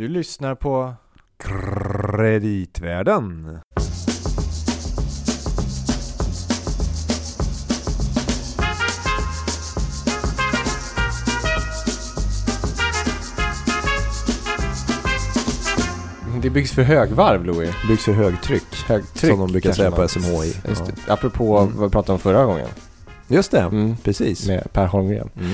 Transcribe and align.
Du 0.00 0.08
lyssnar 0.08 0.54
på 0.54 0.94
Kreditvärden. 1.38 3.58
Det 16.42 16.50
byggs 16.50 16.72
för 16.72 16.82
högvarv, 16.82 17.44
Louis. 17.44 17.70
Byggs 17.88 18.04
för 18.04 18.12
högtryck. 18.12 18.76
Högtryck, 18.86 19.30
som 19.32 19.40
de 19.40 19.52
brukar 19.52 19.72
säga 19.72 19.90
på 19.90 20.08
SMHI. 20.08 20.54
Just 20.68 20.82
Ja. 20.86 20.92
det. 21.06 21.12
Apropå 21.12 21.58
Mm. 21.58 21.76
vad 21.76 21.88
vi 21.88 21.92
pratade 21.92 22.12
om 22.12 22.18
förra 22.18 22.44
gången. 22.44 22.68
Just 23.28 23.50
det, 23.50 23.60
Mm. 23.60 23.96
precis. 23.96 24.46
Med 24.48 24.72
Per 24.72 24.86
Holmgren. 24.86 25.30
Mm. 25.36 25.50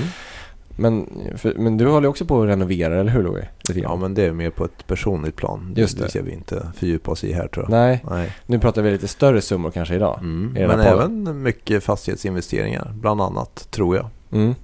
Men, 0.77 1.09
för, 1.35 1.53
men 1.57 1.77
du 1.77 1.87
håller 1.87 2.07
också 2.07 2.25
på 2.25 2.41
att 2.41 2.49
renovera, 2.49 2.99
eller 2.99 3.11
hur 3.11 3.23
grann. 3.23 3.91
Ja, 3.91 3.95
men 3.95 4.13
det 4.13 4.23
är 4.23 4.31
mer 4.31 4.49
på 4.49 4.65
ett 4.65 4.87
personligt 4.87 5.35
plan. 5.35 5.73
Just 5.75 5.97
det. 5.97 6.03
Det 6.03 6.09
ska 6.09 6.21
vi 6.21 6.31
inte 6.31 6.71
fördjupa 6.75 7.11
oss 7.11 7.23
i 7.23 7.33
här 7.33 7.47
tror 7.47 7.65
jag. 7.65 7.71
Nej, 7.71 8.03
Nej. 8.09 8.35
nu 8.45 8.59
pratar 8.59 8.81
vi 8.81 8.91
lite 8.91 9.07
större 9.07 9.41
summor 9.41 9.71
kanske 9.71 9.95
idag. 9.95 10.19
Mm. 10.19 10.53
Men 10.53 10.69
podden. 10.69 10.87
även 10.87 11.41
mycket 11.41 11.83
fastighetsinvesteringar, 11.83 12.93
bland 12.95 13.21
annat, 13.21 13.67
tror 13.71 13.95
jag. 13.95 14.09
Mm. 14.31 14.55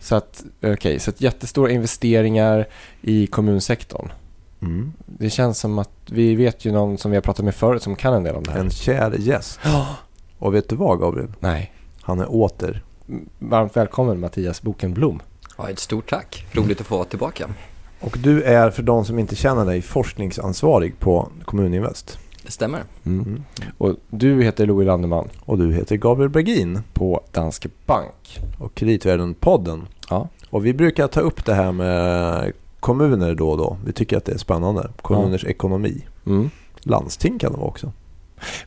Så 0.00 0.14
att, 0.14 0.44
okej, 0.62 0.98
så 0.98 1.10
att 1.10 1.20
jättestora 1.20 1.70
investeringar 1.70 2.66
i 3.00 3.26
kommunsektorn. 3.26 4.08
Mm. 4.62 4.92
Det 5.06 5.30
känns 5.30 5.58
som 5.58 5.78
att 5.78 5.90
vi 6.10 6.34
vet 6.34 6.64
ju 6.64 6.72
någon 6.72 6.98
som 6.98 7.10
vi 7.10 7.16
har 7.16 7.22
pratat 7.22 7.44
med 7.44 7.54
förut 7.54 7.82
som 7.82 7.96
kan 7.96 8.14
en 8.14 8.24
del 8.24 8.34
om 8.34 8.42
det 8.42 8.50
här. 8.50 8.60
En 8.60 8.70
kär 8.70 9.14
gäst. 9.18 9.60
Och 10.38 10.54
vet 10.54 10.68
du 10.68 10.76
vad 10.76 11.00
Gabriel? 11.00 11.32
Nej. 11.40 11.72
Han 12.00 12.20
är 12.20 12.30
åter. 12.30 12.82
Varmt 13.38 13.76
välkommen 13.76 14.20
Mattias 14.20 14.62
Bokenblom. 14.62 15.22
Ja, 15.58 15.70
ett 15.70 15.78
stort 15.78 16.10
tack. 16.10 16.46
Roligt 16.52 16.80
att 16.80 16.86
få 16.86 16.96
vara 16.96 17.04
tillbaka. 17.06 17.48
Och 18.00 18.16
du 18.22 18.42
är, 18.42 18.70
för 18.70 18.82
de 18.82 19.04
som 19.04 19.18
inte 19.18 19.36
känner 19.36 19.64
dig, 19.64 19.82
forskningsansvarig 19.82 20.98
på 20.98 21.28
Kommuninvest. 21.44 22.18
Det 22.42 22.52
stämmer. 22.52 22.82
Mm. 23.06 23.42
Och 23.78 23.96
du 24.10 24.42
heter 24.42 24.66
Louis 24.66 24.86
Landeman 24.86 25.28
Och 25.40 25.58
du 25.58 25.72
heter 25.72 25.96
Gabriel 25.96 26.30
Bergin 26.30 26.80
på 26.92 27.20
Danske 27.32 27.68
Bank. 27.86 28.38
och 28.58 28.74
Kreditvärden-podden. 28.74 29.86
Ja. 30.10 30.28
Och 30.50 30.66
vi 30.66 30.74
brukar 30.74 31.08
ta 31.08 31.20
upp 31.20 31.44
det 31.44 31.54
här 31.54 31.72
med 31.72 32.52
kommuner 32.80 33.34
då 33.34 33.50
och 33.50 33.58
då. 33.58 33.76
Vi 33.84 33.92
tycker 33.92 34.16
att 34.16 34.24
det 34.24 34.32
är 34.32 34.38
spännande. 34.38 34.90
Kommuners 35.02 35.44
ekonomi. 35.44 36.04
Mm. 36.26 36.50
Landsting 36.80 37.38
kan 37.38 37.52
det 37.52 37.58
vara 37.58 37.68
också. 37.68 37.92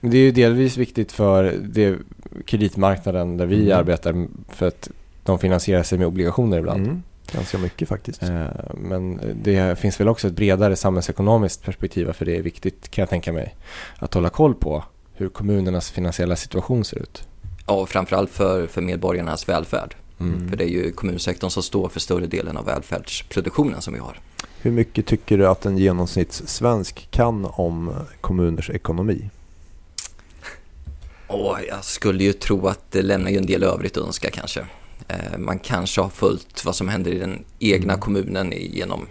Men 0.02 0.12
det 0.12 0.18
är 0.18 0.22
ju 0.22 0.32
delvis 0.32 0.78
viktigt 0.78 1.12
för 1.12 1.54
det 1.62 1.98
kreditmarknaden 2.46 3.38
där 3.38 3.46
vi 3.46 3.56
Mm. 3.66 3.80
arbetar 3.80 4.28
för 4.50 4.68
att 4.68 4.90
de 5.24 5.40
finansierar 5.40 5.84
sig 5.84 5.98
med 5.98 6.08
obligationer 6.08 6.58
ibland. 6.60 6.86
Mm. 6.86 7.04
Ganska 7.34 7.58
mycket 7.58 7.88
faktiskt. 7.90 8.24
Eh, 8.24 8.46
Men 8.74 9.20
det 9.44 9.80
finns 9.80 10.00
väl 10.00 10.08
också 10.08 10.28
ett 10.28 10.34
bredare 10.34 10.76
samhällsekonomiskt 10.76 11.64
perspektiv 11.64 12.12
för 12.12 12.26
det 12.26 12.38
är 12.38 12.42
viktigt 12.42 12.92
kan 12.92 13.02
jag 13.02 13.10
tänka 13.10 13.34
mig 13.34 13.56
att 13.96 14.14
hålla 14.14 14.30
koll 14.30 14.56
på 14.56 14.84
hur 15.14 15.30
kommunernas 15.30 15.92
finansiella 15.92 16.36
situation 16.36 16.86
ser 16.86 16.98
ut. 17.00 17.28
Ja, 17.68 17.74
och 17.74 17.90
framförallt 17.90 18.30
för, 18.30 18.68
för 18.68 18.82
medborgarnas 18.82 19.50
välfärd. 19.50 19.96
Mm. 20.20 20.50
För 20.50 20.58
det 20.58 20.64
är 20.64 20.68
ju 20.70 20.92
kommunsektorn 20.92 21.50
som 21.50 21.64
står 21.64 21.90
för 21.90 22.00
större 22.00 22.26
delen 22.28 22.58
av 22.58 22.66
välfärdsproduktionen 22.66 23.82
som 23.82 23.94
vi 23.94 24.00
har. 24.00 24.20
Hur 24.62 24.72
mycket 24.72 25.06
tycker 25.06 25.38
du 25.38 25.48
att 25.48 25.66
en 25.66 25.78
genomsnittssvensk 25.78 27.08
kan 27.12 27.46
om 27.46 27.94
kommuners 28.22 28.70
ekonomi? 28.70 29.30
Och 31.30 31.58
jag 31.68 31.84
skulle 31.84 32.24
ju 32.24 32.34
tro 32.34 32.68
att 32.68 32.92
det 32.92 33.02
lämnar 33.02 33.32
ju 33.32 33.38
en 33.38 33.46
del 33.46 33.64
övrigt 33.64 33.98
att 33.98 34.04
önska 34.08 34.30
kanske. 34.30 34.60
Eh, 35.08 35.38
Man 35.38 35.60
kanske 35.60 36.02
har 36.02 36.10
följt 36.10 36.66
vad 36.66 36.76
som 36.76 36.90
händer 36.90 37.12
i 37.12 37.20
den 37.20 37.44
egna 37.60 37.94
Mm. 37.94 38.02
kommunen 38.02 38.54
genom 38.58 39.08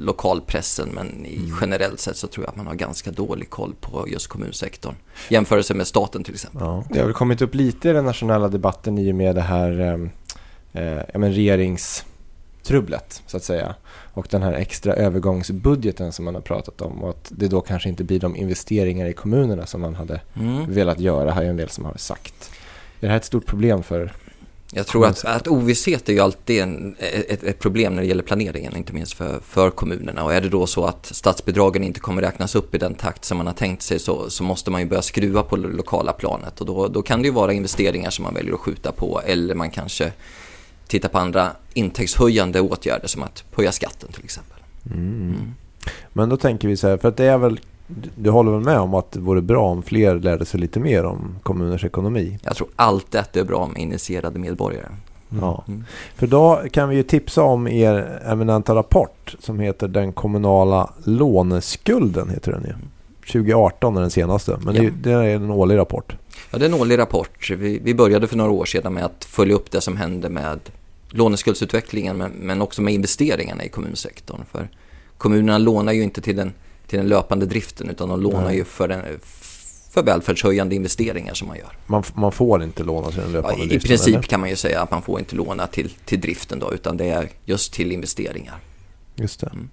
lokalpressen 0.00 0.88
men 0.94 1.26
i 1.26 1.36
Mm. 1.36 1.56
generellt 1.60 2.00
sett 2.00 2.16
så 2.16 2.26
tror 2.26 2.44
jag 2.44 2.50
att 2.50 2.56
man 2.56 2.66
har 2.66 2.74
ganska 2.74 3.10
dålig 3.10 3.50
koll 3.50 3.74
på 3.80 4.08
just 4.08 4.26
kommunsektorn. 4.26 4.94
Jämförelse 5.28 5.74
med 5.74 5.86
staten 5.86 6.24
till 6.24 6.34
exempel. 6.34 6.60
Ja. 6.62 6.84
Det 6.90 6.98
har 6.98 7.04
väl 7.06 7.14
kommit 7.14 7.42
upp 7.42 7.54
lite 7.54 7.88
i 7.88 7.92
den 7.92 8.04
nationella 8.04 8.48
debatten 8.48 8.98
i 8.98 9.12
och 9.12 9.16
med 9.16 9.34
det 9.34 9.40
här 9.42 9.80
eh, 9.80 9.98
eh, 10.84 11.02
regeringstrubblet 11.20 13.22
så 13.26 13.36
att 13.36 13.44
säga. 13.44 13.74
Och 14.18 14.26
den 14.30 14.42
här 14.42 14.52
extra 14.52 14.94
övergångsbudgeten 14.94 16.12
som 16.12 16.24
man 16.24 16.34
har 16.34 16.42
pratat 16.42 16.80
om 16.80 17.02
och 17.02 17.10
att 17.10 17.26
det 17.28 17.48
då 17.48 17.60
kanske 17.60 17.88
inte 17.88 18.04
blir 18.04 18.20
de 18.20 18.36
investeringar 18.36 19.06
i 19.06 19.12
kommunerna 19.12 19.66
som 19.66 19.80
man 19.80 19.94
hade 19.94 20.20
Mm. 20.34 20.74
velat 20.74 21.00
göra, 21.00 21.32
har 21.32 21.42
ju 21.42 21.48
en 21.48 21.56
del 21.56 21.68
som 21.68 21.84
har 21.84 21.94
sagt. 21.96 22.50
Är 23.00 23.06
det 23.06 23.08
här 23.08 23.16
ett 23.16 23.24
stort 23.24 23.46
problem 23.46 23.82
för... 23.82 24.12
Jag 24.72 24.86
tror 24.86 25.06
att, 25.06 25.24
att 25.24 25.48
ovisshet 25.48 26.08
är 26.08 26.12
ju 26.12 26.20
alltid 26.20 26.60
en, 26.60 26.96
ett, 27.28 27.44
ett 27.44 27.58
problem 27.58 27.94
när 27.94 28.02
det 28.02 28.08
gäller 28.08 28.22
planeringen, 28.22 28.76
inte 28.76 28.92
minst 28.92 29.12
för, 29.12 29.40
för 29.40 29.70
kommunerna. 29.70 30.24
Och 30.24 30.34
är 30.34 30.40
det 30.40 30.48
då 30.48 30.66
så 30.66 30.84
att 30.84 31.06
statsbidragen 31.06 31.84
inte 31.84 32.00
kommer 32.00 32.22
räknas 32.22 32.54
upp 32.54 32.74
i 32.74 32.78
den 32.78 32.94
takt 32.94 33.24
som 33.24 33.38
man 33.38 33.46
har 33.46 33.54
tänkt 33.54 33.82
sig 33.82 33.98
så, 33.98 34.30
så 34.30 34.42
måste 34.42 34.70
man 34.70 34.80
ju 34.80 34.86
börja 34.86 35.02
skruva 35.02 35.42
på 35.42 35.56
det 35.56 35.68
lokala 35.68 36.12
planet. 36.12 36.60
Och 36.60 36.66
då, 36.66 36.88
då 36.88 37.02
kan 37.02 37.22
det 37.22 37.28
ju 37.28 37.34
vara 37.34 37.52
investeringar 37.52 38.10
som 38.10 38.22
man 38.22 38.34
väljer 38.34 38.54
att 38.54 38.60
skjuta 38.60 38.92
på 38.92 39.20
eller 39.26 39.54
man 39.54 39.70
kanske 39.70 40.12
tittar 40.88 41.08
på 41.08 41.18
andra 41.18 41.48
intäktshöjande 41.74 42.60
åtgärder 42.60 43.08
som 43.08 43.22
att 43.22 43.44
höja 43.56 43.72
skatten 43.72 44.12
till 44.12 44.24
exempel. 44.24 44.56
Mm. 44.94 45.54
Men 46.12 46.28
då 46.28 46.36
tänker 46.36 46.68
vi 46.68 46.76
så 46.76 46.88
här, 46.88 46.96
för 46.96 47.08
att 47.08 47.16
det 47.16 47.24
är 47.24 47.38
väl, 47.38 47.60
du- 48.16 48.30
håller 48.30 48.52
väl 48.52 48.60
med 48.60 48.78
om 48.78 48.94
att 48.94 49.12
det 49.12 49.20
vore 49.20 49.40
bra 49.42 49.66
om 49.70 49.82
fler 49.82 50.14
lärde 50.14 50.44
sig 50.44 50.60
lite 50.60 50.80
mer 50.80 51.04
om 51.04 51.36
kommuners 51.42 51.84
ekonomi? 51.84 52.38
Jag 52.42 52.56
tror 52.56 52.68
alltid 52.76 53.20
att 53.20 53.32
det 53.32 53.40
är 53.40 53.44
bra 53.44 53.66
med 53.66 53.82
initierade 53.82 54.38
medborgare. 54.38 54.86
Ja. 55.40 55.64
Mm. 55.68 55.84
För 56.16 56.26
då 56.26 56.62
kan 56.72 56.88
vi 56.88 56.96
ju 56.96 57.02
tipsa 57.02 57.42
om 57.42 57.68
er 57.68 58.22
eminenta 58.26 58.74
rapport 58.74 59.34
som 59.40 59.60
heter 59.60 59.88
Den 59.88 60.12
kommunala 60.12 60.90
låneskulden. 61.04 62.28
heter 62.30 62.52
den 62.52 62.62
ju. 62.64 62.74
2018 63.32 63.96
är 63.96 64.00
den 64.00 64.10
senaste, 64.10 64.58
men 64.64 64.74
det, 64.74 64.80
är 64.80 64.84
ju- 64.84 64.90
det 64.90 65.12
är 65.12 65.22
en 65.24 65.50
årlig 65.50 65.76
rapport. 65.76 66.16
Ja, 66.50 66.58
det 66.58 66.64
är 66.64 66.68
en 66.68 66.74
årlig 66.80 66.98
rapport. 66.98 67.50
Vi, 67.50 67.78
vi 67.82 67.94
började 67.94 68.26
för 68.26 68.36
några 68.36 68.50
år 68.50 68.64
sedan 68.64 68.94
med 68.94 69.04
att 69.04 69.24
följa 69.24 69.54
upp 69.54 69.70
det 69.70 69.80
som 69.80 69.96
hände 69.96 70.28
med 70.28 70.58
låneskuldsutvecklingen 71.10 72.16
men, 72.16 72.30
men 72.30 72.62
också 72.62 72.82
med 72.82 72.94
investeringarna 72.94 73.64
i 73.64 73.68
kommunsektorn. 73.68 74.44
För 74.52 74.68
kommunerna 75.18 75.58
lånar 75.58 75.92
ju 75.92 76.02
inte 76.02 76.20
till 76.20 76.36
den, 76.36 76.52
till 76.86 76.98
den 76.98 77.08
löpande 77.08 77.46
driften 77.46 77.90
utan 77.90 78.08
de 78.08 78.20
lånar 78.20 78.44
Nej. 78.44 78.56
ju 78.56 78.64
för, 78.64 78.88
den, 78.88 79.02
för 79.90 80.02
välfärdshöjande 80.02 80.74
investeringar 80.74 81.34
som 81.34 81.48
man 81.48 81.56
gör. 81.56 81.76
Man, 81.86 82.02
man 82.14 82.32
får 82.32 82.62
inte 82.62 82.84
låna 82.84 83.08
till 83.08 83.20
den 83.20 83.32
Ja, 83.32 83.40
löpande 83.40 83.64
I 83.64 83.68
driften, 83.68 83.88
princip 83.88 84.14
eller? 84.14 84.22
kan 84.22 84.40
man 84.40 84.48
ju 84.48 84.56
säga 84.56 84.82
att 84.82 84.90
man 84.90 85.02
får 85.02 85.18
inte 85.18 85.36
låna 85.36 85.66
till, 85.66 85.90
till 86.04 86.20
driften 86.20 86.58
då 86.58 86.74
utan 86.74 86.96
det 86.96 87.08
är 87.08 87.28
just 87.44 87.72
till 87.72 87.92
investeringar. 87.92 88.56
Just 89.16 89.40
det. 89.40 89.46
Mm. 89.46 89.68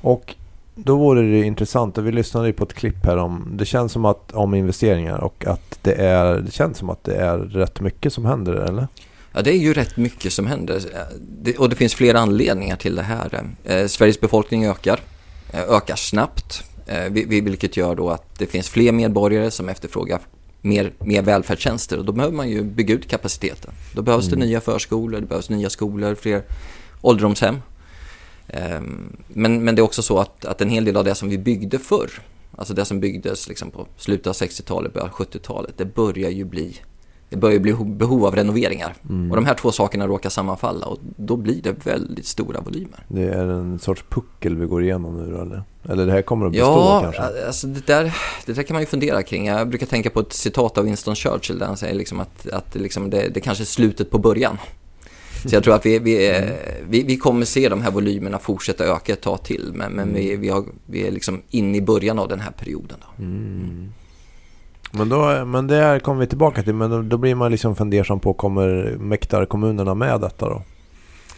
Och 0.00 0.34
då 0.74 0.96
vore 0.96 1.22
det 1.22 1.46
intressant, 1.46 1.98
vi 1.98 2.12
lyssnade 2.12 2.46
ju 2.46 2.52
på 2.52 2.64
ett 2.64 2.74
klipp 2.74 3.04
här 3.04 3.16
om, 3.16 3.48
det 3.52 3.64
känns 3.64 3.92
som 3.92 4.04
att, 4.04 4.32
om 4.32 4.54
investeringar 4.54 5.18
och 5.18 5.44
att 5.46 5.78
det 5.82 5.92
är, 5.92 6.40
det 6.40 6.52
känns 6.52 6.78
som 6.78 6.90
att 6.90 7.04
det 7.04 7.14
är 7.14 7.38
rätt 7.38 7.80
mycket 7.80 8.12
som 8.12 8.24
händer, 8.24 8.52
eller? 8.52 8.88
Ja, 9.34 9.42
det 9.42 9.50
är 9.50 9.58
ju 9.58 9.74
rätt 9.74 9.96
mycket 9.96 10.32
som 10.32 10.46
händer 10.46 10.82
Det- 11.42 11.56
och 11.58 11.68
det 11.68 11.76
finns 11.76 11.94
flera 11.94 12.20
anledningar 12.20 12.76
till 12.76 12.94
det 12.94 13.02
här. 13.02 13.44
Eh, 13.64 13.86
Sveriges 13.86 14.20
befolkning 14.20 14.64
ökar, 14.66 15.00
eh, 15.52 15.60
ökar 15.62 15.96
snabbt, 15.96 16.64
eh, 16.86 17.04
vi- 17.10 17.24
vi- 17.24 17.40
vilket 17.40 17.76
gör 17.76 17.94
då 17.94 18.10
att 18.10 18.38
det 18.38 18.46
finns 18.46 18.68
fler 18.68 18.92
medborgare 18.92 19.50
som 19.50 19.68
efterfrågar 19.68 20.20
mer, 20.60 20.92
mer 20.98 21.22
välfärdstjänster 21.22 21.98
och 21.98 22.04
då 22.04 22.12
behöver 22.12 22.34
man 22.36 22.48
ju 22.48 22.62
bygga 22.62 22.94
ut 22.94 23.08
kapaciteten. 23.08 23.70
Då 23.94 24.02
behövs 24.02 24.26
det 24.26 24.36
Mm. 24.36 24.48
nya 24.48 24.60
förskolor, 24.60 25.20
det 25.20 25.26
behövs 25.26 25.50
nya 25.50 25.70
skolor, 25.70 26.14
fler 26.14 26.42
ålderdomshem. 27.02 27.56
Ehm, 28.48 29.16
Men, 29.28 29.64
men 29.64 29.74
det 29.74 29.80
är 29.80 29.84
också 29.84 30.02
så 30.02 30.18
att, 30.18 30.44
att 30.44 30.60
en 30.60 30.68
hel 30.70 30.84
del 30.84 30.96
av 30.96 31.04
det 31.04 31.14
som 31.14 31.28
vi 31.28 31.38
byggde 31.38 31.78
förr, 31.78 32.10
alltså 32.56 32.74
det 32.74 32.84
som 32.84 33.00
byggdes 33.00 33.48
liksom 33.48 33.70
på 33.70 33.86
slutet 33.96 34.26
av 34.26 34.32
60-talet, 34.32 34.92
början 34.92 35.08
av 35.08 35.14
70-talet, 35.14 35.74
det 35.78 35.84
börjar 35.94 36.30
ju 36.30 36.44
bli 36.44 36.76
det 37.30 37.36
börjar 37.36 37.58
bli 37.58 37.72
ho- 37.72 37.96
behov 37.96 38.24
av 38.26 38.34
renoveringar. 38.36 38.94
Mm. 39.08 39.30
Och 39.30 39.36
de 39.36 39.44
här 39.46 39.54
två 39.54 39.72
sakerna 39.72 40.06
råkar 40.06 40.30
sammanfalla 40.30 40.86
och 40.86 40.98
då 41.16 41.36
blir 41.36 41.62
det 41.62 41.86
väldigt 41.86 42.26
stora 42.26 42.60
volymer. 42.60 43.04
Det 43.08 43.22
är 43.22 43.44
en 43.48 43.78
sorts 43.78 44.04
puckel 44.08 44.56
vi 44.56 44.66
går 44.66 44.82
igenom 44.82 45.16
nu 45.28 45.40
eller? 45.40 45.62
Eller 45.88 46.06
det 46.06 46.12
här 46.12 46.22
kommer 46.22 46.46
att 46.46 46.52
bestå 46.52 46.64
Ja, 46.66 47.00
kanske? 47.02 47.46
alltså 47.46 47.66
det 47.66 47.86
där, 47.86 48.14
det 48.46 48.52
där 48.52 48.62
kan 48.62 48.74
man 48.74 48.82
ju 48.82 48.86
fundera 48.86 49.22
kring. 49.22 49.46
Jag 49.46 49.68
brukar 49.68 49.86
tänka 49.86 50.10
på 50.10 50.20
ett 50.20 50.32
citat 50.32 50.78
av 50.78 50.84
Winston 50.84 51.14
Churchill 51.14 51.58
där 51.58 51.66
han 51.66 51.76
säger 51.76 51.94
liksom 51.94 52.20
att, 52.20 52.48
att 52.48 52.72
det, 52.72 52.78
liksom 52.78 53.10
det, 53.10 53.28
det 53.34 53.40
kanske 53.40 53.64
är 53.64 53.66
slutet 53.66 54.10
på 54.10 54.18
början. 54.18 54.58
Så 55.46 55.54
jag 55.56 55.64
tror 55.64 55.74
att 55.74 55.86
vi, 55.86 55.98
vi, 55.98 56.26
är- 56.26 56.56
vi, 56.88 57.02
vi 57.02 57.16
kommer 57.16 57.44
se 57.46 57.68
de 57.68 57.82
här 57.82 57.90
volymerna 57.90 58.38
fortsätta 58.38 58.84
öka 58.84 59.12
ett 59.12 59.20
tag 59.20 59.42
till. 59.42 59.70
Men, 59.74 59.92
men 59.92 60.14
vi, 60.14 60.36
vi, 60.36 60.48
har, 60.48 60.64
vi 60.86 61.06
är 61.06 61.10
liksom 61.12 61.42
inne 61.50 61.76
i 61.78 61.80
början 61.82 62.18
av 62.18 62.28
den 62.28 62.40
här 62.40 62.50
perioden. 62.50 62.96
Då. 63.16 63.22
Mm. 63.24 63.92
Men, 64.96 65.08
då, 65.08 65.44
men 65.44 65.66
det 65.66 66.00
kommer 66.04 66.20
vi 66.20 66.26
tillbaka 66.26 66.62
till, 66.62 66.74
men 66.74 66.90
då, 66.90 67.02
då 67.02 67.16
blir 67.16 67.34
man 67.34 67.50
liksom 67.50 67.76
fundersam 67.76 68.20
på, 68.20 68.34
kommer 68.34 68.96
mäktar 68.98 69.44
kommunerna 69.44 69.94
med 69.94 70.20
detta 70.20 70.48
då? 70.48 70.62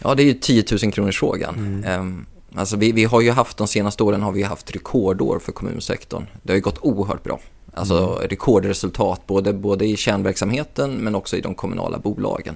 Ja, 0.03 0.15
det 0.15 0.23
är 0.23 0.25
ju 0.25 0.33
10 0.33 0.63
000 0.83 0.91
kronors 0.91 1.19
frågan. 1.19 1.55
Mm. 1.55 1.83
Ehm, 1.83 2.25
Alltså 2.55 2.77
vi, 2.77 2.91
vi 2.91 3.03
har 3.03 3.21
ju 3.21 3.31
haft, 3.31 3.57
de 3.57 3.67
senaste 3.67 4.03
åren 4.03 4.21
har 4.21 4.31
vi 4.31 4.43
haft 4.43 4.75
rekordår 4.75 5.39
för 5.39 5.51
kommunsektorn. 5.51 6.25
Det 6.43 6.51
har 6.51 6.55
ju 6.55 6.61
gått 6.61 6.79
oerhört 6.81 7.23
bra. 7.23 7.39
Alltså 7.73 8.21
rekordresultat 8.29 9.27
både, 9.27 9.53
både 9.53 9.85
i 9.85 9.97
kärnverksamheten 9.97 10.93
men 10.93 11.15
också 11.15 11.37
i 11.37 11.41
de 11.41 11.55
kommunala 11.55 11.97
bolagen. 11.97 12.55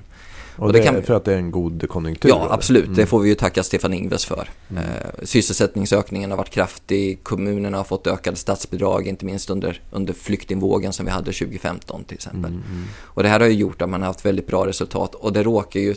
Och, 0.55 0.65
och 0.65 0.73
det, 0.73 0.79
det 0.79 0.85
kan... 0.85 1.03
för 1.03 1.13
att 1.13 1.25
det 1.25 1.33
är 1.33 1.37
en 1.37 1.51
god 1.51 1.89
konjunktur? 1.89 2.29
Ja, 2.29 2.47
absolut. 2.51 2.85
Mm. 2.85 2.95
Det 2.95 3.05
får 3.05 3.19
vi 3.19 3.29
ju 3.29 3.35
tacka 3.35 3.63
Stefan 3.63 3.93
Ingves 3.93 4.25
för. 4.25 4.49
Mm. 4.69 4.83
Eh, 4.83 4.89
sysselsättningsökningen 5.23 6.31
har 6.31 6.37
varit 6.37 6.49
kraftig. 6.49 7.23
Kommunerna 7.23 7.77
har 7.77 7.83
fått 7.83 8.07
ökade 8.07 8.37
statsbidrag, 8.37 9.07
inte 9.07 9.25
minst 9.25 9.49
under, 9.49 9.81
under 9.91 10.13
flyktingvågen 10.13 10.93
som 10.93 11.05
vi 11.05 11.11
hade 11.11 11.31
2015 11.31 12.03
till 12.03 12.15
exempel. 12.15 12.51
Mm, 12.51 12.63
mm. 12.71 12.83
Och 13.01 13.23
det 13.23 13.29
här 13.29 13.39
har 13.39 13.47
ju 13.47 13.53
gjort 13.53 13.81
att 13.81 13.89
man 13.89 14.01
har 14.01 14.07
haft 14.07 14.25
väldigt 14.25 14.47
bra 14.47 14.67
resultat 14.67 15.15
och 15.15 15.33
det 15.33 15.43
råkar 15.43 15.79
ju 15.79 15.95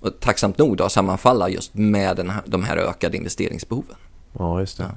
och 0.00 0.20
tacksamt 0.20 0.58
nog 0.58 0.76
då, 0.76 0.88
sammanfalla 0.88 1.48
just 1.48 1.74
med 1.74 2.16
den 2.16 2.30
här, 2.30 2.42
de 2.46 2.64
här 2.64 2.76
ökade 2.76 3.16
investeringsbehoven. 3.16 3.96
Ja, 4.38 4.60
just 4.60 4.78
det. 4.78 4.82
Ja. 4.82 4.90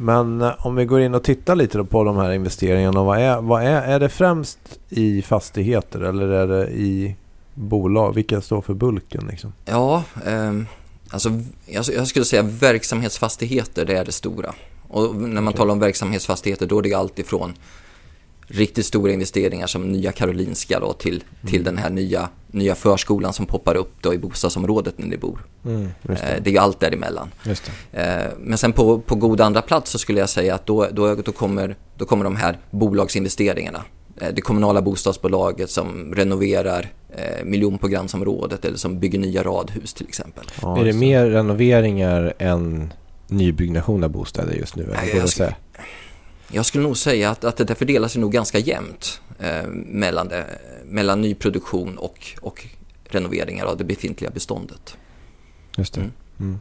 Men 0.00 0.42
eh, 0.42 0.66
om 0.66 0.76
vi 0.76 0.84
går 0.84 1.00
in 1.00 1.14
och 1.14 1.24
tittar 1.24 1.56
lite 1.56 1.84
på 1.84 2.04
de 2.04 2.16
här 2.16 2.30
investeringarna. 2.30 3.02
Vad 3.02 3.18
är, 3.18 3.40
vad 3.40 3.62
är, 3.62 3.82
är 3.82 4.00
det 4.00 4.08
främst 4.08 4.58
i 4.88 5.22
fastigheter 5.22 6.00
eller 6.00 6.28
är 6.28 6.46
det 6.46 6.68
i 6.68 7.16
bolag? 7.58 8.14
Vilka 8.14 8.40
står 8.40 8.62
för 8.62 8.74
bulken? 8.74 9.28
Liksom? 9.30 9.52
Ja, 9.64 10.04
eh, 10.26 10.52
alltså, 11.10 11.30
jag, 11.66 12.06
skulle 12.06 12.24
säga 12.24 12.42
verksamhetsfastigheter, 12.42 13.84
det 13.84 13.98
är 13.98 14.04
det 14.04 14.12
stora. 14.12 14.54
Och 14.88 15.16
när 15.16 15.28
man 15.28 15.48
okay. 15.48 15.56
talar 15.56 15.72
om 15.72 15.80
verksamhetsfastigheter 15.80 16.66
då 16.66 16.78
är 16.78 16.82
det 16.82 16.94
alltid 16.94 17.26
från 17.26 17.52
riktigt 18.48 18.86
stora 18.86 19.12
investeringar 19.12 19.66
som 19.66 19.92
Nya 19.92 20.12
Karolinska 20.12 20.80
då 20.80 20.92
till, 20.92 21.14
mm. 21.14 21.50
till 21.50 21.64
den 21.64 21.78
här 21.78 21.90
nya, 21.90 22.28
nya 22.46 22.74
förskolan 22.74 23.32
som 23.32 23.46
poppar 23.46 23.74
upp 23.74 23.92
då 24.00 24.14
i 24.14 24.18
bostadsområdet 24.18 24.98
när 24.98 25.06
ni 25.06 25.16
bor. 25.16 25.46
Mm, 25.64 25.88
det. 26.02 26.12
Eh, 26.12 26.42
det. 26.42 26.50
är 26.50 26.52
ju 26.52 26.58
allt 26.58 26.80
däremellan. 26.80 27.30
Eh, 27.92 28.06
men 28.38 28.58
sen 28.58 28.72
på, 28.72 29.00
på 29.00 29.14
god 29.14 29.40
andra 29.40 29.62
plats 29.62 29.90
så 29.90 29.98
skulle 29.98 30.20
jag 30.20 30.28
säga 30.28 30.54
att 30.54 30.66
då, 30.66 30.86
då, 30.92 31.14
då, 31.14 31.32
kommer, 31.32 31.76
då 31.96 32.04
kommer 32.04 32.24
de 32.24 32.36
här 32.36 32.58
bolagsinvesteringarna. 32.70 33.84
Eh, 34.20 34.28
det 34.34 34.40
kommunala 34.40 34.82
bostadsbolaget 34.82 35.70
som 35.70 36.14
renoverar 36.14 36.92
miljonprogramsområdet 37.44 38.64
eller 38.64 38.76
som 38.76 38.98
bygger 38.98 39.18
nya 39.18 39.42
radhus 39.42 39.94
till 39.94 40.08
exempel. 40.08 40.44
Ja, 40.62 40.80
är 40.80 40.84
det 40.84 40.92
mer 40.92 41.26
renoveringar 41.26 42.34
än 42.38 42.92
nybyggnation 43.26 44.04
av 44.04 44.10
bostäder 44.10 44.54
just 44.54 44.76
nu? 44.76 44.88
Nej, 44.92 45.16
jag, 45.16 45.28
skulle, 45.28 45.54
jag 46.52 46.66
skulle 46.66 46.84
nog 46.84 46.96
säga 46.96 47.30
att, 47.30 47.44
att 47.44 47.56
det 47.56 47.64
där 47.64 47.74
fördelar 47.74 48.08
sig 48.08 48.20
nog 48.20 48.32
ganska 48.32 48.58
jämnt 48.58 49.20
eh, 49.40 49.66
mellan, 49.72 50.28
det, 50.28 50.46
mellan 50.84 51.20
nyproduktion 51.20 51.98
och, 51.98 52.26
och 52.40 52.66
renoveringar 53.04 53.64
av 53.64 53.76
det 53.76 53.84
befintliga 53.84 54.30
beståndet. 54.30 54.96
Just 55.76 55.94
det. 55.94 56.00
Mm. 56.00 56.12
Mm. 56.40 56.58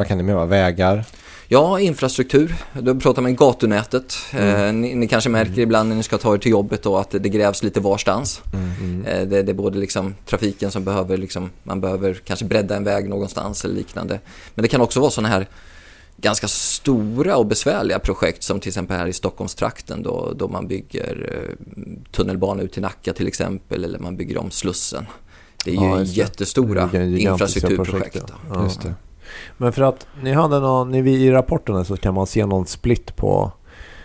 Vad 0.00 0.06
kan 0.06 0.18
det 0.18 0.24
mer 0.24 0.34
vara? 0.34 0.46
Vägar? 0.46 1.04
Ja, 1.48 1.80
infrastruktur. 1.80 2.54
Då 2.72 2.94
pratar 2.94 3.22
man 3.22 3.36
gatunätet. 3.36 4.14
Mm. 4.32 4.66
Eh, 4.66 4.72
ni, 4.72 4.94
ni, 4.94 5.08
kanske 5.08 5.30
märker 5.30 5.52
mm. 5.52 5.62
ibland 5.62 5.88
när 5.88 5.96
ni 5.96 6.02
ska 6.02 6.18
ta 6.18 6.34
er 6.34 6.38
till 6.38 6.50
jobbet 6.50 6.82
då 6.82 6.96
att 6.96 7.10
det, 7.10 7.28
grävs 7.28 7.62
lite 7.62 7.80
varstans. 7.80 8.42
Mm. 8.52 9.04
Eh, 9.04 9.28
det, 9.28 9.42
det, 9.42 9.52
är 9.52 9.54
både 9.54 9.78
liksom 9.78 10.14
trafiken 10.26 10.70
som 10.70 10.84
behöver, 10.84 11.16
liksom, 11.16 11.50
man 11.62 11.80
behöver 11.80 12.14
kanske 12.14 12.44
bredda 12.44 12.76
en 12.76 12.84
väg 12.84 13.08
någonstans 13.08 13.64
eller 13.64 13.74
liknande. 13.74 14.20
Men 14.54 14.62
det 14.62 14.68
kan 14.68 14.80
också 14.80 15.00
vara 15.00 15.10
sådana 15.10 15.28
här 15.28 15.48
ganska 16.16 16.48
stora 16.48 17.36
och 17.36 17.46
besvärliga 17.46 17.98
projekt 17.98 18.42
som 18.42 18.60
till 18.60 18.68
exempel 18.68 18.96
här 18.96 19.06
i 19.06 19.12
Stockholmstrakten 19.12 20.02
då, 20.02 20.32
då 20.36 20.48
man 20.48 20.68
bygger 20.68 21.30
eh, 21.32 21.66
tunnelbana 22.12 22.62
ut 22.62 22.72
till 22.72 22.82
Nacka 22.82 23.12
till 23.12 23.28
exempel 23.28 23.84
eller 23.84 23.98
man 23.98 24.16
bygger 24.16 24.38
om 24.38 24.50
Slussen. 24.50 25.06
Det 25.64 25.70
är 25.70 25.74
ju 25.74 25.88
ja, 25.88 26.02
jättestora 26.02 26.90
infrastrukturprojekt. 27.18 28.22
Ja. 28.48 28.70
Men 29.56 29.72
för 29.72 29.82
att 29.82 30.06
ni 30.22 30.32
hade 30.32 30.60
någon, 30.60 30.90
ni, 30.90 31.10
i 31.10 31.30
rapporten 31.30 31.84
så 31.84 31.96
kan 31.96 32.14
man 32.14 32.26
se 32.26 32.46
någon 32.46 32.66
split 32.66 33.16
på 33.16 33.52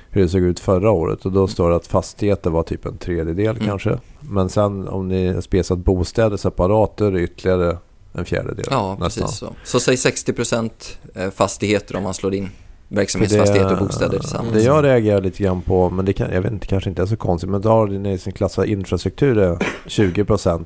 hur 0.09 0.21
det 0.21 0.29
såg 0.29 0.41
ut 0.41 0.59
förra 0.59 0.91
året 0.91 1.25
och 1.25 1.31
då 1.31 1.47
står 1.47 1.69
det 1.69 1.75
att 1.75 1.87
fastigheter 1.87 2.49
var 2.49 2.63
typ 2.63 2.85
en 2.85 2.97
tredjedel 2.97 3.55
mm. 3.55 3.67
kanske. 3.67 3.97
Men 4.19 4.49
sen 4.49 4.87
om 4.87 5.07
ni 5.07 5.41
spesat 5.41 5.77
bostäder 5.77 6.37
separat 6.37 6.97
då 6.97 7.05
är 7.05 7.11
det 7.11 7.21
ytterligare 7.21 7.77
en 8.13 8.25
fjärdedel. 8.25 8.65
Ja, 8.69 8.97
nästan. 8.99 9.23
precis 9.23 9.39
så. 9.39 9.53
Så 9.63 9.79
säg 9.79 9.95
60% 9.95 10.69
eh, 11.15 11.29
fastigheter 11.29 11.95
om 11.95 12.03
man 12.03 12.13
slår 12.13 12.33
in 12.33 12.49
verksamhetsfastigheter 12.87 13.73
och 13.73 13.87
bostäder 13.87 14.19
tillsammans. 14.19 14.53
Det 14.53 14.63
jag 14.63 14.83
reagerar 14.83 15.21
lite 15.21 15.43
grann 15.43 15.61
på, 15.61 15.89
men 15.89 16.05
det 16.05 16.13
kan, 16.13 16.31
jag 16.33 16.41
vet 16.41 16.51
inte, 16.51 16.67
kanske 16.67 16.89
inte 16.89 17.01
är 17.01 17.05
så 17.05 17.17
konstigt, 17.17 17.49
men 17.49 17.61
då 17.61 17.69
har 17.69 17.87
ni 17.87 18.17
sin 18.17 18.33
klassad 18.33 18.65
infrastruktur 18.65 19.37
är 19.37 19.55
20% 19.85 20.65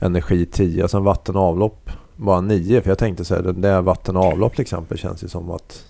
energi 0.00 0.46
10 0.46 0.84
och 0.84 0.90
sen 0.90 1.04
vatten 1.04 1.36
och 1.36 1.42
avlopp 1.42 1.90
bara 2.24 2.40
9. 2.40 2.82
För 2.82 2.90
jag 2.90 2.98
tänkte 2.98 3.24
så 3.24 3.34
här, 3.34 3.42
den 3.42 3.60
där 3.60 3.82
vatten 3.82 4.16
och 4.16 4.24
avlopp 4.24 4.52
till 4.52 4.62
exempel 4.62 4.98
känns 4.98 5.24
ju 5.24 5.28
som 5.28 5.50
att 5.50 5.84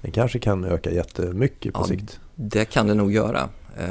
den 0.00 0.12
kanske 0.12 0.38
kan 0.38 0.64
öka 0.64 0.90
jättemycket 0.90 1.74
på 1.74 1.80
ja, 1.80 1.86
sikt. 1.86 2.20
Det 2.34 2.64
kan 2.64 2.86
det 2.86 2.94
nog 2.94 3.12
göra. 3.12 3.48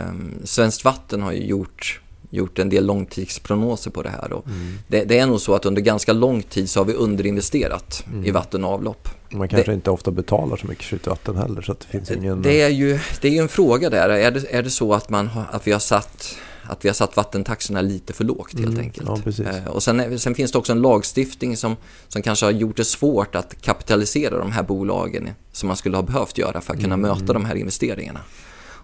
Um, 0.10 0.34
Svenskt 0.44 0.86
Vatten 0.86 1.22
har 1.22 1.32
ju 1.32 1.46
gjort 1.46 2.02
gjort 2.30 2.60
en 2.60 2.70
del 2.70 2.86
långtidsprognoser 2.86 3.92
på 3.92 4.02
det 4.02 4.10
här. 4.10 4.34
Och 4.34 4.48
mm. 4.48 4.78
det, 4.88 5.04
det, 5.04 5.20
är 5.20 5.28
nog 5.28 5.42
så 5.42 5.56
att 5.56 5.66
under 5.66 5.82
ganska 5.82 6.14
lång 6.14 6.44
tid 6.44 6.70
så 6.70 6.80
har 6.80 6.86
vi 6.86 6.94
underinvesterat 6.94 8.04
mm. 8.08 8.26
i 8.26 8.32
vatten 8.32 8.64
och 8.64 8.72
avlopp. 8.72 9.10
Man 9.30 9.48
kanske 9.48 9.72
det, 9.72 9.76
inte 9.76 9.92
ofta 9.92 10.12
betalar 10.12 10.58
så 10.58 10.68
mycket 10.68 10.84
för 10.84 10.98
sitt 10.98 11.08
vatten 11.08 11.36
heller. 11.36 11.62
Så 11.62 11.74
det, 11.74 11.86
finns 11.86 12.12
ingen... 12.12 12.42
det, 12.42 12.62
är 12.62 12.70
ju, 12.70 13.00
det 13.22 13.28
är 13.28 13.32
ju 13.32 13.40
en 13.40 13.48
fråga 13.48 13.90
där. 13.90 14.10
Är 14.10 14.32
det, 14.32 14.54
är 14.54 14.64
det 14.64 14.70
så 14.70 14.94
att, 14.94 15.10
man 15.10 15.28
har, 15.28 15.46
att 15.52 15.68
vi 15.68 15.72
har 15.72 15.80
satt 15.80 16.38
att 16.70 16.86
vi 16.86 16.90
har 16.90 16.94
satt 16.94 17.18
vattentaxorna 17.18 17.82
lite 17.82 18.14
för 18.14 18.24
lågt 18.24 18.54
helt 18.54 18.68
mm, 18.68 18.80
enkelt. 18.80 19.40
Ja, 19.40 19.52
eh, 19.52 19.68
och 19.68 19.84
sen, 19.84 20.20
sen, 20.20 20.36
finns 20.36 20.52
det 20.52 20.58
också 20.58 20.72
en 20.72 20.82
lagstiftning 20.82 21.58
som, 21.58 21.76
som 22.08 22.22
kanske 22.22 22.46
har 22.46 22.52
gjort 22.52 22.78
det 22.78 22.86
svårt 22.86 23.36
att 23.36 23.62
kapitalisera 23.62 24.38
de 24.38 24.52
här 24.52 24.64
bolagen 24.64 25.30
som 25.52 25.68
man 25.68 25.78
skulle 25.78 25.98
ha 25.98 26.04
behövt 26.04 26.38
göra 26.38 26.62
för 26.62 26.74
att 26.74 26.82
kunna 26.82 26.94
mm. 26.94 27.10
möta 27.12 27.34
de 27.34 27.46
här 27.46 27.56
investeringarna. 27.56 28.20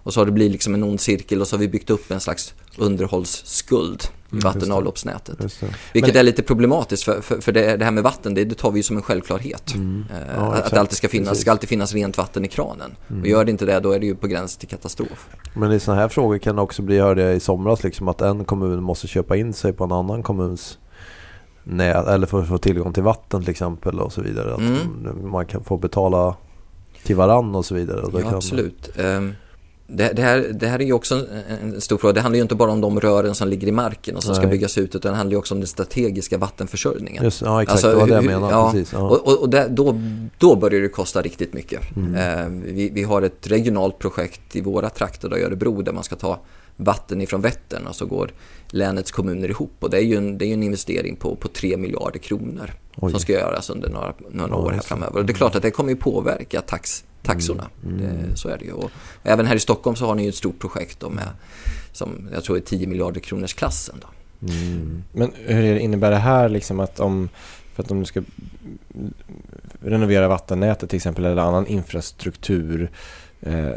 Och 0.02 0.14
så 0.14 0.20
har 0.20 0.26
det 0.26 0.32
blivit 0.32 0.52
liksom 0.52 0.74
en 0.74 0.82
ond 0.82 1.00
cirkel 1.00 1.40
och 1.40 1.48
så 1.48 1.56
har 1.56 1.60
vi 1.60 1.68
byggt 1.68 1.90
upp 1.90 2.10
en 2.10 2.20
slags 2.20 2.54
underhållsskuld 2.76 4.02
i 4.32 4.32
mm, 4.32 4.42
vatten 4.44 4.72
och 4.72 4.76
avloppsnätet. 4.76 5.62
Vilket 5.92 6.14
Men... 6.14 6.20
är 6.20 6.22
lite 6.22 6.42
problematiskt 6.42 7.04
för, 7.04 7.20
för, 7.20 7.40
för 7.40 7.52
det, 7.52 7.76
det, 7.76 7.84
här 7.84 7.92
med 7.92 8.04
vatten 8.04 8.34
det, 8.34 8.44
det 8.44 8.54
tar 8.54 8.70
vi 8.70 8.78
ju 8.78 8.82
som 8.82 8.96
en 8.96 9.02
självklarhet. 9.02 9.74
Mm. 9.74 10.04
Eh, 10.10 10.34
ja, 10.36 10.54
att 10.54 10.70
det 10.70 10.80
alltid 10.80 10.96
ska 10.96 11.08
finnas, 11.08 11.40
ska 11.40 11.50
alltid 11.50 11.68
finnas 11.68 11.92
rent 11.92 12.18
vatten 12.18 12.44
i 12.44 12.48
kranen. 12.48 12.96
Mm. 13.10 13.22
Och 13.22 13.28
gör 13.28 13.44
det 13.44 13.50
inte 13.50 13.66
det 13.66 13.80
då 13.80 13.92
är 13.92 13.98
det 13.98 14.06
ju 14.06 14.14
på 14.14 14.26
gräns 14.26 14.56
till 14.56 14.68
katastrof. 14.68 15.28
Men 15.54 15.72
i 15.72 15.80
sådana 15.80 16.00
här 16.00 16.08
frågor 16.08 16.38
kan 16.38 16.56
det 16.56 16.62
också 16.62 16.82
bli, 16.82 16.96
jag 16.96 17.04
hörde 17.04 17.32
i 17.32 17.40
somras, 17.40 17.84
liksom, 17.84 18.08
att 18.08 18.20
en 18.20 18.44
kommun 18.44 18.82
måste 18.82 19.06
köpa 19.06 19.36
in 19.36 19.52
sig 19.52 19.72
på 19.72 19.84
en 19.84 19.92
annan 19.92 20.22
kommuns 20.22 20.78
nät, 21.64 22.06
eller 22.06 22.26
för 22.26 22.42
att 22.42 22.48
få 22.48 22.58
tillgång 22.58 22.92
till 22.92 23.02
vatten 23.02 23.40
till 23.40 23.50
exempel 23.50 24.00
och 24.00 24.12
så 24.12 24.22
vidare. 24.22 24.54
Att 24.54 24.60
mm. 24.60 25.30
man 25.30 25.46
kan 25.46 25.64
få 25.64 25.76
betala 25.76 26.36
till 27.02 27.16
varann 27.16 27.54
och 27.54 27.64
så 27.64 27.74
vidare. 27.74 28.00
Och 28.00 28.20
ja, 28.20 28.22
kan... 28.22 28.34
absolut. 28.34 28.90
Um, 28.98 29.34
det, 29.86 30.12
det, 30.12 30.22
här, 30.22 30.50
det 30.54 30.66
här 30.66 30.78
är 30.78 30.84
ju 30.84 30.92
också 30.92 31.26
en, 31.62 31.80
stor 31.80 31.98
fråga. 31.98 32.12
Det 32.12 32.20
handlar 32.20 32.36
ju 32.36 32.42
inte 32.42 32.54
bara 32.54 32.70
om 32.70 32.80
de 32.80 33.00
rören 33.00 33.34
som 33.34 33.48
ligger 33.48 33.68
i 33.68 33.72
marken 33.72 34.16
och 34.16 34.22
som 34.22 34.32
Nej. 34.32 34.40
ska 34.40 34.46
byggas 34.46 34.78
ut 34.78 34.94
utan 34.94 35.12
det 35.12 35.16
handlar 35.16 35.32
ju 35.32 35.38
också 35.38 35.54
om 35.54 35.60
den 35.60 35.68
strategiska 35.68 36.38
vattenförsörjningen. 36.38 37.24
Just, 37.24 37.42
ja, 37.42 37.62
exakt. 37.62 37.72
Alltså, 37.72 37.88
det 37.88 37.94
var 37.94 38.06
det 38.06 38.14
jag 38.14 38.24
menade. 38.24 38.52
Ja, 38.52 38.72
Precis, 38.72 38.92
ja. 38.92 38.98
Och, 38.98 39.40
och, 39.42 39.48
det, 39.48 39.68
då, 39.70 40.00
då 40.38 40.56
börjar 40.56 40.80
det 40.80 40.88
kosta 40.88 41.22
riktigt 41.22 41.52
mycket. 41.52 41.96
Mm. 41.96 42.14
Eh, 42.14 42.72
vi, 42.74 42.88
vi 42.88 43.02
har 43.02 43.22
ett 43.22 43.46
regionalt 43.46 43.98
projekt 43.98 44.56
i 44.56 44.60
våra 44.60 44.90
trakter 44.90 45.38
i 45.38 45.42
Örebro 45.42 45.82
där 45.82 45.92
man 45.92 46.04
ska 46.04 46.16
ta 46.16 46.40
vatten 46.76 47.20
ifrån 47.20 47.40
Vättern 47.40 47.86
och 47.86 47.96
så 47.96 48.06
går 48.06 48.32
länets 48.66 49.10
kommuner 49.10 49.48
ihop. 49.48 49.76
Och 49.80 49.90
det 49.90 49.96
är 49.96 50.02
ju 50.02 50.16
en, 50.16 50.38
det 50.38 50.46
är 50.46 50.52
en 50.52 50.62
investering 50.62 51.16
på, 51.16 51.36
på 51.36 51.48
3 51.48 51.76
miljarder 51.76 52.18
kronor 52.18 52.70
Oj. 52.96 53.10
som 53.10 53.20
ska 53.20 53.32
göras 53.32 53.70
under 53.70 53.88
några, 53.88 54.14
några 54.30 54.56
år 54.56 54.70
här 54.70 54.80
framöver. 54.80 55.18
Och 55.18 55.26
det 55.26 55.32
är 55.32 55.34
klart 55.34 55.54
att 55.54 55.62
det 55.62 55.70
kommer 55.70 55.90
ju 55.90 55.96
påverka 55.96 56.60
tax, 56.60 57.04
taxorna. 57.22 57.70
Mm. 57.84 57.98
Det, 57.98 58.36
så 58.36 58.48
är 58.48 58.58
det 58.58 58.64
ju. 58.64 58.72
Och 58.72 58.90
även 59.22 59.46
här 59.46 59.56
i 59.56 59.60
Stockholm 59.60 59.96
så 59.96 60.06
har 60.06 60.14
ni 60.14 60.22
ju 60.22 60.28
ett 60.28 60.34
stort 60.34 60.58
projekt 60.58 61.00
då 61.00 61.10
med, 61.10 61.28
som 61.92 62.28
jag 62.32 62.44
tror 62.44 62.56
är 62.56 62.60
10 62.60 62.86
miljarder 62.86 63.20
kronors 63.20 63.54
klassen. 63.54 63.96
Då. 64.00 64.08
Mm. 64.52 65.02
Men 65.12 65.32
hur 65.36 65.76
innebär 65.76 66.10
det 66.10 66.16
här 66.16 66.48
liksom 66.48 66.80
att 66.80 67.00
om, 67.00 67.28
för 67.74 67.82
att 67.82 67.90
om 67.90 68.00
du 68.00 68.04
ska 68.04 68.22
renovera 69.80 70.28
vattennätet 70.28 70.90
till 70.90 70.96
exempel 70.96 71.24
eller 71.24 71.42
annan 71.42 71.66
infrastruktur 71.66 72.90
eh, 73.40 73.72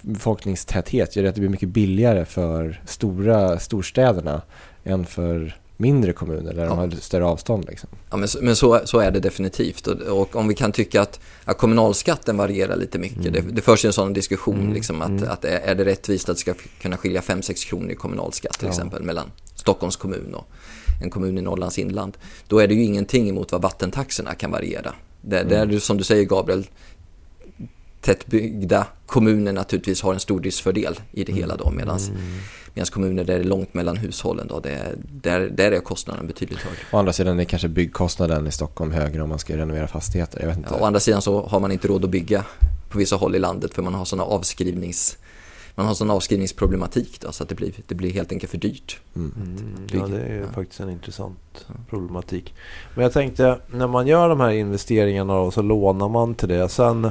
befolkningstäthet 0.00 1.16
gör 1.16 1.22
det 1.22 1.28
att 1.28 1.34
det 1.34 1.40
blir 1.40 1.50
mycket 1.50 1.68
billigare 1.68 2.24
för 2.24 2.80
stora 2.86 3.58
storstäderna 3.58 4.42
än 4.84 5.06
för 5.06 5.59
mindre 5.80 6.12
kommuner 6.12 6.54
där 6.54 6.62
ja. 6.62 6.68
de 6.68 6.78
har 6.78 6.90
större 6.90 7.24
avstånd. 7.24 7.64
Liksom. 7.68 7.88
Ja, 8.10 8.16
men, 8.16 8.28
men 8.40 8.56
så, 8.56 8.80
så 8.84 8.98
är 8.98 9.10
det 9.10 9.20
definitivt. 9.20 9.86
Och, 9.86 10.00
och, 10.00 10.36
om 10.36 10.48
vi 10.48 10.54
kan 10.54 10.72
tycka 10.72 11.02
att, 11.02 11.20
att 11.44 11.58
kommunalskatten 11.58 12.36
varierar 12.36 12.76
lite 12.76 12.98
mycket. 12.98 13.26
Mm. 13.26 13.32
Det, 13.32 13.40
det 13.40 13.62
förs 13.62 13.84
ju 13.84 13.86
en 13.86 13.92
sån 13.92 14.12
diskussion, 14.12 14.60
mm. 14.60 14.72
liksom, 14.72 15.02
att, 15.02 15.08
mm. 15.08 15.28
att 15.30 15.44
är, 15.44 15.74
det 15.74 15.84
rättvist 15.84 16.28
att 16.28 16.36
det 16.36 16.40
ska 16.40 16.54
kunna 16.80 16.96
skilja 16.96 17.20
5-6 17.20 17.68
kronor 17.68 17.90
i 17.90 17.94
kommunalskatt 17.94 18.58
till 18.58 18.66
ja. 18.66 18.72
exempel 18.72 19.02
mellan 19.02 19.30
Stockholms 19.54 19.96
kommun 19.96 20.34
och 20.34 20.48
en 21.02 21.10
kommun 21.10 21.38
i 21.38 21.42
Norrlands 21.42 21.78
inland. 21.78 22.16
Då 22.48 22.58
är 22.58 22.68
det 22.68 22.74
ju 22.74 22.84
ingenting 22.84 23.28
emot 23.28 23.52
vad 23.52 23.62
vattentaxorna 23.62 24.34
kan 24.34 24.50
variera. 24.50 24.94
Det, 25.20 25.38
mm. 25.38 25.68
det 25.68 25.76
är 25.76 25.78
som 25.78 25.96
du 25.96 26.04
säger 26.04 26.24
Gabriel, 26.24 26.66
tättbyggda 28.00 28.86
kommuner 29.06 29.52
naturligtvis 29.52 30.02
har 30.02 30.14
en 30.14 30.20
stor 30.20 30.40
driftsfördel 30.40 31.00
i 31.12 31.24
det 31.24 31.32
hela 31.32 31.56
då 31.56 31.70
medan 31.70 31.98
mm. 32.74 32.86
kommuner 32.86 33.24
där 33.24 33.34
det 33.34 33.40
är 33.40 33.44
långt 33.44 33.74
mellan 33.74 33.96
hushållen 33.96 34.48
då, 34.48 34.60
det, 34.60 34.94
där, 35.22 35.40
där 35.40 35.72
är 35.72 35.80
kostnaden 35.80 36.26
betydligt 36.26 36.58
högre. 36.58 36.78
Å 36.92 36.98
andra 36.98 37.12
sidan 37.12 37.40
är 37.40 37.44
kanske 37.44 37.68
byggkostnaden 37.68 38.46
i 38.46 38.52
Stockholm 38.52 38.92
högre 38.92 39.22
om 39.22 39.28
man 39.28 39.38
ska 39.38 39.56
renovera 39.56 39.88
fastigheter. 39.88 40.40
Jag 40.40 40.46
vet 40.46 40.56
inte. 40.56 40.68
Ja, 40.72 40.80
å 40.80 40.84
andra 40.84 41.00
sidan 41.00 41.22
så 41.22 41.46
har 41.46 41.60
man 41.60 41.72
inte 41.72 41.88
råd 41.88 42.04
att 42.04 42.10
bygga 42.10 42.44
på 42.88 42.98
vissa 42.98 43.16
håll 43.16 43.34
i 43.34 43.38
landet 43.38 43.74
för 43.74 43.82
man 43.82 43.94
har 43.94 44.04
sådana 44.04 44.24
avskrivnings 44.24 45.18
man 45.74 45.86
har 45.86 45.94
sån 45.94 46.10
avskrivningsproblematik 46.10 47.20
då, 47.20 47.32
så 47.32 47.42
att 47.42 47.48
det 47.48 47.54
blir, 47.54 47.72
det 47.86 47.94
blir 47.94 48.12
helt 48.12 48.32
enkelt 48.32 48.50
för 48.50 48.58
dyrt. 48.58 49.00
Mm. 49.16 49.32
Ja, 49.92 50.06
det 50.06 50.20
är 50.20 50.40
ja. 50.40 50.46
faktiskt 50.54 50.80
en 50.80 50.90
intressant 50.90 51.66
problematik. 51.90 52.54
Men 52.94 53.02
jag 53.02 53.12
tänkte, 53.12 53.58
när 53.66 53.86
man 53.86 54.06
gör 54.06 54.28
de 54.28 54.40
här 54.40 54.50
investeringarna 54.50 55.34
och 55.34 55.54
så 55.54 55.62
lånar 55.62 56.08
man 56.08 56.34
till 56.34 56.48
det. 56.48 56.68
Sen 56.68 57.10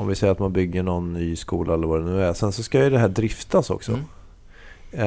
om 0.00 0.06
vi 0.06 0.14
säger 0.14 0.32
att 0.32 0.38
man 0.38 0.52
bygger 0.52 0.82
någon 0.82 1.12
ny 1.12 1.36
skola 1.36 1.74
eller 1.74 1.86
vad 1.86 2.00
det 2.00 2.10
nu 2.10 2.22
är. 2.22 2.32
Sen 2.32 2.52
så 2.52 2.62
ska 2.62 2.84
ju 2.84 2.90
det 2.90 2.98
här 2.98 3.08
driftas 3.08 3.70
också. 3.70 3.92
Mm. 3.92 4.04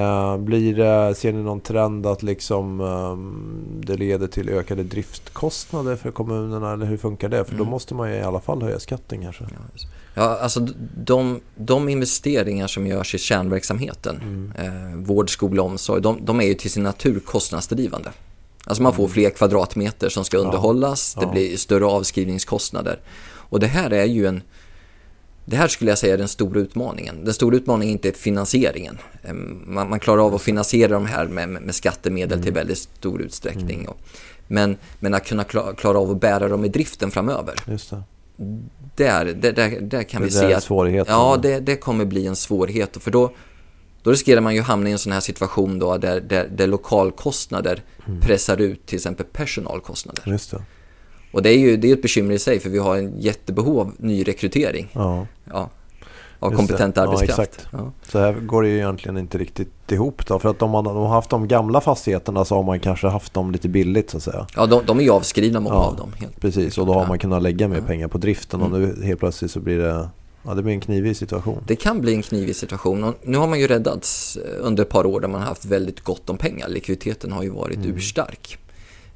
Uh, 0.01 0.37
blir 0.37 0.75
det, 0.75 1.15
ser 1.15 1.33
ni 1.33 1.43
någon 1.43 1.61
trend 1.61 2.05
att 2.05 2.23
liksom, 2.23 2.81
um, 2.81 3.81
det 3.85 3.97
leder 3.97 4.27
till 4.27 4.49
ökade 4.49 4.83
driftkostnader 4.83 5.95
för 5.95 6.11
kommunerna? 6.11 6.73
Eller 6.73 6.85
hur 6.85 6.97
funkar 6.97 7.29
det? 7.29 7.45
För 7.45 7.53
mm. 7.53 7.65
då 7.65 7.71
måste 7.71 7.95
man 7.95 8.09
ju 8.09 8.15
i 8.15 8.21
alla 8.21 8.39
fall 8.39 8.61
höja 8.61 8.79
skatten 8.79 9.21
kanske. 9.21 9.43
Ja, 9.43 9.81
ja 10.15 10.37
alltså 10.41 10.67
de, 10.97 11.39
de 11.55 11.89
investeringar 11.89 12.67
som 12.67 12.87
görs 12.87 13.15
i 13.15 13.17
kärnverksamheten, 13.17 14.15
mm. 14.15 14.51
eh, 14.57 14.97
vård, 14.97 15.29
skola, 15.29 15.61
omsorg, 15.63 16.01
de, 16.01 16.25
de, 16.25 16.41
är 16.41 16.45
ju 16.45 16.53
till 16.53 16.71
sin 16.71 16.83
natur 16.83 17.19
kostnadsdrivande. 17.19 18.11
Alltså 18.65 18.83
man 18.83 18.93
får 18.93 19.03
mm. 19.03 19.13
fler 19.13 19.29
kvadratmeter 19.29 20.09
som 20.09 20.25
ska 20.25 20.37
underhållas, 20.37 21.13
ja. 21.15 21.25
det 21.25 21.31
blir 21.31 21.57
större 21.57 21.85
avskrivningskostnader. 21.85 22.99
Och 23.53 23.59
det 23.59 23.67
här 23.67 23.93
är 23.93 24.05
ju 24.05 24.27
en 24.27 24.41
det 25.45 25.55
här 25.55 25.67
skulle 25.67 25.91
jag 25.91 25.97
säga 25.97 26.13
är 26.13 26.17
den 26.17 26.27
stora 26.27 26.59
utmaningen. 26.59 27.25
Den 27.25 27.33
stora 27.33 27.55
utmaningen 27.55 27.89
är 27.89 28.07
inte 28.07 28.19
finansieringen. 28.19 28.97
Man, 29.65 29.89
man 29.89 29.99
klarar 29.99 30.25
av 30.25 30.35
att 30.35 30.41
finansiera 30.41 30.93
de 30.93 31.05
här 31.05 31.27
med, 31.27 31.49
med 31.49 31.75
skattemedel 31.75 32.33
mm. 32.33 32.43
till 32.43 32.53
väldigt 32.53 32.77
stor 32.77 33.21
utsträckning. 33.21 33.79
Mm. 33.79 33.93
Men, 34.47 34.77
men 34.99 35.13
att 35.13 35.25
kunna 35.25 35.43
klara, 35.43 35.73
klara, 35.73 35.97
av 35.97 36.11
att 36.11 36.21
bära 36.21 36.47
dem 36.47 36.65
i 36.65 36.67
driften 36.67 37.11
framöver. 37.11 37.55
Just 37.67 37.89
det. 37.89 38.03
Där, 38.95 39.25
där, 39.25 39.51
där, 39.51 39.81
där 39.81 40.03
kan 40.03 40.21
det 40.21 40.27
vi 40.27 40.31
se 40.31 40.53
att 40.53 40.63
svårigheten. 40.63 41.13
ja, 41.13 41.39
det, 41.41 41.59
det 41.59 41.75
kommer 41.75 42.05
bli 42.05 42.27
en 42.27 42.35
svårighet. 42.35 42.97
För 42.97 43.11
då, 43.11 43.31
då 44.03 44.11
riskerar 44.11 44.41
man 44.41 44.55
ju 44.55 44.61
hamna 44.61 44.89
i 44.89 44.91
en 44.91 44.97
sån 44.97 45.11
här 45.11 45.19
situation 45.19 45.79
då 45.79 45.97
där, 45.97 46.21
där, 46.21 46.47
där 46.47 46.67
lokalkostnader 46.67 47.83
mm. 48.07 48.19
pressar 48.19 48.61
ut 48.61 48.85
till 48.85 48.95
exempel 48.95 49.25
personalkostnader. 49.25 50.23
Just 50.25 50.51
det. 50.51 50.61
Och 51.33 51.41
det 51.41 51.49
är 51.49 51.57
ju 51.57 51.77
det 51.77 51.89
är 51.89 51.93
ett 51.93 52.01
bekymmer 52.01 52.33
i 52.33 52.39
sig 52.39 52.59
för 52.59 52.69
vi 52.69 52.79
har 52.79 52.97
en 52.97 53.19
jättebehov 53.19 53.79
av 53.79 53.91
nyrekrytering. 53.97 54.89
Ja. 54.93 55.27
ja 55.51 55.69
av 56.43 56.51
Just 56.51 56.59
kompetent 56.59 56.95
det. 56.95 57.01
arbetskraft. 57.01 57.67
Ja, 57.71 57.91
Så 58.03 58.19
här 58.19 58.33
går 58.33 58.63
det 58.63 58.69
ju 58.69 58.75
egentligen 58.75 59.17
inte 59.17 59.37
riktigt 59.37 59.91
ihop 59.91 60.27
då. 60.27 60.39
För 60.39 60.49
att 60.49 60.61
om 60.61 60.71
man 60.71 60.85
har 60.85 61.07
haft 61.07 61.29
de 61.29 61.47
gamla 61.47 61.81
fastigheterna 61.81 62.45
så 62.45 62.55
har 62.55 62.63
man 62.63 62.79
kanske 62.79 63.07
haft 63.07 63.33
dem 63.33 63.51
lite 63.51 63.69
billigt 63.69 64.09
så 64.09 64.17
att 64.17 64.23
säga. 64.23 64.47
Ja, 64.55 64.65
de, 64.65 64.81
de 64.85 64.99
är 64.99 65.03
ju 65.03 65.09
avskrivna 65.09 65.59
många 65.59 65.75
av 65.75 65.95
dem. 65.95 66.13
Helt. 66.19 66.41
Precis, 66.41 66.77
och 66.77 66.85
då 66.85 66.93
har 66.93 67.07
man 67.07 67.19
kunnat 67.19 67.43
lägga 67.43 67.67
mer 67.67 67.81
pengar 67.81 68.07
på 68.07 68.17
driften 68.17 68.61
och 68.61 68.67
mm. 68.67 68.81
nu 68.81 69.05
helt 69.05 69.19
plötsligt 69.19 69.51
så 69.51 69.59
blir 69.59 69.77
det 69.77 70.09
Ja, 70.45 70.53
det 70.53 70.63
blir 70.63 70.73
en 70.73 70.81
knivig 70.81 71.17
situation. 71.17 71.63
Det 71.67 71.75
kan 71.75 72.01
bli 72.01 72.13
en 72.13 72.21
knivig 72.21 72.55
situation. 72.55 73.03
Och 73.03 73.15
nu 73.23 73.37
har 73.37 73.47
man 73.47 73.59
ju 73.59 73.67
räddats 73.67 74.37
under 74.59 74.83
ett 74.83 74.89
par 74.89 75.05
år 75.05 75.19
där 75.19 75.27
man 75.27 75.41
har 75.41 75.47
haft 75.47 75.65
väldigt 75.65 76.01
gott 76.01 76.29
om 76.29 76.37
pengar. 76.37 76.67
Likviditeten 76.69 77.31
har 77.31 77.43
ju 77.43 77.49
varit 77.49 77.77
mm. 77.77 77.95
urstark. 77.95 78.57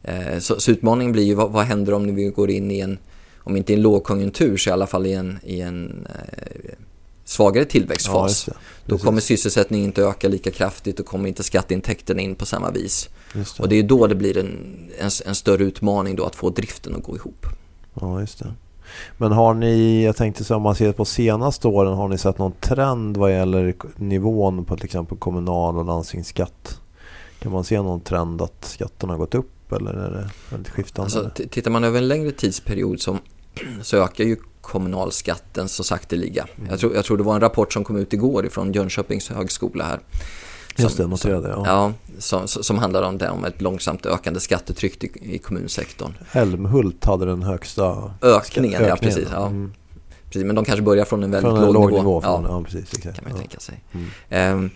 Eh, 0.07 0.39
så, 0.39 0.59
så, 0.59 0.71
utmaningen 0.71 1.11
blir 1.11 1.23
ju 1.23 1.33
vad, 1.33 1.51
vad 1.51 1.65
händer 1.65 1.93
om 1.93 2.15
vi 2.15 2.25
går 2.25 2.49
in 2.49 2.71
i 2.71 2.79
en, 2.79 2.97
om 3.39 3.55
inte 3.55 3.73
i 3.73 3.75
en 3.75 3.81
lågkonjunktur 3.81 4.57
så 4.57 4.69
i 4.69 4.73
alla 4.73 4.87
fall 4.87 5.05
i 5.05 5.13
en, 5.13 5.39
i 5.43 5.61
en 5.61 6.07
eh, 6.09 6.73
svagare 7.25 7.65
tillväxtfas. 7.65 8.47
Ja, 8.47 8.53
då 8.85 8.97
kommer 8.97 9.21
sysselsättningen 9.21 9.85
inte 9.85 10.01
öka 10.01 10.27
lika 10.27 10.51
kraftigt 10.51 10.99
och 10.99 11.05
kommer 11.05 11.29
inte 11.29 11.43
skatteintäkterna 11.43 12.21
in 12.21 12.35
på 12.35 12.45
samma 12.45 12.71
vis. 12.71 13.09
Det. 13.33 13.59
Och 13.59 13.69
det 13.69 13.75
är 13.75 13.83
då 13.83 14.07
det 14.07 14.15
blir 14.15 14.37
en, 14.37 14.47
en, 14.99 15.09
en, 15.25 15.35
större 15.35 15.63
utmaning 15.63 16.15
då 16.15 16.25
att 16.25 16.35
få 16.35 16.49
driften 16.49 16.95
att 16.95 17.03
gå 17.03 17.15
ihop. 17.15 17.45
Ja, 17.93 18.19
just 18.19 18.39
det. 18.39 18.53
Men 19.17 19.31
har 19.31 19.53
ni, 19.53 20.03
jag 20.03 20.15
tänkte 20.15 20.43
så 20.43 20.55
om 20.55 20.61
man 20.61 20.75
ser 20.75 20.91
på 20.91 21.05
senaste 21.05 21.67
åren, 21.67 21.93
har 21.93 22.07
ni 22.07 22.17
sett 22.17 22.37
någon 22.37 22.51
trend 22.51 23.17
vad 23.17 23.31
gäller 23.31 23.75
nivån 23.95 24.65
på 24.65 24.75
till 24.75 24.85
exempel 24.85 25.17
kommunal 25.17 25.77
och 25.77 25.85
landstingsskatt? 25.85 26.79
Kan 27.39 27.51
man 27.51 27.63
se 27.63 27.81
någon 27.81 28.01
trend 28.01 28.41
att 28.41 28.65
skatterna 28.65 29.13
har 29.13 29.17
gått 29.17 29.35
upp 29.35 29.56
eller 29.71 29.93
är 29.93 30.11
det 30.11 30.29
väldigt 30.49 30.73
skiftande? 30.73 31.19
Alltså, 31.19 31.47
tittar 31.49 31.71
man 31.71 31.83
över 31.83 31.97
en 31.97 32.07
längre 32.07 32.31
tidsperiod 32.31 33.01
så, 33.01 33.17
så 33.81 33.97
ökar 33.97 34.23
ju 34.23 34.35
kommunalskatten 34.61 35.69
så 35.69 35.83
sakteliga. 35.83 36.47
Mm. 36.55 36.69
Jag, 36.69 36.79
tror, 36.79 36.95
jag 36.95 37.05
tror 37.05 37.17
det 37.17 37.23
var 37.23 37.35
en 37.35 37.41
rapport 37.41 37.73
som 37.73 37.83
kom 37.83 37.97
ut 37.97 38.13
igår 38.13 38.47
från 38.51 38.73
Jönköpings 38.73 39.29
högskola 39.29 39.83
här. 39.83 39.99
Som, 40.75 40.83
Just 40.83 40.97
det, 40.97 41.07
noterade 41.07 41.49
jag. 41.49 41.67
Ja, 41.67 41.93
som, 42.17 42.47
som 42.47 42.77
handlar 42.77 43.03
om 43.03 43.17
det, 43.17 43.29
om 43.29 43.45
ett 43.45 43.61
långsamt 43.61 44.05
ökande 44.05 44.39
skattetryck 44.39 45.03
i, 45.03 45.35
i 45.35 45.37
kommunsektorn. 45.37 46.13
Helmhult 46.29 47.05
hade 47.05 47.25
den 47.25 47.43
högsta 47.43 48.11
ökningen. 48.21 48.81
ökningen 48.81 48.83
ja, 48.83 48.95
precis. 48.95 49.27
Ja. 49.31 49.47
Mm. 49.47 49.73
precis. 50.25 50.43
Men 50.43 50.55
de 50.55 50.65
kanske 50.65 50.83
börjar 50.83 51.05
från 51.05 51.23
en 51.23 51.31
väldigt 51.31 51.49
från 51.51 51.57
en 51.57 51.65
låg, 51.65 51.73
låg 51.73 51.91
nivå. 51.91 51.97
nivå 51.97 52.21
från, 52.21 52.43
ja. 52.43 52.49
ja, 52.49 52.63
precis, 52.63 52.93
exakt. 52.93 53.15
kan 53.15 53.23
man 53.23 53.33
ju 53.33 53.39
tänka 53.39 53.59
sig. 53.59 53.83
Mm. 54.29 54.57
Um, 54.57 54.69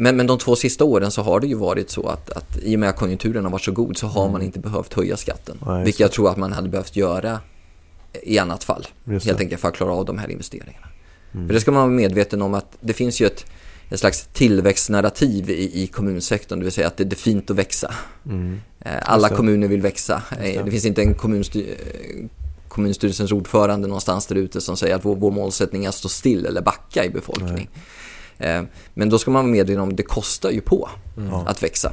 men, 0.00 0.16
men 0.16 0.26
de 0.26 0.38
två 0.38 0.56
sista 0.56 0.84
åren 0.84 1.10
så 1.10 1.22
har 1.22 1.40
det 1.40 1.46
ju 1.46 1.54
varit 1.54 1.90
så 1.90 2.08
att, 2.08 2.30
att 2.30 2.58
i 2.62 2.76
och 2.76 2.80
med 2.80 2.88
att 2.88 2.96
konjunkturen 2.96 3.44
har 3.44 3.52
varit 3.52 3.64
så 3.64 3.72
god 3.72 3.96
så 3.96 4.06
har 4.06 4.22
mm. 4.22 4.32
man 4.32 4.42
inte 4.42 4.58
behövt 4.58 4.94
höja 4.94 5.16
skatten. 5.16 5.58
Nej, 5.66 5.84
vilket 5.84 6.00
jag 6.00 6.12
tror 6.12 6.30
att 6.30 6.36
man 6.36 6.52
hade 6.52 6.68
behövt 6.68 6.96
göra 6.96 7.40
i 8.22 8.38
annat 8.38 8.64
fall. 8.64 8.86
Helt 9.06 9.40
enkelt 9.40 9.60
för 9.60 9.68
att 9.68 9.74
klara 9.74 9.92
av 9.92 10.04
de 10.04 10.18
här 10.18 10.30
investeringarna. 10.30 10.86
Mm. 11.34 11.46
För 11.46 11.54
det 11.54 11.60
ska 11.60 11.72
man 11.72 11.82
vara 11.82 11.90
medveten 11.90 12.42
om 12.42 12.54
att 12.54 12.76
det 12.80 12.92
finns 12.92 13.20
ju 13.20 13.26
ett, 13.26 13.46
ett 13.90 14.00
slags 14.00 14.28
tillväxtnarrativ 14.32 15.50
i, 15.50 15.82
i 15.82 15.86
kommunsektorn. 15.86 16.58
Det 16.58 16.64
vill 16.64 16.72
säga 16.72 16.86
att 16.86 16.96
det, 16.96 17.04
det 17.04 17.14
är 17.14 17.18
fint 17.18 17.50
att 17.50 17.56
växa. 17.56 17.94
Mm. 18.26 18.60
Eh, 18.80 18.92
alla 19.02 19.28
kommuner 19.28 19.68
vill 19.68 19.82
växa. 19.82 20.22
Det. 20.30 20.56
Eh, 20.56 20.64
det 20.64 20.70
finns 20.70 20.84
inte 20.84 21.02
en 21.02 21.14
kommunstyr, 21.14 21.74
kommunstyrelsens 22.68 23.32
ordförande 23.32 23.88
någonstans 23.88 24.26
där 24.26 24.36
ute 24.36 24.60
som 24.60 24.76
säger 24.76 24.94
att 24.94 25.04
vår, 25.04 25.16
vår 25.16 25.30
målsättning 25.30 25.84
är 25.84 25.88
att 25.88 25.94
stå 25.94 26.08
still 26.08 26.46
eller 26.46 26.62
backa 26.62 27.04
i 27.04 27.10
befolkning. 27.10 27.70
Nej. 27.74 27.84
Eh, 28.38 28.62
men 28.94 29.08
då 29.08 29.18
ska 29.18 29.30
man 29.30 29.44
vara 29.44 29.52
medveten 29.52 29.82
om 29.82 29.88
att 29.88 29.96
det 29.96 30.02
kostar 30.02 30.50
ju 30.50 30.60
på 30.60 30.88
mm. 31.16 31.34
att 31.34 31.62
växa. 31.62 31.92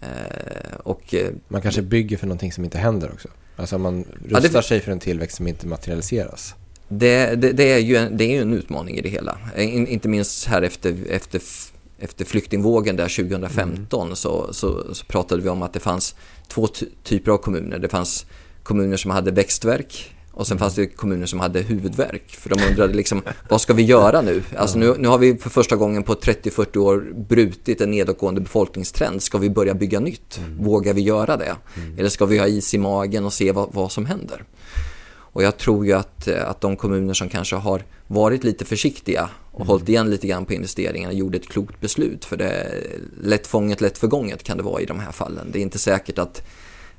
Eh, 0.00 0.76
och, 0.82 1.14
eh, 1.14 1.30
man 1.48 1.62
kanske 1.62 1.82
bygger 1.82 2.16
för 2.16 2.26
någonting 2.26 2.52
som 2.52 2.64
inte 2.64 2.78
händer 2.78 3.10
också. 3.12 3.28
Alltså 3.56 3.78
man 3.78 4.04
rustar 4.04 4.40
ja, 4.42 4.60
det, 4.60 4.62
sig 4.62 4.80
för 4.80 4.92
en 4.92 5.00
tillväxt 5.00 5.36
som 5.36 5.46
inte 5.46 5.66
materialiseras. 5.66 6.54
Det, 6.88 7.34
det, 7.34 7.52
det, 7.52 7.72
är 7.72 7.78
ju 7.78 7.96
en, 7.96 8.16
det 8.16 8.24
är 8.24 8.32
ju 8.32 8.42
en 8.42 8.52
utmaning 8.52 8.96
i 8.98 9.00
det 9.00 9.08
hela. 9.08 9.38
In, 9.56 9.86
inte 9.86 10.08
minst 10.08 10.46
här 10.46 10.62
efter, 10.62 10.96
efter, 11.10 11.40
efter 11.98 12.24
flyktingvågen 12.24 12.96
där 12.96 13.16
2015 13.16 14.06
mm. 14.06 14.16
så, 14.16 14.52
så, 14.52 14.94
så, 14.94 15.04
pratade 15.06 15.42
vi 15.42 15.48
om 15.48 15.62
att 15.62 15.72
det 15.72 15.80
fanns 15.80 16.14
två 16.48 16.68
typer 17.02 17.32
av 17.32 17.38
kommuner. 17.38 17.78
Det 17.78 17.88
fanns 17.88 18.26
kommuner 18.62 18.96
som 18.96 19.10
hade 19.10 19.30
växtverk 19.30 20.15
och 20.36 20.46
sen 20.46 20.58
fanns 20.58 20.74
det 20.74 20.86
kommuner 20.86 21.26
som 21.26 21.40
hade 21.40 21.60
huvudvärk. 21.60 22.30
För 22.30 22.50
de 22.50 22.62
undrade 22.68 22.94
liksom, 22.94 23.22
vad 23.48 23.60
ska 23.60 23.74
vi 23.74 23.82
göra 23.82 24.20
nu? 24.20 24.42
Alltså 24.56 24.78
nu, 24.78 24.94
nu 24.98 25.08
har 25.08 25.18
vi 25.18 25.36
för 25.36 25.50
första 25.50 25.76
gången 25.76 26.02
på 26.02 26.14
30-40 26.14 26.76
år 26.76 27.12
brutit 27.28 27.80
en 27.80 27.90
nedåtgående 27.90 28.40
befolkningstrend. 28.40 29.22
Ska 29.22 29.38
vi 29.38 29.50
börja 29.50 29.74
bygga 29.74 30.00
nytt? 30.00 30.38
Mm. 30.38 30.64
Vågar 30.64 30.94
vi 30.94 31.00
göra 31.00 31.36
det? 31.36 31.56
Mm. 31.76 31.98
Eller 31.98 32.08
ska 32.08 32.26
vi 32.26 32.38
ha 32.38 32.46
is 32.46 32.74
i 32.74 32.78
magen 32.78 33.24
och 33.24 33.32
se 33.32 33.52
vad, 33.52 33.68
vad 33.72 33.92
som 33.92 34.06
händer? 34.06 34.44
Och 35.36 35.42
jag 35.42 35.56
tror 35.56 35.86
ju 35.86 35.92
att, 35.92 36.28
eh, 36.28 36.50
att 36.50 36.60
de 36.60 36.76
kommuner 36.76 37.14
som 37.14 37.28
kanske 37.28 37.56
har 37.56 37.82
varit 38.06 38.44
lite 38.44 38.64
försiktiga 38.64 39.28
och 39.50 39.60
mm. 39.60 39.68
hållit 39.68 39.88
igen 39.88 40.10
lite 40.10 40.26
grann 40.26 40.44
på 40.44 40.52
investeringarna 40.52 41.12
gjorde 41.12 41.38
ett 41.38 41.48
klokt 41.48 41.80
beslut. 41.80 42.24
För 42.24 42.36
det 42.36 42.82
lätt 43.22 43.46
fånget, 43.46 43.80
lätt 43.80 43.98
förgånget 43.98 44.42
kan 44.42 44.56
det 44.56 44.62
vara 44.62 44.80
i 44.80 44.86
de 44.86 45.00
här 45.00 45.12
fallen. 45.12 45.50
Det 45.52 45.58
är 45.58 45.62
inte 45.62 45.78
säkert 45.78 46.18
att, 46.18 46.42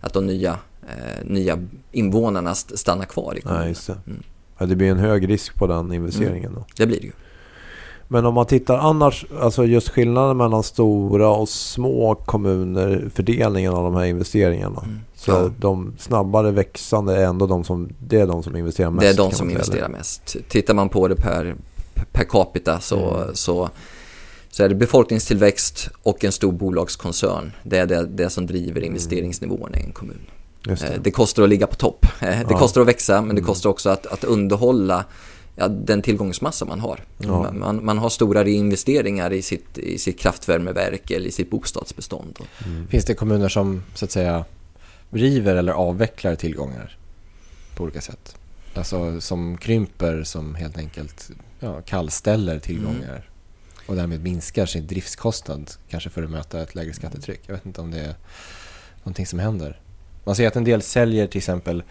att 0.01 0.13
de 0.13 0.27
nya 0.27 0.59
eh, 0.87 1.25
nya 1.25 1.59
invånarna 1.91 2.55
stannar 2.55 3.05
kvar 3.05 3.37
i 3.37 3.41
kommunen. 3.41 3.67
Just 3.67 3.87
det. 3.87 3.97
Mm. 4.07 4.23
Ja, 4.57 4.65
det 4.65 4.75
blir 4.75 4.91
en 4.91 4.99
hög 4.99 5.29
risk 5.29 5.55
på 5.55 5.67
den 5.67 5.93
investeringen 5.93 6.53
då. 6.55 6.65
Det 6.77 6.87
blir 6.87 6.99
det 6.99 7.05
ju. 7.05 7.11
Men 8.07 8.25
om 8.25 8.33
man 8.33 8.45
tittar 8.45 8.77
annars, 8.77 9.25
alltså 9.41 9.65
just 9.65 9.89
skillnaden 9.89 10.37
mellan 10.37 10.63
stora 10.63 11.29
och 11.29 11.49
små 11.49 12.15
kommuner, 12.15 13.09
fördelningen 13.15 13.73
av 13.73 13.83
de 13.83 13.95
här 13.95 14.05
investeringarna. 14.05 14.81
Mm. 14.83 14.99
Så 15.15 15.31
ja. 15.31 15.51
de 15.59 15.93
snabbare 15.99 16.51
växande 16.51 17.15
är 17.15 17.25
ändå 17.25 17.47
de 17.47 17.63
som, 17.63 17.89
det 17.99 18.19
är 18.19 18.27
de 18.27 18.43
som 18.43 18.55
investerar 18.55 18.89
mest. 18.91 19.01
Det 19.01 19.09
är 19.09 19.17
de 19.17 19.31
som 19.31 19.49
investerar 19.49 19.89
mest. 19.89 20.35
Tittar 20.47 20.73
man 20.73 20.89
på 20.89 21.07
det 21.07 21.15
per, 21.15 21.55
per 22.11 22.23
capita 22.23 22.79
så, 22.79 23.15
mm. 23.15 23.35
så, 23.35 23.69
så 24.49 24.63
är 24.63 24.69
det 24.69 24.75
befolkningstillväxt 24.75 25.89
och 26.03 26.23
en 26.23 26.31
stor 26.31 26.51
bolagskoncern. 26.51 27.51
Det 27.63 27.77
är 27.77 27.85
det, 27.85 28.05
det 28.05 28.29
som 28.29 28.45
driver 28.45 28.81
mm. 28.81 28.83
investeringsnivåerna 28.83 29.77
i 29.77 29.83
en 29.83 29.91
kommun. 29.91 30.21
Det. 30.67 30.83
Eh, 30.83 31.01
det. 31.01 31.11
kostar 31.11 31.43
att 31.43 31.49
ligga 31.49 31.67
på 31.67 31.75
topp. 31.75 32.05
Eh, 32.19 32.27
det 32.27 32.45
ja. 32.49 32.59
kostar 32.59 32.81
att 32.81 32.87
växa 32.87 33.21
men 33.21 33.35
det 33.35 33.41
mm. 33.41 33.45
kostar 33.45 33.69
också 33.69 33.89
att, 33.89 34.05
att 34.05 34.23
underhålla 34.23 35.05
ja, 35.55 35.67
den 35.67 36.01
tillgångsmassa 36.01 36.65
man 36.65 36.79
har. 36.79 36.99
Ja. 37.17 37.51
Man, 37.51 37.85
man, 37.85 37.97
har 37.97 38.09
stora 38.09 38.43
reinvesteringar 38.43 39.33
i 39.33 39.41
sitt, 39.41 39.77
i 39.77 39.97
sitt 39.97 40.19
kraftvärmeverk 40.19 41.11
eller 41.11 41.27
i 41.27 41.31
sitt 41.31 41.49
bostadsbestånd. 41.49 42.39
Mm. 42.65 42.87
Finns 42.87 43.05
det 43.05 43.13
kommuner 43.13 43.49
som 43.49 43.83
så 43.95 44.05
att 44.05 44.11
säga 44.11 44.45
river 45.09 45.55
eller 45.55 45.73
avvecklar 45.73 46.35
tillgångar 46.35 46.97
på 47.75 47.83
olika 47.83 48.01
sätt? 48.01 48.35
Alltså 48.73 49.21
som 49.21 49.57
krymper, 49.57 50.23
som 50.23 50.55
helt 50.55 50.77
enkelt 50.77 51.29
ja, 51.59 51.81
kallställer 51.81 52.59
tillgångar 52.59 53.09
mm. 53.09 53.87
och 53.87 53.95
därmed 53.95 54.23
minskar 54.23 54.65
sin 54.65 54.87
driftskostnad 54.87 55.71
kanske 55.89 56.09
för 56.09 56.23
att 56.23 56.29
möta 56.29 56.61
ett 56.61 56.75
lägre 56.75 56.93
skattetryck. 56.93 57.41
Jag 57.45 57.53
vet 57.53 57.65
inte 57.65 57.81
om 57.81 57.91
det 57.91 57.99
är 57.99 58.15
någonting 59.03 59.25
som 59.25 59.39
händer. 59.39 59.79
Man 60.27 60.35
ser 60.35 60.47
att 60.47 60.55
en 60.55 60.63
del 60.63 60.81
säljer 60.81 61.27
till 61.27 61.37
exempel 61.37 61.83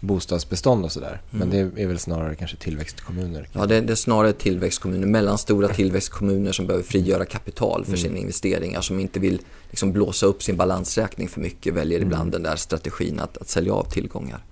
bostadsbestånd 0.00 0.84
och 0.84 0.92
sådär. 0.92 1.20
Men 1.30 1.52
Mm. 1.52 1.70
det 1.74 1.82
är 1.82 1.86
väl 1.86 1.98
snarare 1.98 2.34
kanske 2.34 2.56
tillväxtkommuner. 2.56 3.48
Ja, 3.52 3.66
det, 3.66 3.80
det 3.80 3.92
är 3.92 3.94
snarare 3.94 4.32
tillväxtkommuner, 4.32 5.06
mellanstora 5.06 5.68
tillväxtkommuner 5.68 6.52
som 6.52 6.66
behöver 6.66 6.84
frigöra 6.84 7.24
kapital 7.24 7.84
för 7.84 7.96
sina 7.96 8.18
investeringar, 8.18 8.80
som 8.80 9.00
inte 9.00 9.20
vill 9.20 9.40
liksom 9.70 9.92
blåsa 9.92 10.26
upp 10.26 10.42
sin 10.42 10.56
balansräkning 10.56 11.28
för 11.28 11.40
mycket, 11.40 11.74
väljer 11.74 12.00
ibland 12.00 12.32
den 12.32 12.42
där 12.42 12.56
strategin 12.56 13.20
att, 13.20 13.36
att 13.38 13.48
sälja 13.48 13.72
av 13.74 13.84
tillgångar. 13.90 14.44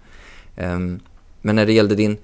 Ehm, 0.56 1.00
men 1.42 1.56
när 1.56 1.66
det 1.66 1.72
gällde 1.72 1.94
din, 1.94 2.16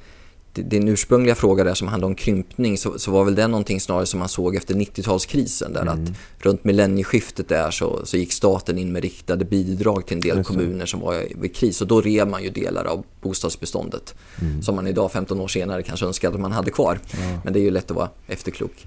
din 0.54 0.88
ursprungliga 0.88 1.35
fråga 1.35 1.64
där 1.64 1.75
som 1.75 1.88
handlade 1.88 2.11
om 2.11 2.14
krympning 2.14 2.78
så, 2.78 2.99
så 2.99 3.11
var 3.11 3.25
väl 3.25 3.35
det 3.35 3.47
någonting 3.47 3.80
snarare 3.80 4.06
som 4.06 4.18
man 4.18 4.28
såg 4.28 4.56
efter 4.56 4.75
90-talskrisen 4.75 5.73
där 5.75 5.87
att 5.87 5.99
runt 6.38 6.64
millennieskiftet 6.64 7.49
där 7.49 7.71
så, 7.71 8.06
så 8.06 8.16
gick 8.16 8.32
staten 8.32 8.78
in 8.78 8.92
med 8.92 9.02
riktade 9.02 9.44
bidrag 9.44 10.06
till 10.06 10.14
en 10.16 10.21
del 10.21 10.44
kommuner 10.44 10.87
som 10.87 11.00
var 11.00 11.44
i- 11.44 11.49
kris 11.49 11.80
och 11.80 11.87
då 11.87 12.00
rev 12.00 12.28
man 12.28 12.42
ju 12.42 12.50
delar 12.50 12.85
av 12.85 13.04
bostadsbeståndet 13.23 14.14
som 14.62 14.76
man 14.76 14.87
idag 14.87 15.12
15 15.12 15.40
år 15.40 15.49
senare 15.49 15.82
kanske 15.82 16.06
önskar 16.06 16.28
att 16.32 16.40
man 16.40 16.52
hade 16.52 16.71
kvar. 16.71 16.99
Men 17.44 17.52
det 17.52 17.59
är 17.59 17.62
ju 17.62 17.71
lätt 17.71 17.90
att 17.90 17.97
vara 17.97 18.11
efterklok. 18.26 18.87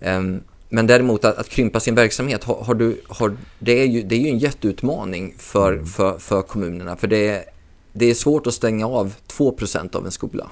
Ehm, 0.00 0.40
men 0.68 0.86
däremot 0.86 1.24
att, 1.24 1.38
att 1.38 1.48
krympa 1.48 1.80
sin 1.80 1.94
verksamhet, 1.94 2.44
har, 2.44 2.54
har 2.64 2.74
du, 2.74 3.00
har, 3.08 3.36
det, 3.58 3.72
är 3.82 3.86
ju, 3.86 4.02
det 4.02 4.14
är 4.14 4.20
ju 4.20 4.28
en 4.28 4.38
jätteutmaning 4.38 5.34
för, 5.38 5.84
för, 5.84 6.18
för 6.18 6.42
kommunerna. 6.42 6.96
För 6.96 7.06
det 7.06 7.28
är, 7.28 7.44
det 7.92 8.10
är 8.10 8.14
svårt 8.14 8.46
att 8.46 8.54
stänga 8.54 8.86
av 8.86 9.14
2% 9.36 9.96
av 9.96 10.04
en 10.06 10.10
skola. 10.12 10.50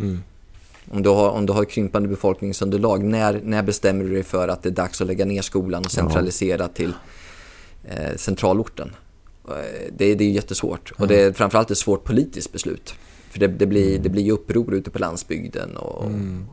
Mm. 0.00 0.22
Om 0.90 1.02
du 1.02 1.08
har, 1.08 1.30
om 1.30 1.46
du 1.46 1.52
har 1.52 1.64
krympande 1.64 2.08
befolkningsunderlag, 2.08 3.04
när, 3.04 3.40
när 3.44 3.62
bestämmer 3.62 4.04
du 4.04 4.10
dig 4.10 4.22
för 4.22 4.48
att 4.48 4.62
det 4.62 4.68
är 4.68 4.70
dags 4.70 5.00
att 5.00 5.06
lägga 5.06 5.24
ner 5.24 5.42
skolan 5.42 5.84
och 5.84 5.90
centralisera 5.90 6.68
till 6.68 6.92
eh, 7.84 8.16
centralorten? 8.16 8.90
Eh, 9.48 9.54
Det, 9.96 10.14
det 10.14 10.24
är 10.24 10.30
jättesvårt 10.30 10.92
och 10.98 11.08
det 11.08 11.22
är 11.22 11.32
framförallt 11.32 11.70
ett 11.70 11.78
svårt 11.78 12.04
politiskt 12.04 12.52
beslut. 12.52 12.94
För 13.30 13.40
det, 13.40 13.46
det, 13.46 13.66
blir, 13.66 13.98
det 13.98 14.08
blir 14.08 14.32
uppror 14.32 14.74
ute 14.74 14.90
på 14.90 14.98
landsbygden 14.98 15.76
och 15.76 16.04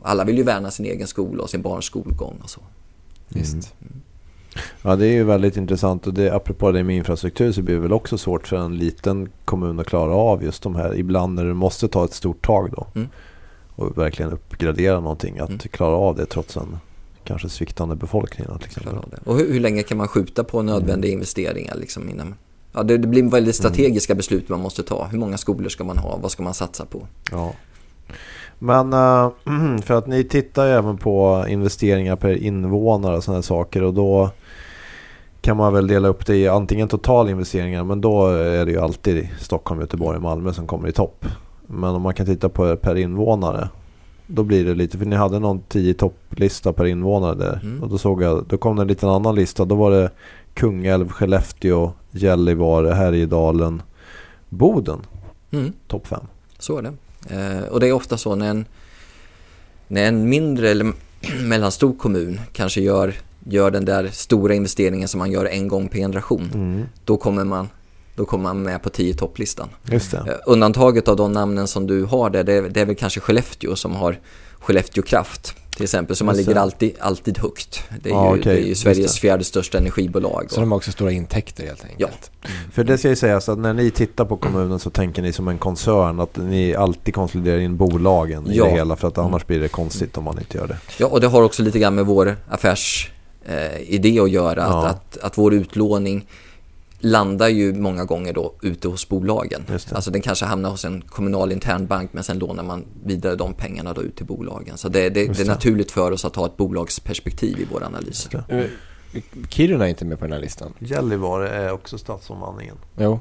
alla 0.02 0.24
vill 0.24 0.36
ju 0.36 0.42
värna 0.42 0.70
sin 0.70 0.86
egen 0.86 1.06
skola 1.06 1.42
och 1.42 1.50
sin 1.50 1.62
barns 1.62 1.84
skolgång 1.84 2.38
och 2.42 2.50
så. 2.50 2.60
Visst. 3.28 3.74
Ja, 4.82 4.96
det 4.96 5.06
är 5.06 5.12
ju 5.12 5.24
väldigt 5.24 5.56
intressant 5.56 6.06
och 6.06 6.14
det, 6.14 6.30
apropå 6.34 6.72
det 6.72 6.84
med 6.84 6.96
infrastruktur 6.96 7.52
så 7.52 7.62
blir 7.62 7.74
det 7.74 7.80
väl 7.80 7.92
också 7.92 8.18
svårt 8.18 8.48
för 8.48 8.56
en 8.56 8.76
liten 8.78 9.28
kommun 9.44 9.80
att 9.80 9.86
klara 9.86 10.14
av 10.14 10.42
just 10.44 10.62
de 10.62 10.76
här, 10.76 10.94
ibland 10.94 11.34
när 11.34 11.44
du 11.44 11.54
måste 11.54 11.88
ta 11.88 12.04
ett 12.04 12.12
stort 12.12 12.46
tag 12.46 12.70
då 12.70 12.86
Mm. 12.94 13.08
Och 13.76 13.98
verkligen 13.98 14.32
uppgradera 14.32 15.00
någonting, 15.00 15.38
att 15.38 15.48
Mm. 15.48 15.58
klara 15.58 15.96
av 15.96 16.16
det 16.16 16.26
trots 16.26 16.56
en 16.56 16.78
kanske 17.24 17.48
sviktande 17.48 17.96
befolkning 17.96 18.46
till 18.58 18.66
exempel. 18.66 18.94
Och 19.24 19.36
hur, 19.36 19.52
hur 19.52 19.60
länge 19.60 19.82
kan 19.82 19.98
man 19.98 20.08
skjuta 20.08 20.44
på 20.44 20.62
nödvändiga 20.62 21.12
investeringar 21.12 21.74
liksom 21.76 22.08
innan? 22.08 22.34
Ja, 22.72 22.82
det, 22.82 22.98
det 22.98 23.08
blir 23.08 23.22
väldigt 23.30 23.56
strategiska 23.56 24.14
beslut 24.14 24.48
man 24.48 24.60
måste 24.60 24.82
ta. 24.82 25.04
Hur 25.10 25.18
många 25.18 25.38
skolor 25.38 25.68
ska 25.68 25.84
man 25.84 25.98
ha? 25.98 26.16
Vad 26.22 26.30
ska 26.30 26.42
man 26.42 26.54
satsa 26.54 26.84
på? 26.86 27.06
Ja. 27.30 27.52
Men 28.58 28.92
eh, 28.92 29.30
för 29.82 29.94
att 29.94 30.06
ni 30.06 30.24
tittar 30.24 30.66
ju 30.66 30.72
även 30.72 30.98
på 30.98 31.44
investeringar 31.48 32.16
per 32.16 32.42
invånare 32.42 33.16
och 33.16 33.24
sådana 33.24 33.42
saker 33.42 33.82
och 33.82 33.94
då 33.94 34.30
kan 35.40 35.56
man 35.56 35.72
väl 35.72 35.86
dela 35.86 36.08
upp 36.08 36.26
det 36.26 36.36
i 36.36 36.48
antingen 36.48 36.88
totalinvesteringar 36.88 37.84
men 37.84 38.00
då 38.00 38.26
är 38.28 38.64
det 38.64 38.72
ju 38.72 38.80
alltid 38.80 39.28
Stockholm, 39.40 39.80
Göteborg 39.80 40.16
och 40.16 40.22
Malmö 40.22 40.52
som 40.52 40.66
kommer 40.66 40.88
i 40.88 40.92
topp. 40.92 41.26
Men 41.72 41.90
om 41.90 42.02
man 42.02 42.14
kan 42.14 42.26
titta 42.26 42.48
på 42.48 42.64
det 42.64 42.76
per 42.76 42.94
invånare 42.94 43.68
då 44.26 44.42
blir 44.42 44.64
det 44.64 44.74
lite, 44.74 44.98
för 44.98 45.06
ni 45.06 45.16
hade 45.16 45.38
någon 45.38 45.62
10 45.68 45.94
topplista 45.94 46.72
per 46.72 46.84
invånare 46.84 47.34
där. 47.34 47.60
Mm. 47.62 47.82
Och 47.82 47.88
då 47.88 47.98
såg 47.98 48.22
jag, 48.22 48.44
då 48.48 48.58
kom 48.58 48.76
det 48.76 48.82
en 48.82 48.88
liten 48.88 49.08
annan 49.08 49.34
lista. 49.34 49.64
Då 49.64 49.74
var 49.74 49.90
det 49.90 50.10
Kungälv, 50.54 51.08
Skellefteå, 51.08 51.92
Gällivare, 52.10 52.94
Härjedalen, 52.94 53.82
Boden. 54.48 54.98
Mm. 55.50 55.72
Topp 55.86 56.06
5. 56.06 56.20
Så 56.58 56.78
är 56.78 56.82
det. 56.82 56.92
Eh, 57.28 57.68
och 57.68 57.80
det 57.80 57.88
är 57.88 57.92
ofta 57.92 58.16
så 58.16 58.34
när 58.34 58.50
en, 58.50 58.64
när 59.88 60.08
en 60.08 60.28
mindre 60.28 60.70
eller 60.70 60.92
mellanstor 61.42 61.94
kommun 61.94 62.40
kanske 62.52 62.80
gör, 62.80 63.14
gör 63.44 63.70
den 63.70 63.84
där 63.84 64.08
stora 64.12 64.54
investeringen 64.54 65.08
som 65.08 65.18
man 65.18 65.30
gör 65.30 65.44
en 65.44 65.68
gång 65.68 65.88
per 65.88 65.98
generation. 65.98 66.50
Mm. 66.54 66.84
Då, 67.04 67.16
kommer 67.16 67.44
man, 67.44 67.68
då 68.16 68.24
kommer 68.24 68.42
man 68.44 68.62
med 68.62 68.82
på 68.82 68.90
10 68.90 69.14
topplistan. 69.14 69.68
Just 69.90 70.10
det. 70.10 70.16
Eh, 70.16 70.34
undantaget 70.46 71.08
av 71.08 71.16
de 71.16 71.32
namnen 71.32 71.68
som 71.68 71.86
du 71.86 72.04
har 72.04 72.30
där, 72.30 72.44
det 72.44 72.52
är, 72.52 72.62
det 72.62 72.80
är 72.80 72.84
väl 72.84 72.96
kanske 72.96 73.20
Skellefteå 73.20 73.76
som 73.76 73.92
har 73.96 74.18
Skellefteå 74.60 75.02
Kraft 75.02 75.54
till 75.76 75.82
exempel. 75.84 76.16
Så 76.16 76.24
man 76.24 76.36
ligger 76.36 76.54
alltid, 76.56 76.94
alltid 77.00 77.38
högt. 77.38 77.82
Det 78.02 78.08
är, 78.10 78.14
Ja, 78.14 78.34
ju, 78.34 78.40
okej, 78.40 78.54
det 78.54 78.62
är 78.62 78.66
ju 78.66 78.74
Sveriges 78.74 79.14
det. 79.14 79.20
fjärde 79.20 79.44
största 79.44 79.78
energibolag. 79.78 80.46
Så 80.50 80.56
Och, 80.56 80.62
de 80.62 80.70
har 80.72 80.76
också 80.76 80.92
stora 80.92 81.10
intäkter 81.12 81.66
helt 81.66 81.84
enkelt. 81.84 82.30
För 82.72 82.84
det 82.84 82.98
ska 82.98 83.08
ju 83.08 83.16
sägas 83.16 83.48
att 83.48 83.58
när 83.58 83.72
ni 83.74 83.90
tittar 83.90 84.24
på 84.24 84.36
kommunen 84.36 84.78
så 84.78 84.90
tänker 84.90 85.22
ni 85.22 85.32
som 85.32 85.48
en 85.48 85.58
koncern 85.58 86.20
att 86.20 86.36
ni 86.36 86.74
alltid 86.74 87.14
konsoliderar 87.14 87.58
in 87.58 87.76
bolagen 87.76 88.46
i 88.46 88.56
Ja. 88.56 88.64
det 88.64 88.70
hela 88.70 88.96
för 88.96 89.08
att 89.08 89.18
annars 89.18 89.46
blir 89.46 89.60
det 89.60 89.68
konstigt 89.68 90.16
om 90.18 90.24
man 90.24 90.38
inte 90.38 90.58
gör 90.58 90.66
det. 90.66 90.76
ja, 90.98 91.06
och 91.06 91.20
det 91.20 91.26
har 91.26 91.42
också 91.42 91.62
lite 91.62 91.78
grann 91.78 91.94
med 91.94 92.06
vår 92.06 92.36
affärsidé 92.48 94.16
eh, 94.18 94.22
att 94.24 94.30
göra. 94.30 94.60
Ja. 94.60 94.86
Att, 94.86 95.16
att, 95.16 95.24
att 95.24 95.38
vår 95.38 95.54
utlåning 95.54 96.26
landar 97.04 97.48
ju 97.48 97.72
många 97.72 98.04
gånger 98.04 98.32
då 98.32 98.54
ute 98.62 98.88
hos 98.88 99.08
bolagen. 99.08 99.62
Det. 99.66 99.92
Alltså 99.92 100.10
den 100.10 100.20
kanske 100.20 100.44
hamnar 100.44 100.70
hos 100.70 100.84
en 100.84 101.00
kommunal 101.02 101.52
internbank 101.52 102.12
men 102.12 102.24
sen 102.24 102.38
lånar 102.38 102.62
man 102.62 102.84
vidare 103.04 103.36
de 103.36 103.54
pengarna 103.54 103.92
då 103.92 104.02
ut 104.02 104.16
till 104.16 104.26
bolagen. 104.26 104.76
Så 104.78 104.88
det, 104.88 105.08
det, 105.08 105.20
Just 105.24 105.36
det 105.38 105.42
är 105.42 105.44
det. 105.46 105.50
naturligt 105.52 105.90
för 105.90 106.10
oss 106.12 106.24
att 106.24 106.36
ha 106.36 106.46
ett 106.46 106.56
bolagsperspektiv 106.56 107.60
i 107.60 107.66
vår 107.72 107.84
analys. 107.84 108.28
Eh, 108.48 108.64
Kiruna 109.48 109.84
är 109.84 109.88
inte 109.88 110.04
med 110.04 110.18
på 110.18 110.24
den 110.24 110.32
här 110.32 110.40
listan. 110.40 110.72
Gällivare 110.78 111.48
är 111.48 111.72
också 111.72 111.98
stadsomvandlingen, 111.98 112.76
Jo, 112.98 113.20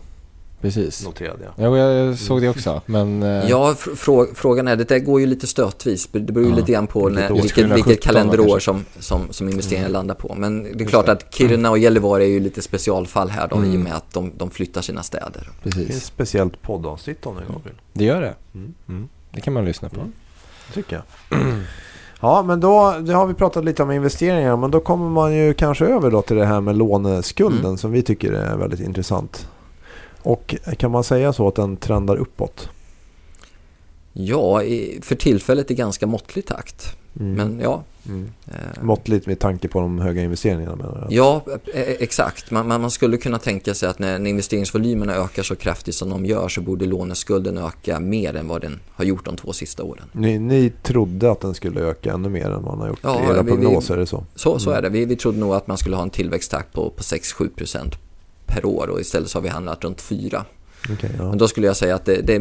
precis. 0.62 1.06
noterade 1.06 1.44
jag. 1.44 1.54
Jo, 1.58 1.78
jag 1.78 2.18
såg 2.18 2.42
det 2.42 2.50
också. 2.50 2.82
Men 2.86 3.24
eh, 3.24 3.50
Ja, 3.50 3.74
fr- 3.78 3.96
frå 3.96 4.28
frågan 4.36 4.68
är, 4.68 4.76
det 4.76 4.84
där 4.90 5.00
går 5.00 5.20
ju 5.20 5.26
lite 5.26 5.48
stötvis. 5.48 6.08
Det 6.12 6.20
beror 6.20 6.44
ju 6.46 6.50
Ja. 6.50 6.56
lite 6.56 6.72
grann 6.72 6.88
på 6.88 7.06
Vilket 7.06 7.22
när, 7.30 7.34
vilket, 7.36 7.56
2017 7.56 7.76
vilket 7.86 8.04
kalenderår 8.04 8.60
som, 8.60 8.86
som, 9.00 9.28
som 9.30 9.50
investeringarna 9.50 9.90
landar 9.94 10.16
på. 10.16 10.36
Men 10.38 10.64
det 10.64 10.70
är 10.70 10.76
Just 10.76 10.90
klart 10.90 11.06
det. 11.06 11.12
att 11.12 11.34
Kiruna 11.34 11.70
och 11.72 11.78
Gällivare 11.78 12.24
är 12.24 12.28
ju 12.30 12.40
lite 12.40 12.62
specialfall 12.62 13.30
här 13.30 13.48
då, 13.48 13.56
i 13.56 13.60
och 13.60 13.64
Mm. 13.66 13.84
med 13.84 13.94
att 13.94 14.14
de, 14.14 14.32
de 14.38 14.50
flyttar 14.52 14.82
sina 14.82 15.04
städer. 15.04 15.50
Det 15.64 15.72
finns 15.72 15.88
precis. 15.88 16.06
speciellt 16.06 16.62
poddavsnitt 16.62 17.26
om 17.26 17.36
det 17.36 17.54
Gabriel. 17.54 17.76
Det 17.94 18.04
gör 18.06 18.22
det. 18.22 18.34
Mm. 18.56 18.74
Mm. 18.90 19.10
Det 19.32 19.42
kan 19.42 19.54
man 19.54 19.66
lyssna 19.66 19.90
på. 19.90 20.00
Mm. 20.00 20.12
tycker 20.74 20.96
jag. 21.30 21.40
Ja, 22.24 22.44
men 22.44 22.60
då 22.60 22.96
det 23.02 23.14
har 23.14 23.28
vi 23.28 23.34
pratat 23.34 23.66
lite 23.66 23.84
om 23.84 23.92
investeringar. 23.92 24.58
Men 24.58 24.72
då 24.72 24.80
kommer 24.80 25.10
man 25.10 25.34
ju 25.36 25.54
kanske 25.54 25.86
över 25.86 26.12
då 26.12 26.22
till 26.22 26.36
det 26.38 26.46
här 26.46 26.62
med 26.62 26.78
låneskulden 26.78 27.66
Mm. 27.66 27.78
som 27.78 27.92
vi 27.92 28.02
tycker 28.02 28.32
är 28.32 28.58
väldigt 28.58 28.80
intressant. 28.80 29.48
Och 30.24 30.56
kan 30.78 30.92
man 30.92 31.04
säga 31.04 31.34
så 31.34 31.48
att 31.48 31.56
den 31.56 31.78
trendar 31.78 32.16
uppåt? 32.16 32.70
Ja, 34.14 34.60
för 35.02 35.16
tillfället 35.16 35.72
i 35.72 35.76
ganska 35.76 36.08
måttlig 36.08 36.46
takt. 36.46 36.96
Mm. 37.20 37.34
Men 37.34 37.60
ja. 37.64 37.84
Mm. 38.08 38.30
Eh, 38.48 38.84
Måttligt 38.84 39.28
med 39.28 39.40
tanke 39.40 39.68
på 39.68 39.80
de 39.82 40.00
höga 40.00 40.22
investeringarna 40.24 40.76
menar 40.76 40.98
jag. 41.02 41.12
Ja, 41.14 41.42
eh, 41.74 41.82
exakt. 42.00 42.52
Man, 42.52 42.68
man 42.68 42.82
man 42.82 42.92
skulle 42.92 43.18
kunna 43.18 43.40
tänka 43.40 43.74
sig 43.74 43.90
att 43.90 44.00
när, 44.00 44.28
investeringsvolymerna 44.28 45.14
ökar 45.16 45.44
så 45.44 45.56
kraftigt 45.56 45.96
som 45.96 46.10
de 46.10 46.26
gör 46.26 46.48
så 46.50 46.62
borde 46.62 46.86
låneskulden 46.86 47.58
öka 47.58 48.00
mer 48.00 48.36
än 48.36 48.48
vad 48.48 48.62
den 48.62 48.80
har 48.90 49.06
gjort 49.06 49.26
de 49.26 49.36
två 49.36 49.54
sista 49.54 49.84
åren. 49.84 50.06
Ni, 50.12 50.40
ni 50.40 50.70
trodde 50.84 51.32
att 51.32 51.40
den 51.42 51.54
skulle 51.54 51.82
öka 51.82 52.14
ännu 52.14 52.30
mer 52.30 52.46
än 52.50 52.64
vad 52.64 52.74
den 52.74 52.80
har 52.82 52.88
gjort 52.88 53.00
Ja, 53.04 53.22
i 53.22 53.26
era 53.26 53.34
vi- 53.34 53.52
vi- 53.52 53.58
prognoser, 53.58 53.94
är 53.94 53.98
det 54.00 54.06
så? 54.06 54.24
Så, 54.36 54.60
så 54.60 54.70
Mm. 54.70 54.78
är 54.78 54.82
det. 54.82 54.90
Vi, 54.90 55.06
vi 55.06 55.16
trodde 55.16 55.38
nog 55.40 55.54
att 55.54 55.68
man 55.68 55.78
skulle 55.78 55.96
ha 55.96 56.04
en 56.04 56.10
tillväxttakt 56.10 56.74
på, 56.74 56.90
på 56.90 57.04
6-7% 57.04 57.94
per 58.52 58.66
år 58.66 58.88
och 58.88 59.02
istället 59.02 59.30
så 59.30 59.38
har 59.38 59.44
vi 59.44 59.50
hamnat 59.50 59.84
runt 59.84 60.02
4. 60.02 60.46
Okej, 60.94 61.12
ja. 61.18 61.30
Men 61.30 61.38
då 61.38 61.48
skulle 61.48 61.68
jag 61.68 61.78
säga 61.78 61.96
att 61.96 62.06
det, 62.06 62.22
det, 62.22 62.40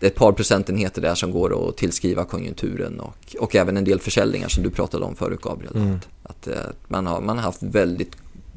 det 0.00 0.06
är 0.06 0.10
ett 0.10 0.14
par 0.14 0.32
procentenheter 0.32 1.02
där 1.02 1.14
som 1.14 1.30
går 1.30 1.68
att 1.68 1.76
tillskriva 1.76 2.24
konjunkturen 2.24 3.00
och, 3.00 3.36
och 3.40 3.56
även 3.56 3.76
en 3.76 3.84
del 3.84 4.00
försäljningar 4.00 4.48
som 4.48 4.62
du 4.62 4.70
pratade 4.70 5.04
om 5.04 5.16
förut 5.16 5.40
Gabriel. 5.42 5.76
Mm. 5.76 5.94
Att, 5.94 6.30
att 6.30 6.46
eh, 6.46 6.62
man, 6.88 7.06
har, 7.06 7.20
man 7.20 7.36
har 7.36 7.44
haft 7.44 7.62
väldigt 7.62 8.16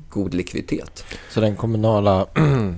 god 0.10 0.34
likviditet. 0.34 1.04
Så 1.30 1.42
den 1.42 1.56
kommunala 1.56 2.28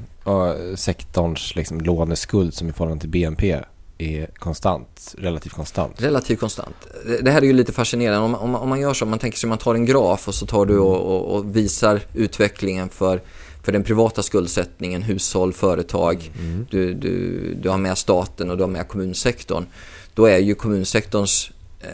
sektorns 0.76 1.56
liksom, 1.56 1.82
låneskuld 1.82 2.54
som 2.54 2.70
i 2.70 2.72
förhållande 2.72 3.02
till 3.02 3.10
BNP 3.10 3.60
är 3.98 4.30
konstant, 4.36 5.16
relativt 5.18 5.54
konstant. 5.54 6.02
Relativt 6.02 6.40
konstant. 6.40 6.76
Det, 7.22 7.32
här 7.32 7.42
är 7.42 7.46
ju 7.46 7.54
lite 7.54 7.74
fascinerande. 7.74 8.26
Om, 8.26 8.36
om, 8.36 8.56
om 8.56 8.70
man 8.70 8.80
gör 8.80 8.94
så, 8.94 9.06
man 9.06 9.20
tänker 9.20 9.38
sig 9.38 9.50
man 9.50 9.58
tar 9.58 9.76
en 9.76 9.86
graf 9.86 10.28
och 10.28 10.36
så 10.36 10.46
tar 10.46 10.66
du 10.66 10.80
och, 10.80 11.02
och, 11.02 11.36
och 11.36 11.56
visar 11.56 12.02
utvecklingen 12.14 12.90
för, 12.90 13.22
för 13.64 13.72
den 13.72 13.84
privata 13.84 14.24
skuldsättningen, 14.24 15.02
hushåll, 15.04 15.54
företag. 15.54 16.32
Mm. 16.40 16.68
Du, 16.70 16.94
du, 16.94 17.54
du 17.54 17.70
har 17.70 17.78
med 17.78 17.98
staten 17.98 18.50
och 18.50 18.58
du 18.58 18.64
har 18.64 18.70
med 18.70 18.88
kommunsektorn. 18.88 19.66
Då 20.14 20.26
är 20.26 20.38
ju 20.38 20.56
kommunsektorns 20.56 21.52
eh, 21.82 21.90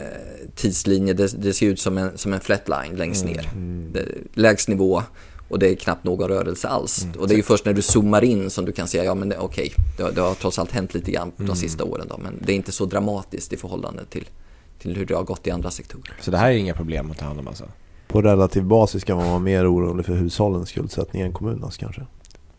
tidslinje, 0.54 1.12
det, 1.14 1.42
det 1.42 1.52
ser 1.52 1.66
ut 1.66 1.80
som 1.80 1.98
en, 1.98 2.18
som 2.18 2.32
en 2.32 2.40
flatline 2.40 2.96
längst 2.96 3.24
ner. 3.24 3.48
Mm. 3.52 3.90
Det, 3.92 4.04
lägst 4.34 4.68
nivå 4.68 5.02
och 5.48 5.58
det 5.58 5.68
är 5.68 5.74
knappt 5.74 6.04
någon 6.04 6.28
rörelse 6.28 6.68
alls. 6.68 7.06
Och 7.18 7.28
det 7.28 7.34
är 7.34 7.36
ju 7.36 7.42
först 7.42 7.64
när 7.64 7.72
du 7.72 7.82
zoomar 7.82 8.24
in 8.24 8.50
som 8.50 8.64
du 8.64 8.72
kan 8.72 8.88
säga, 8.88 9.04
ja 9.04 9.14
men 9.14 9.28
det- 9.28 9.38
okej, 9.38 9.72
det, 9.96 10.02
har- 10.02 10.12
det 10.12 10.20
har 10.20 10.34
trots 10.34 10.58
allt 10.58 10.70
hänt 10.72 10.94
lite 10.94 11.10
grann 11.10 11.32
de 11.36 11.56
sista 11.56 11.84
åren 11.84 12.06
då, 12.10 12.18
men 12.18 12.38
det 12.46 12.52
är 12.52 12.56
inte 12.56 12.72
så 12.72 12.84
dramatiskt 12.86 13.52
i 13.52 13.56
förhållande 13.56 14.04
till, 14.04 14.28
till 14.78 14.96
hur 14.96 15.06
det 15.06 15.14
har 15.14 15.22
gått 15.24 15.46
i 15.46 15.50
andra 15.50 15.70
sektorer. 15.70 16.12
Så 16.20 16.30
det 16.30 16.36
här 16.38 16.50
är 16.50 16.54
inga 16.56 16.74
problem 16.74 17.10
att 17.10 17.18
ta 17.18 17.24
hand 17.24 17.38
om 17.40 17.48
alltså? 17.48 17.64
På 18.12 18.22
relativ 18.22 18.64
basis 18.64 19.04
kan 19.04 19.16
man 19.16 19.28
vara 19.28 19.38
mer 19.38 19.74
orolig 19.74 20.06
för 20.06 20.12
hushållens 20.12 20.68
skuldsättning 20.68 21.22
än 21.22 21.32
kommunernas 21.32 21.76
kanske. 21.76 22.02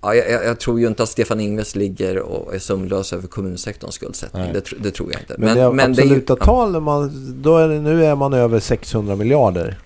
Ja, 0.01 0.15
jag, 0.15 0.45
jag, 0.45 0.59
tror 0.59 0.79
ju 0.79 0.87
inte 0.87 1.03
att 1.03 1.09
Stefan 1.09 1.39
Ingves 1.39 1.75
ligger 1.75 2.19
och 2.19 2.55
är 2.55 2.59
sömnlös 2.59 3.13
över 3.13 3.27
kommunsektorns 3.27 3.95
skuldsättning. 3.95 4.53
Det, 4.53 4.63
det, 4.79 4.91
tror 4.91 5.11
jag 5.11 5.21
inte. 5.21 5.35
Men, 5.37 5.47
men 5.47 5.57
det 5.57 5.71
men 5.71 5.91
absoluta 5.91 6.35
det 6.35 6.41
är, 6.41 6.45
tal, 6.45 6.81
man, 6.81 7.11
då 7.41 7.57
är 7.57 7.67
det, 7.67 7.81
nu 7.81 8.05
är 8.05 8.15
man 8.15 8.33
över 8.33 8.59
600 8.59 9.15
miljarder. 9.15 9.77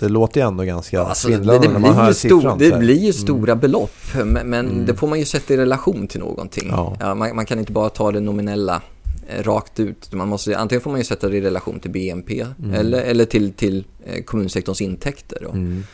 Det 0.00 0.08
låter 0.08 0.40
ju 0.40 0.46
ändå 0.46 0.64
ganska 0.64 1.02
alltså, 1.02 1.28
svindlande 1.28 1.66
det, 1.66 1.66
det, 1.66 1.72
när 1.72 1.80
man 1.80 1.94
hör 1.94 2.12
stor, 2.12 2.40
siffran. 2.40 2.58
Det 2.58 2.78
blir 2.78 2.94
ju 2.94 3.00
mm. 3.00 3.12
stora 3.12 3.52
mm. 3.52 3.60
belopp, 3.60 3.96
men, 4.14 4.32
men 4.32 4.66
mm. 4.66 4.86
det 4.86 4.94
får 4.94 5.06
man 5.06 5.18
ju 5.18 5.24
sätta 5.24 5.54
i 5.54 5.56
relation 5.56 6.06
till 6.06 6.20
någonting. 6.20 6.68
Ja. 6.70 6.96
Ja, 7.00 7.14
man, 7.14 7.36
man, 7.36 7.46
kan 7.46 7.58
inte 7.58 7.72
bara 7.72 7.88
ta 7.88 8.12
det 8.12 8.20
nominella 8.20 8.82
rakt 9.28 9.80
ut. 9.80 10.12
Man 10.12 10.28
måste, 10.28 10.58
antingen 10.58 10.82
får 10.82 10.90
man 10.90 11.00
ju 11.00 11.04
sätta 11.04 11.28
det 11.28 11.36
i 11.36 11.40
relation 11.40 11.80
till 11.80 11.90
BNP 11.90 12.40
mm. 12.40 12.74
eller, 12.74 13.02
eller 13.02 13.24
till, 13.24 13.52
till 13.52 13.84
eh, 14.04 14.22
kommunsektorns 14.24 14.80
intäkter. 14.80 15.44
Mm. 15.44 15.84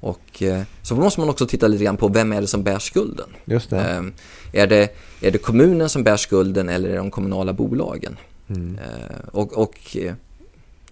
Och 0.00 0.42
eh, 0.42 0.62
så 0.82 0.94
måste 0.94 1.20
man 1.20 1.30
också 1.30 1.46
titta 1.46 1.68
lite 1.68 1.84
grann 1.84 1.96
på 1.96 2.08
vem 2.08 2.32
är 2.32 2.40
det 2.40 2.46
som 2.46 2.62
bär 2.62 2.78
skulden. 2.78 3.28
Just 3.44 3.70
det. 3.70 3.80
Eh, 3.80 4.62
är, 4.62 4.66
det 4.66 4.94
är 5.20 5.30
det 5.30 5.38
kommunen 5.38 5.88
som 5.88 6.04
bär 6.04 6.16
skulden 6.16 6.68
eller 6.68 6.88
är 6.88 6.92
det 6.92 6.98
de 6.98 7.10
kommunala 7.10 7.52
bolagen? 7.52 8.16
Mm. 8.48 8.78
Eh, 8.78 9.28
och, 9.32 9.52
och 9.52 9.96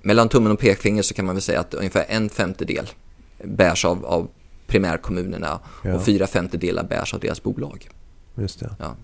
mellan 0.03 0.29
tummen 0.29 0.53
och 0.53 0.59
pekfinger 0.59 1.03
så 1.03 1.15
kan 1.15 1.25
man 1.27 1.35
väl 1.35 1.43
säga 1.43 1.61
att 1.61 1.75
ungefär 1.75 2.05
en 2.09 2.29
femtedel 2.31 2.87
bärs 3.45 3.85
av, 3.85 4.07
av 4.07 4.29
primärkommunerna 4.67 5.61
ja. 5.85 5.95
och 5.95 6.05
fyra 6.05 6.27
femtedelar 6.27 6.85
bärs 6.85 7.15
av 7.15 7.21
deras 7.21 7.43
bolag. 7.43 7.89
Just 8.35 8.61
det. 8.61 8.75
Ja. 8.79 8.97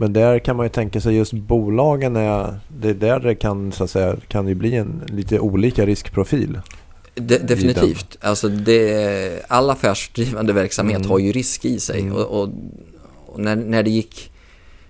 Men 0.00 0.12
där 0.12 0.38
kan 0.38 0.56
man 0.56 0.66
ju 0.66 0.70
tänka 0.70 1.00
sig 1.00 1.16
just 1.16 1.32
bolagen 1.32 2.16
är, 2.16 2.60
det 2.68 2.88
är 2.88 2.94
där 2.94 3.20
det 3.20 3.34
kan, 3.34 3.72
så 3.72 3.84
att 3.84 3.90
säga, 3.90 4.16
kan 4.28 4.46
det 4.46 4.54
bli 4.54 4.74
en 4.74 5.02
lite 5.08 5.40
olika 5.40 5.86
riskprofil. 5.86 6.60
De, 7.14 7.38
definitivt. 7.38 8.18
Alltså 8.20 8.48
det, 8.48 9.42
all 9.48 9.70
affärsdrivande 9.70 10.52
verksamhet 10.52 10.96
mm. 10.96 11.10
har 11.10 11.18
ju 11.18 11.32
risk 11.32 11.64
i 11.64 11.80
sig. 11.80 12.00
Mm. 12.00 12.12
Och, 12.12 12.42
och, 12.42 12.48
och, 13.26 13.40
när, 13.40 13.56
när, 13.56 13.82
det 13.82 13.90
gick, 13.90 14.32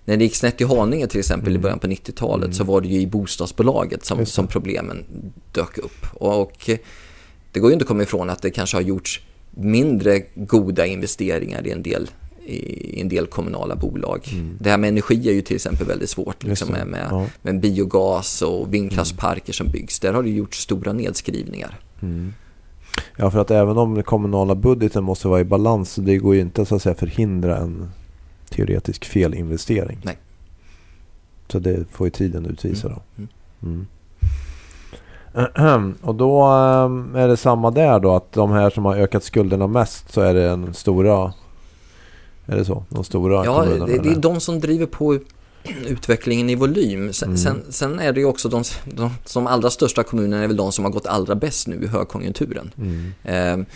när 0.04 0.16
det 0.16 0.24
gick 0.24 0.36
snett 0.36 0.60
i 0.60 0.64
Haninge 0.64 1.06
till 1.06 1.18
exempel 1.20 1.48
mm. 1.48 1.60
i 1.60 1.62
början 1.62 1.78
på 1.78 1.86
90-talet 1.86 2.44
mm. 2.44 2.54
så 2.54 2.64
var 2.64 2.80
det 2.80 2.88
ju 2.88 3.00
i 3.00 3.06
bostadsbolaget 3.06 4.04
som, 4.04 4.26
som 4.26 4.46
problemen 4.46 5.04
dök 5.52 5.78
upp. 5.78 6.06
Och, 6.12 6.40
och, 6.40 6.70
det 7.52 7.60
går 7.60 7.70
ju 7.70 7.72
inte 7.72 7.82
att 7.82 7.88
komma 7.88 8.02
ifrån 8.02 8.30
att 8.30 8.42
det 8.42 8.50
kanske 8.50 8.76
har 8.76 8.82
gjorts 8.82 9.20
mindre 9.50 10.22
goda 10.34 10.86
investeringar 10.86 11.66
i 11.66 11.70
en 11.70 11.82
del 11.82 12.10
i 12.48 13.00
en 13.00 13.08
del 13.08 13.26
kommunala 13.26 13.76
bolag. 13.76 14.28
Mm. 14.32 14.56
Det 14.60 14.70
här 14.70 14.78
med 14.78 14.88
energi 14.88 15.28
är 15.28 15.32
ju 15.32 15.42
till 15.42 15.56
exempel 15.56 15.86
väldigt 15.86 16.10
svårt 16.10 16.42
liksom 16.44 16.68
med, 16.68 16.86
med, 16.86 17.06
ja. 17.10 17.26
med, 17.42 17.60
biogas 17.60 18.42
och 18.42 18.74
vindkraftsparker 18.74 19.52
som 19.52 19.70
byggs. 19.70 20.00
Där 20.00 20.12
har 20.12 20.22
det 20.22 20.30
gjorts 20.30 20.58
stora 20.58 20.92
nedskrivningar. 20.92 21.78
Mm. 22.02 22.32
Ja, 23.16 23.30
för 23.30 23.38
att 23.38 23.50
även 23.50 23.78
om 23.78 23.94
den 23.94 24.04
kommunala 24.04 24.54
budgeten 24.54 25.04
måste 25.04 25.28
vara 25.28 25.40
i 25.40 25.44
balans 25.44 25.92
så 25.92 26.00
det 26.00 26.16
går 26.16 26.34
ju 26.34 26.40
inte 26.40 26.66
så 26.66 26.74
att 26.74 26.82
säga 26.82 26.94
förhindra 26.94 27.56
en 27.56 27.90
teoretisk 28.48 29.04
felinvestering. 29.04 29.98
Nej. 30.02 30.18
Så 31.48 31.58
det 31.58 31.84
får 31.90 32.06
ju 32.06 32.10
tiden 32.10 32.46
utvisa 32.46 32.86
mm. 32.86 32.98
då. 32.98 33.22
Mm. 33.66 33.86
mm. 35.56 35.94
Och 36.02 36.14
då 36.14 36.42
ehm, 36.42 37.16
är 37.16 37.28
det 37.28 37.36
samma 37.36 37.70
där 37.70 38.00
då 38.00 38.14
att 38.14 38.32
de 38.32 38.50
här 38.50 38.70
som 38.70 38.84
har 38.84 38.96
ökat 38.96 39.24
skulderna 39.24 39.66
mest 39.66 40.12
så 40.12 40.20
är 40.20 40.34
det 40.34 40.42
den 40.42 40.74
stora 40.74 41.32
är 42.48 42.56
det 42.56 42.64
så? 42.64 42.84
De 42.88 43.04
stora 43.04 43.44
ja, 43.44 43.64
det, 43.64 43.98
det 43.98 44.08
är 44.08 44.16
de 44.16 44.40
som 44.40 44.60
driver 44.60 44.86
på 44.86 45.18
utvecklingen 45.86 46.50
i 46.50 46.54
volym. 46.54 47.12
Sen, 47.12 47.28
mm. 47.28 47.38
sen, 47.38 47.62
sen, 47.70 47.98
är 47.98 48.12
det 48.12 48.20
ju 48.20 48.26
också 48.26 48.48
de, 48.48 48.64
de 48.84 49.10
som 49.24 49.46
allra 49.46 49.70
största 49.70 50.02
kommunerna 50.02 50.42
är 50.42 50.46
väl 50.46 50.56
de 50.56 50.72
som 50.72 50.84
har 50.84 50.92
gått 50.92 51.06
allra 51.06 51.34
bäst 51.34 51.66
nu 51.66 51.82
i 51.82 51.86
högkonjunkturen. 51.86 52.70
Mm. 52.78 53.14
Eh, 53.24 53.66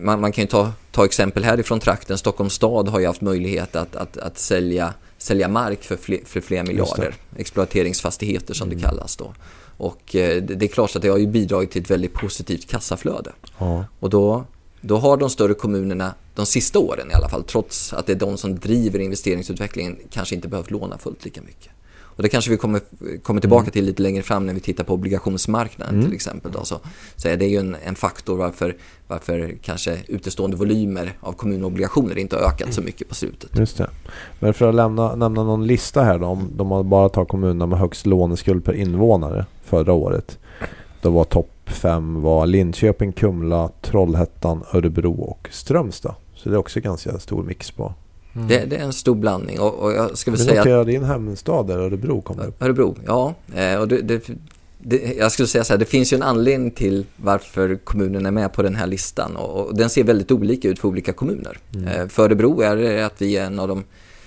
man, 0.00 0.20
man, 0.20 0.32
kan 0.32 0.42
ju 0.42 0.48
ta, 0.48 0.72
ta 0.92 1.04
exempel 1.04 1.44
härifrån 1.44 1.80
trakten. 1.80 2.18
Stockholms 2.18 2.52
stad 2.52 2.88
har 2.88 3.00
ju 3.00 3.06
haft 3.06 3.20
möjlighet 3.20 3.76
att, 3.76 3.96
att, 3.96 4.16
att 4.16 4.38
sälja, 4.38 4.94
sälja 5.18 5.48
mark 5.48 5.82
för 5.82 5.96
fler, 5.96 6.20
för 6.24 6.40
fler 6.40 6.62
miljarder. 6.62 7.14
Exploateringsfastigheter 7.36 8.54
som 8.54 8.68
mm. 8.68 8.78
det 8.78 8.84
kallas 8.84 9.16
då. 9.16 9.34
Och 9.78 10.16
eh, 10.16 10.42
det, 10.42 10.54
det 10.54 10.66
är 10.66 10.68
klart 10.68 10.96
att 10.96 11.02
det 11.02 11.08
har 11.08 11.18
ju 11.18 11.26
bidragit 11.26 11.70
till 11.70 11.82
ett 11.82 11.90
väldigt 11.90 12.12
positivt 12.12 12.70
kassaflöde. 12.70 13.32
Ja. 13.58 13.84
Och 14.00 14.10
då 14.10 14.44
då 14.86 14.96
har 14.96 15.16
de 15.16 15.30
större 15.30 15.54
kommunerna 15.54 16.14
de 16.34 16.46
sista 16.46 16.78
åren 16.78 17.10
i 17.10 17.14
alla 17.14 17.28
fall, 17.28 17.44
trots 17.44 17.92
att 17.92 18.06
det 18.06 18.12
är 18.12 18.16
de 18.16 18.36
som 18.36 18.58
driver 18.58 18.98
investeringsutvecklingen, 18.98 19.96
kanske 20.10 20.34
inte 20.34 20.48
behövt 20.48 20.70
låna 20.70 20.98
fullt 20.98 21.24
lika 21.24 21.42
mycket. 21.42 21.70
Och 22.16 22.22
det 22.22 22.28
kanske 22.28 22.50
vi 22.50 22.56
kommer, 22.56 22.80
kommer 23.22 23.40
tillbaka 23.40 23.62
mm. 23.62 23.70
till 23.70 23.84
lite 23.84 24.02
längre 24.02 24.22
fram 24.22 24.46
när 24.46 24.54
vi 24.54 24.60
tittar 24.60 24.84
på 24.84 24.94
obligationsmarknaden 24.94 25.94
mm. 25.94 26.06
till 26.06 26.14
exempel. 26.14 26.52
Då. 26.52 26.64
Så, 26.64 26.80
så 27.16 27.28
är 27.28 27.36
det 27.36 27.46
ju 27.46 27.58
en, 27.58 27.76
en 27.84 27.94
faktor 27.94 28.36
varför, 28.36 28.76
varför 29.06 29.58
kanske 29.62 29.98
utestående 30.08 30.56
volymer 30.56 31.18
av 31.20 31.32
kommunobligationer 31.32 32.18
inte 32.18 32.36
har 32.36 32.42
ökat 32.42 32.74
så 32.74 32.82
mycket 32.82 33.08
på 33.08 33.14
slutet. 33.14 33.58
Just 33.58 33.78
det. 33.78 33.90
Men 34.40 34.54
för 34.54 34.68
att 34.68 34.74
lämna, 34.74 35.16
nämna 35.16 35.44
någon 35.44 35.66
lista 35.66 36.02
här 36.02 36.18
då, 36.18 36.26
om 36.26 36.50
de 36.56 36.88
bara 36.88 37.08
tar 37.08 37.24
kommunerna 37.24 37.66
med 37.66 37.78
högst 37.78 38.06
låneskuld 38.06 38.64
per 38.64 38.72
invånare 38.72 39.46
förra 39.64 39.92
året. 39.92 40.38
Då 41.00 41.10
var 41.10 41.24
topp 41.24 41.55
fem 41.66 42.22
var 42.22 42.46
Linköping, 42.46 43.12
Kumla, 43.12 43.70
Trollhättan, 43.82 44.64
Örebro 44.72 45.12
och 45.12 45.48
Strömstad. 45.52 46.14
Så 46.34 46.48
det 46.48 46.54
är 46.54 46.58
också 46.58 46.80
ganska 46.80 47.18
stor 47.18 47.42
mix 47.42 47.70
på. 47.70 47.94
Mm. 48.34 48.48
Det, 48.48 48.64
det, 48.64 48.76
är 48.76 48.84
en 48.84 48.92
stor 48.92 49.14
blandning. 49.14 49.60
Och, 49.60 49.74
och 49.74 49.92
jag 49.92 50.18
ska 50.18 50.30
väl 50.30 50.40
säga 50.40 50.80
att... 50.80 50.86
din 50.86 51.04
hemstad 51.04 51.66
där 51.66 51.78
Örebro 51.78 52.20
kommer 52.20 52.46
upp. 52.46 52.62
Örebro, 52.62 52.96
ja. 53.06 53.34
Eh, 53.54 53.80
och 53.80 53.88
det, 53.88 54.02
det, 54.02 54.22
det, 54.78 55.14
jag 55.18 55.32
skulle 55.32 55.48
säga 55.48 55.64
så 55.64 55.72
här, 55.72 55.78
det 55.78 55.84
finns 55.84 56.12
ju 56.12 56.14
en 56.14 56.22
anledning 56.22 56.70
till 56.70 57.06
varför 57.16 57.76
kommunen 57.84 58.26
är 58.26 58.30
med 58.30 58.52
på 58.52 58.62
den 58.62 58.74
här 58.74 58.86
listan. 58.86 59.36
Och, 59.36 59.66
och 59.66 59.76
den 59.76 59.90
ser 59.90 60.04
väldigt 60.04 60.30
olika 60.30 60.68
ut 60.68 60.78
för 60.78 60.88
olika 60.88 61.12
kommuner. 61.12 61.58
Mm. 61.74 61.88
Eh, 61.88 62.08
för 62.08 62.24
Örebro 62.24 62.60
är 62.60 62.76
det 62.76 63.06
att 63.06 63.22
vi 63.22 63.36
är 63.36 63.46
en 63.46 63.58
av 63.58 63.68
de 63.68 63.84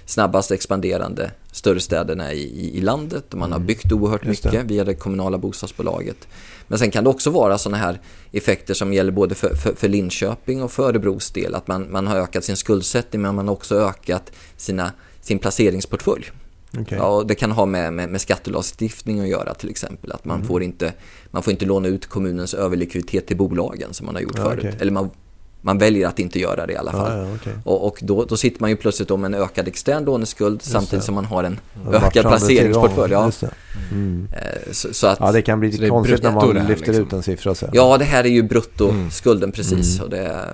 snabbast 0.10 0.52
expanderande 0.52 1.32
större 1.52 1.80
städerna 1.80 2.34
i, 2.34 2.42
i, 2.42 2.78
i 2.78 2.82
landet. 2.82 3.34
Och 3.34 3.40
man 3.40 3.52
har 3.52 3.58
mm. 3.58 3.68
byggt 3.68 3.92
oerhört 3.92 4.26
mycket 4.26 4.64
via 4.64 4.84
det 4.84 4.94
kommunala 4.94 5.38
bostadsbolaget. 5.38 6.28
Men 6.68 6.80
sen 6.80 6.92
kan 6.92 7.04
det 7.04 7.10
också 7.10 7.30
vara 7.30 7.58
sådana 7.58 7.78
här 7.78 8.00
effekter 8.32 8.74
som 8.74 8.94
gäller 8.94 9.12
både 9.12 9.36
för, 9.36 9.56
för, 9.56 9.74
för 9.76 9.88
Linköping 9.88 10.64
och 10.64 10.72
för 10.72 10.90
Örebros 10.90 11.32
del. 11.32 11.56
Att 11.56 11.68
man, 11.68 11.92
man 11.92 12.08
har 12.08 12.16
ökat 12.16 12.44
sin 12.44 12.58
skuldsättning 12.58 13.22
men 13.22 13.36
man 13.36 13.48
har 13.48 13.56
också 13.56 13.76
ökat 13.76 14.32
sina, 14.58 14.92
sin 15.22 15.40
placeringsportfölj. 15.40 16.32
Okay. 16.80 16.98
Ja, 16.98 17.08
och 17.08 17.28
det 17.28 17.36
kan 17.36 17.52
ha 17.52 17.66
med, 17.66 17.94
med, 17.94 18.10
med, 18.10 18.22
skattelagstiftning 18.22 19.20
att 19.20 19.28
göra 19.28 19.54
till 19.54 19.70
exempel. 19.70 20.12
Att 20.12 20.26
man, 20.26 20.36
mm. 20.36 20.48
får 20.48 20.64
inte, 20.64 20.94
man 21.32 21.44
får 21.44 21.52
inte 21.52 21.66
låna 21.66 21.88
ut 21.88 22.06
kommunens 22.06 22.54
överlikviditet 22.54 23.28
till 23.28 23.38
bolagen 23.38 23.94
som 23.94 24.06
man 24.06 24.16
har 24.16 24.22
gjort 24.22 24.38
ja, 24.38 24.44
förut. 24.44 24.60
Okay. 24.60 24.76
Eller 24.80 24.92
man 24.92 25.10
man 25.62 25.78
väljer 25.78 26.08
att 26.08 26.20
inte 26.20 26.40
göra 26.40 26.66
det 26.66 26.74
i 26.74 26.78
alla 26.78 26.92
fall. 26.92 27.18
Ja, 27.18 27.28
ja, 27.28 27.34
okay. 27.34 27.54
Och, 27.64 27.88
och 27.88 28.00
då, 28.02 28.26
då, 28.26 28.38
sitter 28.38 28.62
man 28.62 28.70
ju 28.70 28.76
plötsligt 28.76 29.10
med 29.10 29.26
en 29.26 29.34
ökad 29.34 29.68
extern 29.68 30.06
låneskuld 30.06 30.62
samtidigt 30.62 31.06
som 31.06 31.16
man 31.16 31.26
har 31.26 31.44
en 31.44 31.60
ökad 31.92 32.26
placeringsportfölj. 32.26 33.14
Ja. 33.14 33.32
Mm. 33.92 34.28
Eh, 34.32 34.72
så, 34.72 34.94
så, 34.94 35.08
att, 35.08 35.18
ja, 35.20 35.32
det 35.32 35.42
kan 35.42 35.60
bli 35.60 35.72
lite 35.72 35.90
konstigt 35.90 36.24
när 36.24 36.32
man 36.32 36.68
lyfter 36.68 36.86
liksom. 36.86 37.06
ut 37.06 37.14
en 37.14 37.24
siffra. 37.24 37.56
Så. 37.56 37.70
Ja, 37.74 37.98
det 37.98 38.06
här 38.06 38.24
är 38.24 38.30
ju 38.30 38.44
bruttoskulden 38.44 39.44
mm. 39.44 39.52
precis. 39.52 40.00
Mm. 40.00 40.06
Och, 40.06 40.10
det, 40.10 40.46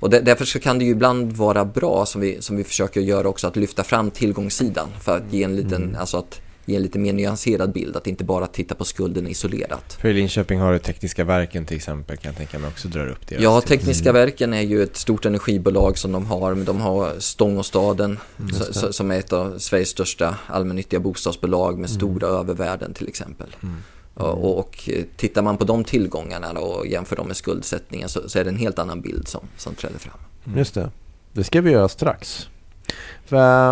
och 0.00 0.10
det, 0.10 0.20
därför 0.20 0.44
så 0.44 0.60
kan 0.60 0.78
det 0.78 0.84
ju 0.84 0.90
ibland 0.90 1.32
vara 1.32 1.64
bra, 1.64 2.06
som 2.06 2.20
vi, 2.20 2.42
som 2.42 2.56
vi 2.56 2.64
försöker 2.64 3.00
göra 3.00 3.28
också, 3.28 3.46
att 3.46 3.56
lyfta 3.56 3.84
fram 3.84 4.10
tillgångssidan. 4.10 4.88
För 5.00 5.16
att 5.16 5.32
ge 5.32 5.42
en 5.42 5.56
liten, 5.56 5.82
mm. 5.82 5.96
alltså 6.00 6.16
att 6.16 6.40
ge 6.64 6.76
en 6.76 6.82
lite 6.82 6.98
mer 6.98 7.12
nyanserad 7.12 7.72
bild, 7.72 7.96
att 7.96 8.06
inte 8.06 8.24
bara 8.24 8.46
titta 8.46 8.74
på 8.74 8.84
skulden 8.84 9.28
isolerat. 9.28 9.92
För 10.00 10.08
i 10.08 10.12
Linköping 10.12 10.60
har 10.60 10.72
du 10.72 10.78
Tekniska 10.78 11.24
verken 11.24 11.66
till 11.66 11.76
exempel, 11.76 12.16
kan 12.16 12.28
jag 12.28 12.36
tänka 12.36 12.58
mig 12.58 12.68
också 12.68 12.88
drar 12.88 13.06
upp 13.08 13.28
det. 13.28 13.36
Ja, 13.40 13.60
Tekniska 13.60 14.10
mm. 14.10 14.22
verken 14.22 14.54
är 14.54 14.62
ju 14.62 14.82
ett 14.82 14.96
stort 14.96 15.24
energibolag 15.24 15.98
som 15.98 16.12
de 16.12 16.26
har, 16.26 16.54
de 16.54 16.80
har 16.80 17.12
Stångåstaden 17.18 18.18
mm, 18.38 18.52
som 18.92 19.10
är 19.10 19.18
ett 19.18 19.32
av 19.32 19.58
Sveriges 19.58 19.88
största 19.88 20.36
allmännyttiga 20.46 21.00
bostadsbolag 21.00 21.78
med 21.78 21.90
mm. 21.90 21.98
stora 21.98 22.28
övervärden 22.28 22.94
till 22.94 23.08
exempel. 23.08 23.56
Mm. 23.62 23.76
Och, 24.14 24.58
och 24.58 24.88
tittar 25.16 25.42
man 25.42 25.56
på 25.56 25.64
de 25.64 25.84
tillgångarna 25.84 26.50
och 26.50 26.86
jämför 26.86 27.16
dem 27.16 27.26
med 27.26 27.36
skuldsättningen 27.36 28.08
så, 28.08 28.28
så, 28.28 28.38
är 28.38 28.44
det 28.44 28.50
en 28.50 28.56
helt 28.56 28.78
annan 28.78 29.00
bild 29.00 29.28
som, 29.28 29.40
som 29.56 29.74
träder 29.74 29.98
fram. 29.98 30.18
Just 30.56 30.74
det. 30.74 30.90
Det 31.32 31.44
ska 31.44 31.60
vi 31.60 31.70
göra 31.70 31.88
strax. 31.88 32.48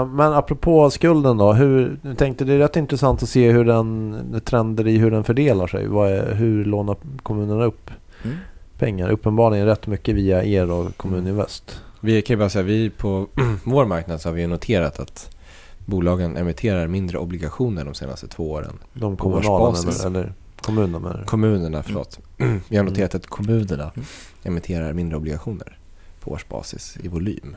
Men 0.09 0.21
apropå 0.33 0.91
skulden 0.91 1.39
då. 1.39 1.53
Hur, 1.53 1.99
jag 2.03 2.19
tänkte 2.19 2.45
det 2.45 2.53
är 2.53 2.59
rätt 2.59 2.77
intressant 2.77 3.23
att 3.23 3.29
se 3.29 3.51
hur 3.51 3.65
den, 3.65 4.41
trender 4.45 4.89
i 4.89 4.99
hur 4.99 5.11
den 5.11 5.25
fördelar 5.25 5.67
sig. 5.67 5.85
Är, 5.85 6.35
hur 6.35 6.65
lånar 6.65 6.97
kommunerna 7.23 7.65
upp 7.65 7.91
mm. 8.25 8.37
pengar? 8.79 9.11
Uppenbarligen 9.11 9.67
rätt 9.67 9.87
mycket 9.87 10.15
via 10.15 10.45
er 10.45 10.71
och 10.71 10.97
Kommuninvest. 10.97 11.81
Vi 12.01 12.23
kan 12.23 12.35
ju 12.35 12.39
bara 12.39 12.49
säga, 12.49 12.63
vi 12.63 12.91
på 12.91 13.27
vår 13.65 13.85
marknad 13.85 14.21
så 14.21 14.29
har 14.29 14.35
vi 14.35 14.47
noterat 14.47 15.01
att 15.01 15.37
bolagen 15.85 16.37
emitterar 16.37 16.87
mindre 16.87 17.19
obligationer 17.19 17.85
de 17.85 17.95
senaste 17.95 18.29
två 18.29 18.51
åren. 18.51 18.79
De 18.93 19.17
kommunala 19.17 19.79
eller, 19.79 20.07
eller 20.07 20.33
kommunerna? 20.63 21.25
Kommunerna, 21.27 21.83
förlåt. 21.83 22.21
Mm. 22.39 22.61
Vi 22.69 22.77
har 22.77 22.85
noterat 22.85 23.15
att 23.15 23.27
kommunerna 23.27 23.91
mm. 23.95 24.07
emitterar 24.43 24.93
mindre 24.93 25.17
obligationer 25.17 25.79
på 26.21 26.31
årsbasis 26.31 26.99
i 27.03 27.09
volym. 27.09 27.57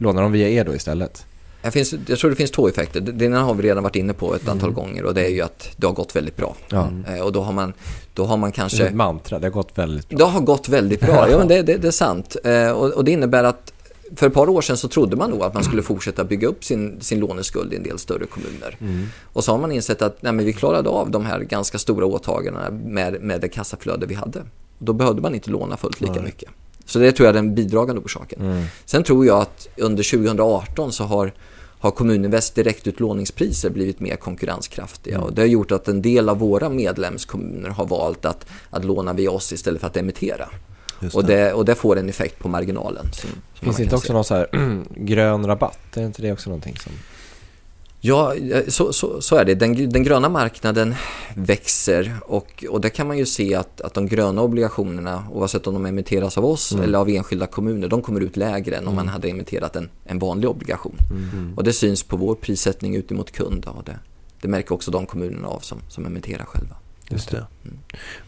Lånar 0.00 0.22
de 0.22 0.32
via 0.32 0.48
er 0.48 0.64
då 0.64 0.74
istället? 0.74 1.26
Jag, 1.62 1.72
finns, 1.72 1.94
jag 2.06 2.18
tror 2.18 2.30
det 2.30 2.36
finns 2.36 2.50
två 2.50 2.68
effekter. 2.68 3.00
Det 3.00 3.24
ena 3.24 3.42
har 3.42 3.54
vi 3.54 3.62
redan 3.62 3.82
varit 3.82 3.96
inne 3.96 4.12
på 4.12 4.34
ett 4.34 4.48
antal 4.48 4.68
mm. 4.68 4.74
gånger 4.74 5.04
och 5.04 5.14
det 5.14 5.26
är 5.26 5.30
ju 5.30 5.40
att 5.40 5.70
det 5.76 5.86
har 5.86 5.94
gått 5.94 6.16
väldigt 6.16 6.36
bra. 6.36 6.56
Ja. 6.68 6.86
Mm. 6.86 7.22
Och 7.22 7.32
då 7.32 7.42
har, 7.42 7.52
man, 7.52 7.72
då 8.14 8.24
har 8.24 8.36
man 8.36 8.52
kanske... 8.52 8.78
Det 8.78 8.84
är 8.84 8.88
ett 8.88 8.94
mantra, 8.94 9.38
det 9.38 9.46
har 9.46 9.52
gått 9.52 9.78
väldigt 9.78 10.08
bra. 10.08 10.18
Det 10.18 10.24
har 10.24 10.40
gått 10.40 10.68
väldigt 10.68 11.00
bra, 11.00 11.28
ja 11.30 11.38
men 11.38 11.48
det, 11.48 11.62
det, 11.62 11.76
det 11.76 11.88
är 11.88 11.92
sant. 11.92 12.36
Eh, 12.44 12.70
och, 12.70 12.90
och, 12.90 13.04
det 13.04 13.10
innebär 13.10 13.44
att 13.44 13.72
för 14.16 14.26
ett 14.26 14.34
par 14.34 14.48
år 14.48 14.60
sedan 14.60 14.76
så 14.76 14.88
trodde 14.88 15.16
man 15.16 15.30
nog 15.30 15.42
att 15.42 15.54
man 15.54 15.64
skulle 15.64 15.82
fortsätta 15.82 16.24
bygga 16.24 16.48
upp 16.48 16.64
sin, 16.64 17.00
sin 17.00 17.20
låneskuld 17.20 17.72
i 17.72 17.76
en 17.76 17.82
del 17.82 17.98
större 17.98 18.26
kommuner. 18.26 18.76
Mm. 18.80 19.06
Och 19.32 19.44
så 19.44 19.52
har 19.52 19.58
man 19.58 19.72
insett 19.72 20.02
att 20.02 20.22
nej, 20.22 20.32
men 20.32 20.44
vi 20.44 20.52
klarade 20.52 20.88
av 20.88 21.10
de 21.10 21.26
här 21.26 21.40
ganska 21.40 21.78
stora 21.78 22.06
åtagandena 22.06 22.70
med, 22.70 23.22
med 23.22 23.40
det 23.40 23.48
kassaflöde 23.48 24.06
vi 24.06 24.14
hade. 24.14 24.42
Då 24.78 24.92
behövde 24.92 25.22
man 25.22 25.34
inte 25.34 25.50
låna 25.50 25.76
fullt 25.76 26.00
lika 26.00 26.12
Nej. 26.12 26.22
mycket. 26.22 26.50
Så 26.90 26.98
det 26.98 27.12
tror 27.12 27.26
jag 27.26 27.36
är 27.36 27.42
den 27.42 27.54
bidragande 27.54 28.02
orsaken. 28.02 28.40
Mm. 28.40 28.64
Sen 28.84 29.04
tror 29.04 29.26
jag 29.26 29.38
att 29.38 29.68
under 29.76 30.10
2018 30.10 30.92
så 30.92 31.04
har, 31.04 31.32
har 31.78 31.90
Kommuninvest 31.90 32.54
direktutlåningspriser 32.54 33.70
blivit 33.70 34.00
mer 34.00 34.16
konkurrenskraftiga. 34.16 35.14
Mm. 35.14 35.26
Och 35.26 35.34
det 35.34 35.42
har 35.42 35.46
gjort 35.46 35.72
att 35.72 35.88
en 35.88 36.02
del 36.02 36.28
av 36.28 36.38
våra 36.38 36.68
medlemskommuner 36.68 37.68
har 37.68 37.86
valt 37.86 38.24
att, 38.24 38.46
att 38.70 38.84
låna 38.84 39.12
via 39.12 39.30
oss 39.30 39.52
istället 39.52 39.80
för 39.80 39.86
att 39.86 39.96
emittera. 39.96 40.48
Just 41.00 41.16
Och 41.16 41.24
det, 41.24 41.52
och 41.52 41.64
det 41.64 41.74
får 41.74 41.98
en 41.98 42.08
effekt 42.08 42.38
på 42.38 42.48
marginalen. 42.48 43.12
Som, 43.12 43.30
som 43.30 43.64
Finns 43.64 43.76
det 43.76 43.82
inte 43.82 43.94
också 43.94 44.06
se. 44.06 44.12
någon 44.12 44.24
så 44.24 44.34
här 44.34 44.48
grön 44.94 45.46
rabatt? 45.46 45.96
Är 45.96 46.06
inte 46.06 46.22
det 46.22 46.32
också 46.32 46.50
någonting 46.50 46.76
som... 46.76 46.92
Ja, 48.02 48.34
så, 48.68 48.92
så, 48.92 49.20
så 49.20 49.36
är 49.36 49.44
det. 49.44 49.54
Den, 49.54 49.90
den 49.90 50.02
gröna 50.02 50.28
marknaden 50.28 50.94
växer 51.34 52.16
och, 52.26 52.64
och 52.70 52.80
där 52.80 52.88
kan 52.88 53.06
man 53.06 53.18
ju 53.18 53.26
se 53.26 53.54
att, 53.54 53.80
att 53.80 53.94
de 53.94 54.06
gröna 54.06 54.42
obligationerna, 54.42 55.24
oavsett 55.32 55.66
om 55.66 55.74
de 55.74 55.86
emitteras 55.86 56.38
av 56.38 56.44
oss 56.44 56.72
Mm. 56.72 56.84
eller 56.84 56.98
av 56.98 57.08
enskilda 57.08 57.46
kommuner, 57.46 57.88
de 57.88 58.02
kommer 58.02 58.20
ut 58.20 58.36
lägre 58.36 58.76
än 58.76 58.88
om 58.88 58.94
man 58.94 59.08
hade 59.08 59.28
emitterat 59.28 59.76
en, 59.76 59.88
en 60.04 60.18
vanlig 60.18 60.50
obligation. 60.50 60.96
Mm. 61.10 61.54
Och 61.56 61.64
det 61.64 61.72
syns 61.72 62.02
på 62.02 62.16
vår 62.16 62.34
prissättning 62.34 62.96
ut 62.96 63.12
emot 63.12 63.30
kund. 63.32 63.66
Och 63.66 63.84
det, 63.84 63.98
det 64.40 64.48
märker 64.48 64.74
också 64.74 64.90
de 64.90 65.06
kommunerna 65.06 65.48
av 65.48 65.58
som, 65.58 65.78
som 65.88 66.06
emitterar 66.06 66.44
själva. 66.44 66.76
Just 67.10 67.30
det. 67.30 67.46
Mm. 67.64 67.78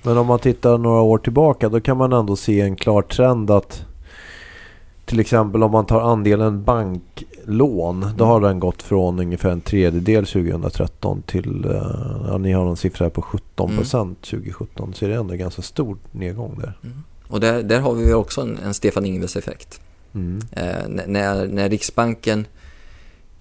Men 0.03 0.19
om 0.19 0.27
man 0.27 0.39
tittar 0.39 0.79
några 0.79 1.01
år 1.01 1.19
tillbaka 1.19 1.69
då 1.69 1.81
kan 1.81 1.97
man 1.97 2.13
ändå 2.13 2.37
se 2.37 2.61
en 2.61 2.77
klar 2.77 3.03
trend 3.03 3.51
att 3.51 3.85
till 5.05 5.21
exempel 5.21 5.63
om 5.63 5.71
man 5.71 5.87
tar 5.87 6.01
andelen 6.01 6.65
banklån 7.47 8.07
då 8.17 8.25
har 8.25 8.41
den 8.41 8.61
gått 8.61 8.83
från 8.83 9.19
ungefär 9.19 9.51
en 9.51 9.61
tredjedel 9.61 10.27
2013 10.27 11.23
till, 11.27 11.65
eh, 11.65 12.27
ja 12.27 12.39
ni 12.39 12.53
har 12.53 12.67
en 12.67 12.77
siffra 12.77 13.05
här 13.05 13.11
på 13.11 13.23
17 13.23 13.77
procent 13.77 14.23
2017 14.23 14.95
så 14.95 15.05
är 15.05 15.09
det 15.09 15.15
ändå 15.15 15.33
en 15.33 15.39
ganska 15.39 15.63
stor 15.63 15.97
nedgång 16.13 16.59
där. 16.59 16.73
Och 17.29 17.41
där, 17.41 17.63
där 17.63 17.81
har 17.81 17.95
vi 17.95 18.13
också 18.13 18.41
en, 18.41 18.59
en 18.65 18.75
Stefan 18.75 19.07
Ingves-effekt. 19.07 19.81
Mm. 20.15 20.41
Eh, 20.53 21.05
när, 21.07 21.47
när 21.47 21.69
Riksbanken 21.69 22.47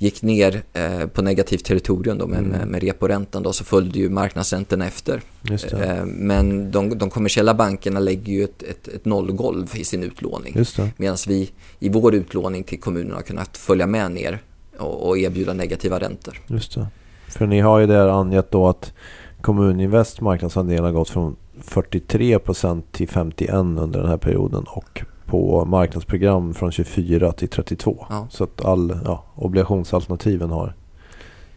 gick 0.02 0.22
ner 0.22 0.62
eh, 0.74 1.08
på 1.08 1.22
negativt 1.22 1.66
territorium 1.66 2.18
då 2.18 2.28
med, 2.28 2.40
Mm. 2.40 2.52
med, 2.52 2.68
med 2.68 2.84
reporäntan 2.84 3.44
då, 3.44 3.54
så 3.54 3.64
följde 3.64 4.00
ju 4.00 4.10
marknadsräntorna 4.10 4.88
efter. 4.88 5.22
Eh, 5.52 6.06
men 6.06 6.72
de, 6.72 6.98
de 6.98 7.10
kommersiella 7.10 7.54
bankerna 7.54 8.00
lägger 8.00 8.34
ju 8.34 8.44
ett, 8.44 8.64
ett, 8.64 8.88
ett 8.88 9.06
nollgolv 9.06 9.72
i 9.76 9.84
sin 9.84 10.04
utlåning. 10.04 10.56
Medan 10.98 11.18
vi 11.28 11.50
i 11.80 11.90
vår 11.90 12.16
utlåning 12.16 12.64
till 12.64 12.80
kommunerna 12.80 13.16
har 13.16 13.22
kunnat 13.22 13.58
följa 13.58 13.88
med 13.88 14.12
ner 14.12 14.40
och, 14.78 15.08
och 15.08 15.18
erbjuda 15.18 15.54
negativa 15.54 16.00
räntor. 16.00 16.42
Just 16.48 16.76
det. 16.76 16.88
För 17.28 17.48
ni 17.48 17.60
har 17.60 17.80
ju 17.80 17.88
där 17.88 18.08
angett 18.08 18.52
då 18.52 18.68
att 18.68 18.94
Kommuninvest 19.42 20.22
marknadsandel 20.22 20.84
har 20.84 20.92
gått 20.92 21.10
från 21.10 21.36
43% 21.64 22.82
till 22.92 23.08
51% 23.08 23.82
under 23.82 24.00
den 24.00 24.10
här 24.10 24.18
perioden 24.18 24.64
och 24.68 25.02
på 25.32 25.65
marknadsprogram 25.65 26.54
från 26.54 26.72
24 26.72 27.32
till 27.32 27.48
32. 27.50 28.06
Ja. 28.10 28.28
Så 28.32 28.44
att 28.44 28.65
all, 28.65 29.00
ja, 29.06 29.26
obligationsalternativen 29.36 30.50
har 30.50 30.74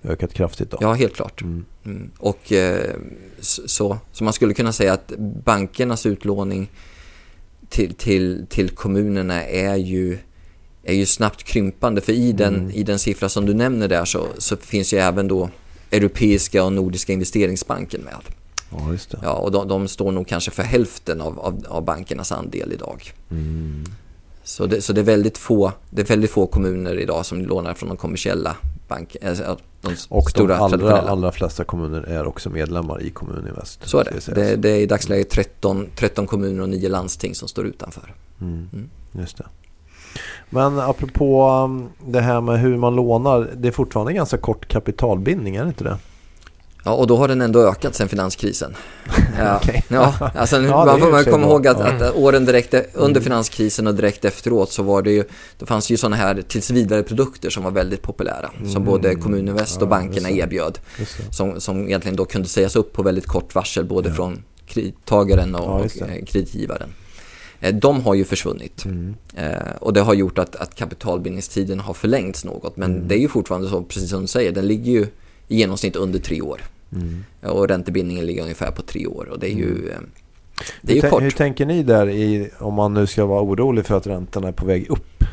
ökat 0.05 0.35
kraftigt 0.35 0.71
då. 0.71 0.79
Ja, 0.81 0.93
helt 0.93 1.15
klart. 1.17 1.43
Mm. 1.43 1.65
Mm. 1.85 2.11
Och 2.19 2.53
eh, 2.53 2.95
så, 3.41 3.99
så 4.13 4.25
man 4.25 4.33
skulle 4.33 4.55
kunna 4.55 4.73
säga 4.73 4.93
att 4.93 5.13
bankernas 5.45 6.07
utlåning 6.07 6.71
till, 7.69 7.95
till, 7.95 8.47
till 8.49 8.69
kommunerna 8.69 9.45
är 9.45 9.77
ju, 9.77 10.19
är 10.83 10.95
ju 10.95 11.07
snabbt 11.07 11.43
krympande. 11.43 12.01
För 12.01 12.13
i 12.13 12.33
den, 12.33 12.55
Mm. 12.55 12.71
i 12.71 12.83
den 12.83 12.99
siffra 12.99 13.29
som 13.29 13.47
du 13.47 13.55
nämner 13.55 13.89
där 13.89 14.05
så, 14.05 14.27
så 14.39 14.57
finns 14.57 14.95
ju 14.95 14.99
även 14.99 15.29
då 15.29 15.51
Europeiska 15.91 16.65
och 16.65 16.73
Nordiska 16.73 17.13
investeringsbanken 17.13 18.01
med. 18.01 18.35
Ja, 18.79 18.93
just 18.93 19.11
det. 19.11 19.19
Ja, 19.23 19.33
och 19.33 19.53
de, 19.53 19.69
de 19.69 19.89
står 19.89 20.13
nog 20.13 20.29
kanske 20.29 20.51
för 20.51 20.63
hälften 20.63 21.21
av, 21.21 21.41
av, 21.41 21.65
av 21.69 21.85
bankernas 21.85 22.33
andel 22.33 22.73
idag. 22.73 23.13
Mm. 23.31 23.85
Så 24.45 24.67
det, 24.67 24.81
så 24.81 24.93
det, 24.93 25.01
är 25.01 25.05
väldigt 25.05 25.39
få, 25.39 25.73
det 25.91 26.03
är 26.03 26.07
väldigt 26.07 26.31
få 26.31 26.47
kommuner 26.47 26.99
idag 26.99 27.27
som 27.27 27.41
lånar 27.41 27.75
från 27.75 27.89
de 27.89 27.97
kommersiella 27.97 28.57
bankerna. 28.89 29.29
Alltså, 29.29 29.59
de 29.81 29.97
Och 30.09 30.25
de 30.25 30.31
stora 30.31 30.57
allra, 30.57 30.69
traditionella. 30.69 31.11
allra 31.11 31.33
flesta 31.33 31.65
kommuner 31.65 32.03
är 32.03 32.27
också 32.27 32.51
medlemmar 32.51 33.03
i 33.03 33.11
Kommuninvest. 33.11 33.89
Så 33.89 33.99
är 33.99 34.05
det. 34.05 34.35
Det, 34.35 34.57
det 34.57 34.71
är 34.71 34.77
i 34.77 34.87
dagsläget 34.87 35.31
13, 35.31 35.87
13 35.97 36.27
kommuner 36.27 36.63
och 36.63 36.69
9 36.69 36.89
landsting 36.89 37.35
som 37.35 37.49
står 37.49 37.67
utanför. 37.67 38.15
Mm. 38.41 38.69
Mm. 38.73 38.91
Just 39.13 39.37
det. 39.37 39.45
Men 40.51 40.79
apropå 40.79 41.49
um, 41.65 41.89
det 42.07 42.21
här 42.21 42.41
med 42.41 42.61
hur 42.61 42.77
man 42.77 42.95
lånar. 42.95 43.51
Det 43.57 43.69
är 43.69 43.73
fortfarande 43.73 44.13
ganska 44.13 44.39
kort 44.39 44.69
kapitalbindning, 44.69 45.57
är 45.57 45.63
det 45.63 45.69
inte 45.69 45.85
det? 45.85 45.99
Ja, 46.85 46.93
och 46.93 47.07
då 47.07 47.17
har 47.17 47.29
den 47.29 47.41
ändå 47.41 47.61
ökat 47.69 47.95
sen 47.95 48.09
finanskrisen. 48.09 48.75
Ja, 49.39 49.57
Okej. 49.63 49.85
ja, 49.89 50.31
alltså, 50.35 50.63
Ja, 50.63 50.85
man 50.85 51.01
får 51.01 51.11
man 51.11 51.25
komma 51.25 51.47
ihåg 51.47 51.67
att. 51.67 51.81
Mm. 51.81 51.97
att 51.97 52.15
åren 52.17 52.45
direkt 52.45 52.75
e- 52.75 52.87
under 52.93 53.21
finanskrisen 53.21 53.87
och 53.87 53.95
direkt 53.95 54.25
efteråt 54.25 54.73
så 54.73 54.83
var 54.83 55.03
det 55.03 55.11
ju, 55.13 55.25
då 55.59 55.67
fanns 55.67 55.91
ju 55.91 55.97
sådana 55.97 56.17
här 56.17 56.43
tills 56.49 56.71
vidare 56.71 57.03
produkter 57.03 57.51
som 57.51 57.65
var 57.65 57.71
väldigt 57.71 58.03
populära. 58.03 58.51
Som 58.59 58.69
Mm. 58.69 58.85
både 58.85 59.15
Kommuninvest 59.15 59.83
och 59.83 59.89
bankerna 59.89 60.31
erbjöd. 60.31 60.79
Som, 61.31 61.61
som 61.61 61.87
egentligen 61.87 62.17
då 62.17 62.25
kunde 62.25 62.49
sägas 62.49 62.77
upp 62.77 62.93
på 62.93 63.03
väldigt 63.03 63.27
kort 63.27 63.55
varsel 63.55 63.85
både 63.85 64.09
Ja. 64.09 64.15
från 64.15 64.43
kredittagaren 64.67 65.55
och, 65.55 65.81
och 65.81 66.03
eh, 66.03 66.25
kreditgivaren. 66.27 66.89
Eh, 67.61 67.75
De 67.75 68.01
har 68.03 68.15
ju 68.15 68.25
försvunnit. 68.25 68.85
Mm. 68.85 69.15
Eh, 69.37 69.53
och 69.81 69.93
det 69.93 70.01
har 70.01 70.15
gjort 70.15 70.39
att, 70.39 70.57
att 70.57 70.75
kapitalbindningstiden 70.75 71.81
har 71.81 71.95
förlängts 71.95 72.45
något. 72.45 72.77
Men 72.77 72.95
Mm. 72.95 73.09
det 73.09 73.15
är 73.15 73.19
ju 73.21 73.29
fortfarande 73.29 73.69
så, 73.69 73.83
precis 73.83 74.11
som 74.11 74.21
du 74.21 74.27
säger, 74.27 74.53
den 74.53 74.67
ligger 74.67 74.93
ju 74.93 75.07
i 75.49 75.57
genomsnitt 75.57 75.97
under 75.97 76.19
tre 76.19 76.41
år. 76.41 76.61
Mm. 76.95 77.25
Och 77.43 77.69
räntebindningen 77.69 78.27
ligger 78.27 78.43
ungefär 78.43 78.71
på 78.71 78.83
tre 78.83 79.07
år. 79.07 79.29
Och 79.31 79.39
det 79.39 79.47
är 79.53 79.55
ju, 79.57 79.71
Mm. 79.79 79.89
eh, 79.91 79.97
det 80.83 80.93
är 80.93 80.95
hur, 80.97 81.03
ju 81.03 81.09
tän- 81.09 81.11
kort. 81.11 81.23
hur 81.23 81.31
tänker 81.31 81.67
ni 81.67 81.83
där 81.83 82.09
i, 82.09 82.51
om 82.59 82.75
man 82.75 82.95
nu 82.95 83.07
ska 83.07 83.25
vara 83.27 83.43
orolig 83.43 83.87
för 83.87 83.97
att 83.97 84.07
räntorna 84.07 84.49
är 84.49 84.53
på 84.53 84.67
väg 84.67 84.87
upp? 84.91 85.25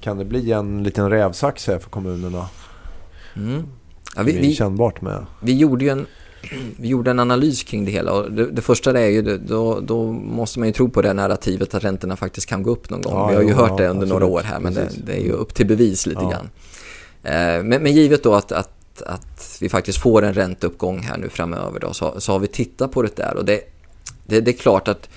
Kan 0.00 0.18
det 0.18 0.24
bli 0.24 0.52
en 0.52 0.82
liten 0.82 1.10
rävsax 1.10 1.66
här 1.66 1.78
för 1.78 1.90
kommunerna? 1.90 2.46
Mm. 3.36 3.62
Ja, 4.16 4.22
Vi, 4.22 4.32
vi, 4.38 4.54
kännbart 4.54 5.00
med. 5.00 5.26
vi, 5.40 5.56
gjorde 5.56 5.84
ju 5.84 5.90
en, 5.90 6.06
vi 6.76 6.88
gjorde 6.88 7.10
en 7.10 7.20
analys 7.20 7.62
kring 7.62 7.84
det 7.84 7.90
hela. 7.90 8.12
Och 8.12 8.32
det, 8.32 8.50
det 8.50 8.62
första 8.62 9.00
är 9.00 9.06
ju, 9.06 9.22
det- 9.22 9.38
då, 9.38 9.80
då 9.80 10.12
måste 10.12 10.58
man 10.58 10.68
ju 10.68 10.72
tro 10.74 10.88
på 10.90 11.02
det 11.02 11.12
narrativet 11.12 11.74
att 11.74 11.84
räntorna 11.84 12.16
faktiskt 12.16 12.46
kan 12.48 12.62
gå 12.62 12.70
upp 12.70 12.90
någon 12.90 13.02
gång. 13.02 13.12
Ja, 13.12 13.26
vi 13.28 13.34
har 13.34 13.42
ju 13.42 13.48
jo, 13.48 13.54
hört 13.56 13.76
det 13.78 13.84
ja, 13.84 13.90
under 13.90 14.02
absolut. 14.06 14.08
några 14.20 14.26
år 14.26 14.40
här, 14.44 14.60
men 14.60 14.74
det, 14.74 14.88
det 15.06 15.12
är 15.12 15.24
ju 15.24 15.32
upp 15.32 15.54
till 15.54 15.66
bevis 15.66 16.06
lite 16.06 16.20
Ja. 16.22 16.30
grann. 16.30 16.50
Eh, 17.22 17.64
men, 17.64 17.82
men 17.82 17.92
givet 17.92 18.22
då 18.22 18.34
att, 18.34 18.52
att, 18.52 18.70
att 19.02 19.58
vi 19.60 19.68
faktiskt 19.68 19.98
får 19.98 20.22
en 20.24 20.34
ränteuppgång 20.34 20.98
här 20.98 21.18
nu 21.18 21.28
framöver 21.28 21.80
då, 21.80 21.92
så, 21.92 22.20
så 22.20 22.32
har 22.32 22.38
vi 22.38 22.46
tittat 22.46 22.92
på 22.92 23.02
det 23.02 23.16
där. 23.16 23.36
Och 23.36 23.44
det, 23.44 23.60
det, 24.26 24.40
det 24.40 24.50
är 24.50 24.58
klart 24.58 24.88
att 24.88 25.08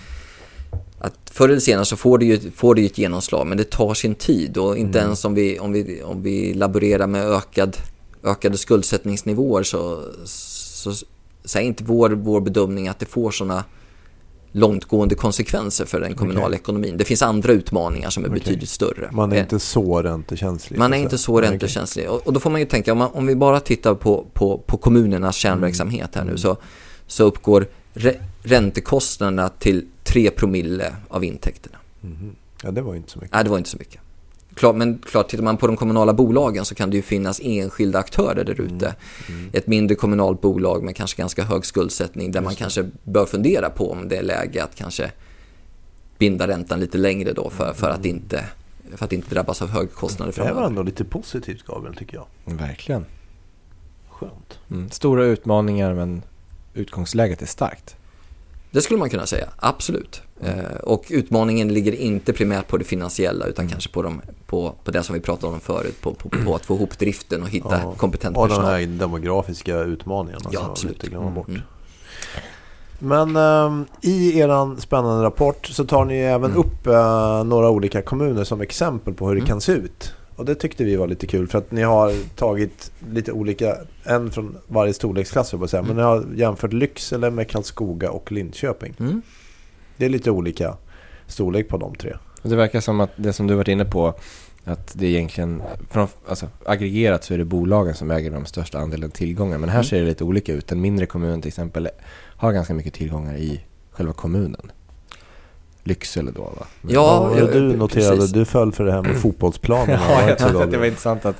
att 1.02 1.13
förr 1.32 1.50
eller 1.50 1.60
senare 1.60 1.86
så 1.86 1.96
får 1.96 2.18
det, 2.18 2.26
ju, 2.26 2.52
får 2.52 2.76
det 2.76 2.82
ju 2.82 2.88
ett 2.88 2.98
genomslag, 2.98 3.48
men 3.48 3.58
det 3.58 3.70
tar 3.70 3.94
sin 3.94 4.15
tid. 4.15 4.58
Och 4.58 4.78
inte 4.78 5.00
Mm. 5.00 5.08
ens 5.08 5.26
om 5.26 5.34
vi, 5.34 5.60
om, 5.60 5.72
vi, 5.72 6.04
om 6.04 6.24
vi 6.24 6.54
laborerar 6.54 7.08
med 7.08 7.26
ökad, 7.28 7.78
ökade 8.24 8.58
skuldsättningsnivåer 8.58 9.63
så, 9.63 10.04
så, 10.26 10.94
så 11.46 11.60
är 11.60 11.62
inte 11.62 11.84
vår, 11.84 12.10
vår 12.10 12.42
bedömning 12.42 12.88
att 12.88 13.00
det 13.00 13.06
får 13.06 13.32
sådana 13.32 13.63
långtgående 14.51 15.15
konsekvenser 15.15 15.85
för 15.85 16.01
den 16.01 16.13
kommunala 16.15 16.47
Okej. 16.47 16.55
ekonomin. 16.59 16.97
Det 16.97 17.03
finns 17.05 17.21
andra 17.21 17.51
utmaningar 17.53 18.09
som 18.09 18.23
är 18.23 18.27
Okej. 18.29 18.39
betydligt 18.39 18.69
större. 18.69 19.09
Man 19.12 19.31
är 19.31 19.35
Eh, 19.35 19.41
inte 19.41 19.59
så 19.59 20.01
räntekänslig. 20.01 20.79
man 20.79 20.93
är 20.93 20.97
inte 20.97 21.17
så 21.17 21.41
räntekänslig. 21.41 22.09
Och, 22.09 22.27
och 22.27 22.33
då 22.33 22.39
får 22.39 22.49
man 22.49 22.59
ju 22.62 22.65
tänka, 22.67 22.91
om, 22.91 22.97
man, 22.97 23.09
om 23.13 23.25
vi 23.27 23.35
bara 23.35 23.59
tittar 23.59 23.95
på, 23.95 24.25
på, 24.33 24.57
på 24.57 24.77
kommunernas 24.77 25.35
kärnverksamhet 25.35 26.15
här 26.15 26.21
nu 26.23 26.29
Mm. 26.29 26.38
så, 26.38 26.57
så 27.07 27.23
uppgår 27.23 27.67
re, 27.93 28.13
räntekostnaderna 28.43 29.49
till 29.49 29.85
3 30.03 30.29
promille 30.31 30.95
av 31.07 31.23
intäkterna. 31.23 31.77
Mhm. 32.01 32.35
Ja, 32.63 32.71
det 32.71 32.81
var 32.81 32.95
inte 32.95 33.12
så 33.12 33.19
mycket. 33.19 33.33
Nej, 33.33 33.43
det 33.43 33.49
var 33.49 33.57
inte 33.57 33.69
så 33.69 33.77
mycket. 33.77 34.01
Klart, 34.60 34.76
men 34.76 35.00
klart, 35.00 35.30
tittar 35.30 35.43
man 35.43 35.58
på 35.58 35.67
de 35.67 35.78
kommunala 35.78 36.13
bolagen 36.13 36.65
så 36.65 36.76
kan 36.76 36.89
det 36.89 36.95
ju 36.95 37.02
finnas 37.04 37.41
enskilda 37.43 38.00
aktörer 38.00 38.43
där 38.43 38.62
ute. 38.62 38.95
Mm. 39.30 39.50
Ett 39.54 39.67
mindre 39.67 39.95
kommunalt 39.95 40.41
bolag 40.41 40.84
med 40.84 40.95
kanske 40.95 41.22
ganska 41.22 41.43
hög 41.43 41.65
skuldsättning 41.65 42.32
där 42.32 42.41
man 42.41 42.52
Just 42.52 42.60
kanske 42.60 42.89
bör 43.04 43.26
fundera 43.26 43.69
på 43.69 43.91
om 43.91 44.10
det 44.10 44.17
är 44.17 44.24
läge 44.24 44.63
att 44.63 44.76
kanske 44.76 45.12
binda 46.17 46.48
räntan 46.48 46.80
lite 46.80 46.98
längre 46.98 47.34
då 47.34 47.50
för, 47.50 47.74
för, 47.74 47.89
att, 47.89 48.06
inte, 48.06 48.45
för 48.95 49.06
att 49.06 49.13
inte 49.13 49.36
drabbas 49.36 49.62
av 49.62 49.69
höga 49.69 49.88
kostnader 49.88 50.34
Det 50.36 50.41
här 50.41 50.48
var 50.48 50.54
framöver. 50.54 50.69
ändå 50.69 50.84
lite 50.84 51.06
positivt 51.06 51.65
Gabriel 51.65 51.95
tycker 51.95 52.17
jag. 52.17 52.56
Verkligen. 52.56 53.06
Skönt. 54.10 54.60
Mm. 54.72 54.89
Stora 54.89 55.24
utmaningar 55.24 55.93
men 55.93 56.22
utgångsläget 56.74 57.41
är 57.41 57.45
starkt. 57.45 57.95
Det 58.71 58.82
skulle 58.82 58.99
man 58.99 59.10
kunna 59.10 59.25
säga, 59.25 59.49
absolut. 59.58 60.21
Eh, 60.41 60.75
och 60.84 61.05
utmaningen 61.10 61.73
ligger 61.73 61.91
inte 61.95 62.34
primärt 62.34 62.67
på 62.67 62.77
det 62.77 62.84
finansiella 62.84 63.45
utan 63.45 63.63
Mm. 63.65 63.71
kanske 63.71 63.89
på, 63.89 64.01
de, 64.01 64.21
på, 64.47 64.75
på 64.84 64.91
det 64.91 65.03
som 65.03 65.13
vi 65.13 65.21
pratade 65.21 65.53
om 65.53 65.60
förut, 65.60 66.01
på, 66.01 66.13
på, 66.13 66.29
på 66.29 66.55
att 66.55 66.65
få 66.65 66.75
ihop 66.75 66.99
driften 66.99 67.41
och 67.43 67.49
hitta 67.49 67.67
Ja. 67.69 67.75
Alltså, 67.75 67.91
kompetent 67.99 68.38
Och 68.38 68.47
de 68.47 68.55
personal. 68.55 68.71
här 68.79 68.86
demografiska 68.86 69.77
utmaningarna 69.79 70.41
Ja, 70.43 70.51
som 70.51 70.62
man 70.63 70.71
absolut. 70.71 70.95
inte 70.95 71.08
glömma 71.08 71.29
bort. 71.32 71.47
Mm. 71.47 71.62
Men 72.99 73.36
ehm, 73.36 73.86
i 74.01 74.39
er 74.39 74.79
spännande 74.82 75.23
rapport 75.25 75.65
så 75.67 75.86
tar 75.86 76.05
ni 76.05 76.17
även 76.19 76.51
Mm. 76.51 76.58
upp 76.63 76.88
eh, 76.88 77.43
några 77.43 77.69
olika 77.69 78.01
kommuner 78.01 78.43
som 78.43 78.62
exempel 78.62 79.13
på 79.13 79.27
hur 79.27 79.36
det 79.36 79.39
Mm. 79.39 79.47
kan 79.47 79.62
se 79.62 79.71
ut. 79.71 80.13
Och 80.39 80.45
det 80.45 80.56
tyckte 80.56 80.84
vi 80.84 80.95
var 80.95 81.08
lite 81.08 81.28
kul 81.28 81.47
för 81.47 81.58
att 81.58 81.71
ni 81.71 81.82
har 81.82 82.36
tagit 82.36 82.91
lite 83.12 83.32
olika, 83.32 83.78
en 84.04 84.32
från 84.32 84.58
varje 84.67 84.93
storleksklass 84.93 85.54
jag 85.54 85.69
säga. 85.69 85.84
Men 85.84 85.95
ni 85.95 86.02
har 86.02 86.25
jämfört 86.36 86.73
Lycksele 86.73 87.32
med 87.32 87.49
Karlskoga 87.49 88.12
och 88.12 88.32
Linköping. 88.32 88.93
Mm. 88.99 89.21
Det 89.97 90.06
är 90.06 90.10
lite 90.10 90.32
olika 90.32 90.78
storlek 91.28 91.67
på 91.67 91.78
de 91.78 91.95
tre. 91.95 92.15
Det 92.43 92.56
verkar 92.56 92.80
som 92.80 92.99
att 92.99 93.12
det 93.15 93.34
som 93.34 93.47
du 93.47 93.56
varit 93.56 93.67
inne 93.67 93.86
på, 93.86 94.13
att 94.63 94.93
det 94.93 95.06
är 95.06 95.10
egentligen, 95.10 95.62
från, 95.89 96.08
alltså 96.28 96.47
aggregerat 96.65 97.23
så 97.23 97.34
är 97.34 97.38
det 97.38 97.45
bolagen 97.45 97.95
som 97.95 98.12
äger 98.12 98.32
de 98.32 98.45
största 98.45 98.80
andelen 98.80 99.12
tillgångar. 99.12 99.58
Men 99.58 99.69
här 99.69 99.78
Mm. 99.78 99.84
ser 99.84 99.99
det 100.02 100.06
lite 100.08 100.23
olika 100.23 100.54
ut. 100.54 100.71
En 100.71 100.82
mindre 100.82 101.06
kommun 101.06 101.41
till 101.41 101.49
exempel 101.49 101.89
har 102.36 102.52
ganska 102.52 102.73
mycket 102.73 102.93
tillgångar 102.93 103.36
i 103.38 103.62
själva 103.91 104.13
kommunen. 104.13 104.71
Lycksele 105.84 106.32
då 106.32 106.42
va? 106.42 106.65
Men- 106.82 106.94
Ja, 106.94 107.30
Ja, 107.34 107.39
ja, 107.39 107.46
du 107.46 107.62
noterade, 107.78 108.15
precis. 108.18 108.32
du 108.32 108.46
föll 108.46 108.72
för 108.72 108.84
det 108.86 108.92
här 108.92 109.02
med 109.02 109.18
fotbollsplanerna. 109.22 110.00
Ja, 110.10 110.28
jag 110.30 110.38
tyckte 110.38 110.63
att 110.63 110.72
det 110.72 110.78
var 110.78 110.86
intressant 110.86 111.26
att 111.26 111.36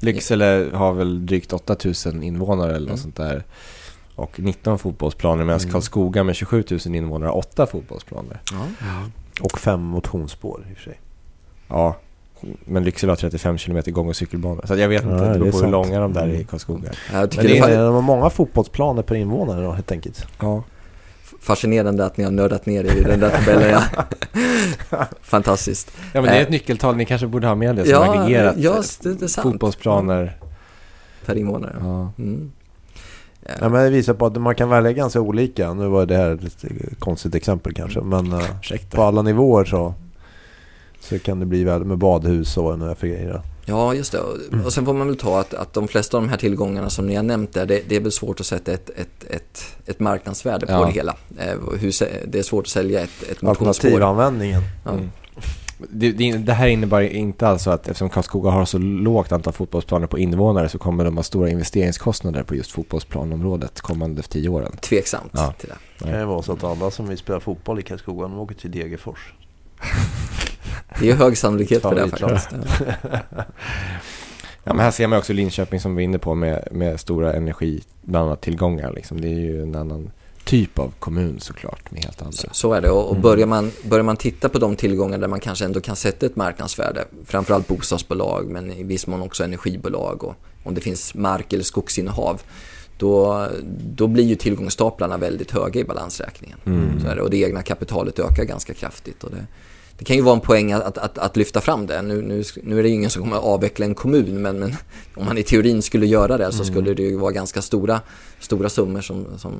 Lycksele 0.00 0.66
har 0.74 0.92
väl 0.92 1.26
drygt 1.26 1.52
8000 1.52 2.22
invånare 2.22 2.68
eller 2.76 2.78
något 2.80 2.86
Mm. 2.88 2.98
sånt 2.98 3.16
där. 3.16 3.44
Och 4.14 4.40
19 4.40 4.78
fotbollsplaner 4.78 5.44
medan 5.44 5.60
Mm. 5.60 5.72
Karlskoga 5.72 6.24
med 6.24 6.34
27 6.36 6.64
000 6.70 6.94
invånare 6.94 7.28
har 7.28 7.36
8 7.36 7.66
fotbollsplaner. 7.66 8.40
Ja. 8.52 8.58
Och 9.40 9.58
fem 9.58 9.80
motionsspår 9.80 10.66
i 10.70 10.72
och 10.72 10.76
för 10.76 10.84
sig. 10.84 11.00
Ja, 11.68 11.96
men 12.64 12.84
Lycksele 12.84 13.12
har 13.12 13.16
35 13.16 13.58
km 13.58 13.82
gång 13.86 14.08
och 14.08 14.16
cykelbanor. 14.16 14.64
Så 14.66 14.76
jag 14.76 14.88
vet 14.88 15.02
inte, 15.02 15.14
Ja, 15.14 15.20
det 15.22 15.32
det 15.32 15.38
beror 15.38 15.50
på 15.52 15.58
hur 15.58 15.68
långa 15.72 16.00
de 16.00 16.12
där 16.12 16.22
är 16.22 16.28
i 16.28 16.34
Mm. 16.34 16.44
Karlskoga. 16.46 16.90
Jag 17.12 17.30
tycker 17.30 17.44
Men 17.44 17.52
det 17.60 17.66
det 17.66 17.72
är 17.74 17.78
är, 17.78 17.84
de 17.84 17.94
har 17.94 18.02
många 18.02 18.30
fotbollsplaner 18.30 19.02
per 19.02 19.14
invånare 19.14 19.64
då 19.64 19.72
helt 19.72 19.92
enkelt. 19.92 20.26
Ja. 20.40 20.62
Fascinerande 21.42 22.04
att 22.04 22.16
ni 22.16 22.24
har 22.24 22.30
nördat 22.30 22.66
ner 22.66 22.84
er 22.84 22.96
i 22.96 23.02
den 23.02 23.20
där 23.20 23.30
tabellen. 23.30 23.70
Ja. 24.90 25.06
Fantastiskt. 25.22 25.90
ja, 26.12 26.20
men 26.20 26.24
det 26.24 26.30
är 26.30 26.36
Eh. 26.36 26.42
ett 26.42 26.50
nyckeltal. 26.50 26.96
Ni 26.96 27.04
kanske 27.04 27.26
borde 27.26 27.46
ha 27.46 27.54
med 27.54 27.76
det 27.76 27.82
som 27.84 27.90
Ja, 27.92 28.14
aggregerat. 28.14 28.54
ja, 28.58 28.82
det, 29.02 29.14
det 29.18 29.24
är 29.24 29.28
sant. 29.28 29.42
Fotbollsplaner. 29.52 30.36
Per 31.26 31.34
invånare. 31.38 31.76
Ja. 31.80 32.12
Mm. 32.18 32.52
Eh, 33.42 33.52
Ja, 33.60 33.68
men 33.68 33.84
det 33.84 33.90
visar 33.90 34.14
på 34.14 34.26
att 34.26 34.36
man 34.40 34.54
kan 34.54 34.68
välja 34.68 34.92
ganska 34.92 35.20
olika. 35.20 35.74
Nu 35.74 35.86
var 35.88 36.06
det 36.06 36.16
här 36.16 36.30
ett 36.32 36.64
konstigt 36.98 37.34
exempel 37.34 37.74
kanske. 37.74 38.00
Men 38.00 38.32
eh, 38.32 38.44
Ursäkta. 38.60 38.96
på 38.96 39.02
alla 39.02 39.22
nivåer 39.22 39.64
så, 39.64 39.94
så 41.00 41.18
kan 41.18 41.40
det 41.40 41.46
bli 41.46 41.64
väl 41.64 41.84
med 41.84 41.98
badhus 41.98 42.56
och 42.56 42.78
nu 42.78 42.94
för 42.94 43.06
grejer. 43.06 43.42
Ja, 43.64 43.94
just 43.94 44.12
det. 44.12 44.18
Och- 44.20 44.64
Och 44.64 44.72
sen 44.72 44.84
får 44.84 44.92
man 44.94 45.06
väl 45.06 45.16
ta 45.16 45.40
att, 45.40 45.54
att 45.54 45.72
de 45.72 45.88
flesta 45.88 46.16
av 46.16 46.22
de 46.22 46.28
här 46.28 46.36
tillgångarna 46.36 46.90
som 46.90 47.06
ni 47.06 47.14
har 47.14 47.22
nämnt 47.22 47.52
där, 47.52 47.66
det, 47.66 47.82
det 47.88 47.96
är 47.96 48.00
väl 48.00 48.12
svårt 48.12 48.40
att 48.40 48.46
sätta 48.46 48.72
ett, 48.72 48.90
ett, 48.96 49.24
ett, 49.30 49.64
ett 49.86 50.00
marknadsvärde 50.00 50.66
på 50.66 50.72
Ja. 50.72 50.84
det 50.86 50.92
hela. 50.92 51.16
Eh, 51.38 51.54
hur, 51.80 52.26
det 52.26 52.38
är 52.38 52.42
svårt 52.42 52.64
att 52.64 52.70
sälja 52.70 53.00
ett, 53.00 53.22
ett 53.30 53.42
motionsspår. 53.42 53.88
Alternativanvändningen. 53.88 54.62
Ja. 54.84 54.90
Mm. 54.90 55.10
Det, 55.90 56.12
det, 56.12 56.32
det 56.32 56.52
här 56.52 56.66
innebär 56.66 57.00
inte 57.00 57.48
alltså 57.48 57.70
att 57.70 57.88
eftersom 57.88 58.10
Karlskoga 58.10 58.50
har 58.50 58.64
så 58.64 58.78
lågt 58.78 59.32
antal 59.32 59.52
fotbollsplaner 59.52 60.06
på 60.06 60.18
invånare 60.18 60.68
så 60.68 60.78
kommer 60.78 61.04
de 61.04 61.16
ha 61.16 61.22
stora 61.24 61.48
investeringskostnader 61.50 62.42
på 62.42 62.54
just 62.54 62.70
fotbollsplanområdet 62.72 63.80
kommande 63.80 64.22
tio 64.22 64.48
åren. 64.48 64.76
Tveksamt 64.80 65.30
Ja. 65.34 65.54
till 65.58 65.68
det. 65.68 65.74
Det 66.04 66.10
kan 66.10 66.20
ju 66.20 66.26
vara 66.26 66.42
så 66.42 66.52
att 66.52 66.64
alla 66.64 66.90
som 66.90 67.08
vill 67.08 67.18
spela 67.18 67.40
fotboll 67.40 67.78
i 67.78 67.82
Karlskoga, 67.82 68.22
de 68.22 68.38
åker 68.38 68.54
till 68.54 68.70
Degerfors. 68.70 69.32
Det 71.00 71.10
är 71.10 71.14
hög 71.14 71.38
sannolikhet 71.38 71.82
för 71.82 71.94
det 71.94 72.08
faktiskt. 72.08 72.48
Ja. 72.52 73.44
Ja, 74.64 74.74
men 74.74 74.84
här 74.84 74.90
ser 74.90 75.06
man 75.06 75.18
också 75.18 75.32
Linköping 75.32 75.80
som 75.80 75.96
vi 75.96 76.02
är 76.02 76.04
inne 76.04 76.18
på 76.18 76.34
med, 76.34 76.68
med 76.70 77.00
stora 77.00 77.32
energi, 77.32 77.82
bland 78.02 78.26
annat 78.26 78.40
tillgångar. 78.40 78.92
Liksom. 78.92 79.20
Det 79.20 79.28
är 79.28 79.38
ju 79.38 79.62
en 79.62 79.74
annan 79.76 80.10
typ 80.44 80.78
av 80.78 80.92
kommun 80.98 81.40
såklart 81.40 81.90
med 81.90 82.04
helt 82.04 82.22
andra. 82.22 82.32
Så, 82.32 82.48
så 82.52 82.72
är 82.72 82.80
det. 82.80 82.90
Och, 82.90 83.04
och 83.04 83.10
Mm. 83.10 83.22
börjar, 83.22 83.46
man, 83.46 83.70
börjar 83.84 84.02
man 84.02 84.16
titta 84.16 84.48
på 84.48 84.58
de 84.58 84.76
tillgångar 84.76 85.18
där 85.18 85.28
man 85.28 85.40
kanske 85.40 85.64
ändå 85.64 85.80
kan 85.80 85.96
sätta 85.96 86.26
ett 86.26 86.36
marknadsvärde, 86.36 87.04
framförallt 87.26 87.68
bostadsbolag 87.68 88.46
men 88.50 88.72
i 88.72 88.82
viss 88.82 89.06
mån 89.06 89.22
också 89.22 89.44
energibolag 89.44 90.24
och 90.24 90.34
om 90.64 90.74
det 90.74 90.80
finns 90.80 91.14
mark 91.14 91.52
eller 91.52 91.64
skogsinnehav, 91.64 92.42
då, 92.98 93.46
då 93.84 94.06
blir 94.06 94.24
ju 94.24 94.34
tillgångsstaplarna 94.34 95.16
väldigt 95.16 95.50
höga 95.50 95.80
i 95.80 95.84
balansräkningen. 95.84 96.58
Mm. 96.66 97.00
Så 97.00 97.08
är 97.08 97.16
det. 97.16 97.22
Och 97.22 97.30
det 97.30 97.36
egna 97.36 97.62
kapitalet 97.62 98.18
ökar 98.18 98.44
ganska 98.44 98.74
kraftigt. 98.74 99.24
Och 99.24 99.30
det, 99.30 99.46
det 99.98 100.04
kan 100.04 100.16
ju 100.16 100.22
vara 100.22 100.34
en 100.34 100.40
poäng 100.40 100.72
att, 100.72 100.98
att, 100.98 101.18
att 101.18 101.36
lyfta 101.36 101.60
fram 101.60 101.86
det. 101.86 102.02
Nu, 102.02 102.22
nu, 102.22 102.42
nu 102.62 102.78
är 102.78 102.82
det 102.82 102.88
ju 102.88 102.94
ingen 102.94 103.10
som 103.10 103.22
kommer 103.22 103.36
att 103.36 103.42
avveckla 103.42 103.86
en 103.86 103.94
kommun, 103.94 104.42
men, 104.42 104.58
men 104.58 104.74
om 105.14 105.26
man 105.26 105.38
i 105.38 105.42
teorin 105.42 105.82
skulle 105.82 106.06
göra 106.06 106.38
det 106.38 106.52
så 106.52 106.64
skulle 106.64 106.94
det 106.94 107.02
ju 107.02 107.16
vara 107.16 107.32
ganska 107.32 107.62
stora, 107.62 108.00
stora 108.40 108.68
summor 108.68 109.00
som, 109.00 109.26
som 109.36 109.52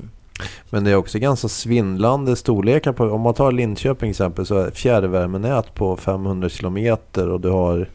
Men 0.71 0.85
det 0.85 0.91
är 0.91 0.97
också 0.97 1.19
ganska 1.19 1.49
svindlande 1.49 2.37
storlekar 2.37 2.93
på, 2.93 3.05
om 3.05 3.21
man 3.21 3.35
tar 3.35 3.53
Linköping 3.53 3.99
till 3.99 4.11
exempel 4.11 4.47
så 4.47 4.59
är 4.59 4.71
fjärrvärmenät 4.71 5.75
på 5.75 5.97
500 5.97 6.49
kilometer 6.49 7.29
och 7.29 7.41
du 7.41 7.49
har 7.49 7.89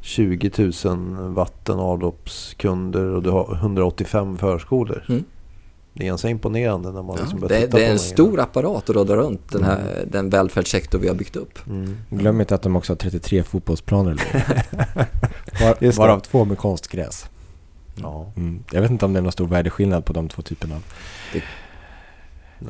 20 0.00 0.50
000 0.84 1.34
vatten 1.34 1.78
och 1.78 1.90
avloppskunder 1.90 3.04
och 3.04 3.22
du 3.22 3.30
har 3.30 3.54
185 3.54 4.38
förskolor. 4.38 5.04
Mm. 5.08 5.24
Det 5.98 6.04
är 6.04 6.06
ganska 6.08 6.28
imponerande 6.28 6.92
när 6.92 7.02
man 7.02 7.16
Ja, 7.16 7.22
liksom 7.22 7.40
börjar 7.40 7.60
det, 7.60 7.66
titta 7.66 7.76
det 7.76 7.82
på 7.84 7.88
är 7.88 7.92
en 7.92 7.98
stor 7.98 8.40
apparat 8.40 8.76
att 8.90 8.96
råda 8.96 9.16
runt 9.16 9.52
den, 9.52 9.64
här, 9.64 10.04
den 10.10 10.30
välfärdssektor 10.30 10.98
vi 10.98 11.08
har 11.08 11.14
byggt 11.14 11.36
upp. 11.36 11.66
Mm. 11.68 11.96
Glöm 12.10 12.40
inte 12.40 12.54
att 12.54 12.62
de 12.62 12.76
också 12.76 12.92
har 12.92 12.96
33 12.96 13.42
fotbollsplaner. 13.42 14.14
Var, 15.60 15.96
varav 15.98 16.20
två 16.20 16.44
med 16.44 16.58
konstgräs. 16.58 17.26
Ja, 17.94 18.32
Mm. 18.36 18.64
Jag 18.72 18.80
vet 18.82 18.90
inte 18.90 19.04
om 19.04 19.12
det 19.12 19.18
är 19.18 19.22
någon 19.22 19.32
stor 19.32 19.46
värdeskillnad 19.46 20.04
på 20.04 20.12
de 20.12 20.28
två 20.28 20.42
typerna. 20.42 20.74
av- 20.74 20.82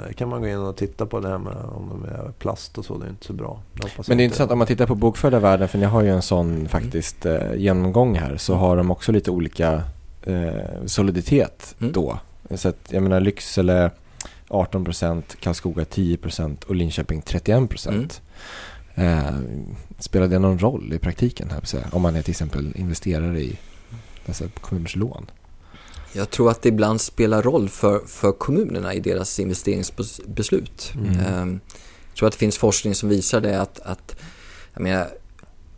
det 0.07 0.12
kan 0.12 0.29
man 0.29 0.41
gå 0.41 0.49
in 0.49 0.59
och 0.59 0.77
titta 0.77 1.07
på 1.07 1.21
det 1.21 1.29
här 1.29 1.38
med 1.38 1.53
om 1.57 1.88
de 1.88 2.05
är 2.09 2.33
plast 2.38 2.79
och 2.79 2.85
så. 2.85 2.99
Det 2.99 3.07
är 3.07 3.11
inte 3.11 3.27
så 3.27 3.33
bra. 3.33 3.61
Men 3.75 3.88
det 4.07 4.11
är 4.11 4.12
inte- 4.12 4.25
intressant 4.25 4.51
om 4.51 4.59
man 4.59 4.67
tittar 4.67 4.87
på 4.87 4.95
bokförda 4.95 5.38
värden, 5.38 5.69
för 5.69 5.79
ni 5.79 5.85
har 5.87 6.03
ju 6.03 6.09
en 6.11 6.23
sån 6.23 6.69
faktiskt 6.69 7.27
eh, 7.27 7.55
genomgång 7.57 8.14
här, 8.19 8.37
så 8.37 8.55
har 8.55 8.77
de 8.77 8.91
också 8.91 9.12
lite 9.12 9.31
olika 9.31 9.83
eh, 10.23 10.53
soliditet 10.87 11.75
Mm. 11.81 11.93
då. 11.93 12.19
Så 12.54 12.68
att, 12.68 12.88
jag 12.90 13.02
menar 13.02 13.20
Lycksele 13.20 13.90
18%, 14.48 15.22
Karlskoga 15.40 15.84
10% 15.84 16.64
och 16.64 16.74
Linköping 16.74 17.22
31%. 17.22 18.20
Eh, 18.94 19.38
spelar 19.98 20.28
det 20.28 20.38
någon 20.38 20.58
roll 20.58 20.92
i 20.92 20.98
praktiken 20.98 21.50
här, 21.50 21.87
om 21.92 22.02
man 22.02 22.16
är 22.16 22.22
till 22.22 22.30
exempel 22.30 22.72
investerare 22.76 23.40
i 23.40 23.58
dessa 24.26 24.44
kommuners 24.61 24.96
lån? 24.96 25.30
Jag 26.12 26.30
tror 26.30 26.50
att 26.50 26.62
det 26.62 26.68
ibland 26.68 27.00
spelar 27.00 27.42
roll 27.42 27.68
för, 27.68 28.00
för 28.06 28.32
kommunerna 28.32 28.94
i 28.94 29.00
deras 29.00 29.40
investeringsbeslut. 29.40 30.92
Mm. 30.94 31.20
Ehm, 31.20 31.61
Jag 32.08 32.16
tror 32.16 32.26
att 32.26 32.32
det 32.32 32.38
finns 32.38 32.58
forskning 32.58 32.94
som 32.94 33.08
visar 33.08 33.40
det 33.40 33.61
att, 33.61 33.80
att 33.80 34.16
jag 34.74 34.82
menar, 34.82 35.08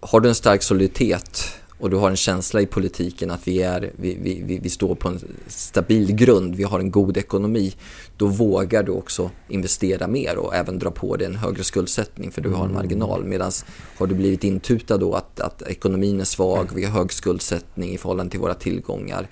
har 0.00 0.20
du 0.20 0.28
en 0.28 0.35
stark 0.35 0.62
soliditet 0.62 1.60
och 1.81 1.90
du 1.90 1.97
har 1.97 2.11
en 2.11 2.16
känsla 2.16 2.61
i 2.61 2.66
politiken 2.66 3.31
att 3.31 3.49
vi, 3.49 3.62
är, 3.62 3.90
vi, 3.97 4.19
vi, 4.23 4.59
vi, 4.62 4.71
står 4.71 4.95
på 4.95 5.09
en 5.09 5.21
stabil 5.47 6.14
grund, 6.14 6.55
vi 6.55 6.62
har 6.62 6.81
en 6.81 6.90
god 6.90 7.16
ekonomi, 7.16 7.75
då 8.16 8.27
vågar 8.27 8.83
du 8.83 8.93
också 8.93 9.31
investera 9.49 10.09
mer 10.09 10.38
och 10.38 10.55
även 10.55 10.79
dra 10.79 10.90
på 10.90 11.16
dig 11.16 11.27
en 11.27 11.37
högre 11.37 11.64
skuldsättning 11.64 12.31
för 12.31 12.40
du 12.40 12.49
har 12.49 12.64
en 12.64 12.75
marginal. 12.75 13.25
Medan 13.25 13.53
har 13.99 14.07
du 14.07 14.14
blivit 14.14 14.45
intutad 14.45 14.99
då 14.99 15.14
att, 15.14 15.40
att 15.40 15.62
ekonomin 15.62 16.21
är 16.21 16.25
svag, 16.25 16.69
vi 16.75 16.85
har 16.85 16.99
hög 16.99 17.12
skuldsättning 17.12 17.95
i 17.95 17.99
förhållande 17.99 18.31
till 18.31 18.40
våra 18.40 18.55
tillgångar, 18.55 19.29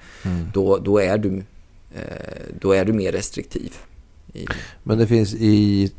då, 0.54 0.78
då, 0.78 0.98
är 0.98 1.18
du, 1.18 1.36
eh, 1.94 2.02
då 2.60 2.72
är 2.72 2.84
du 2.84 2.92
mer 2.92 3.12
restriktiv. 3.12 3.74
I, 4.32 4.46
Men 4.82 4.98
det 4.98 5.06
finns 5.06 5.34
i, 5.34 5.92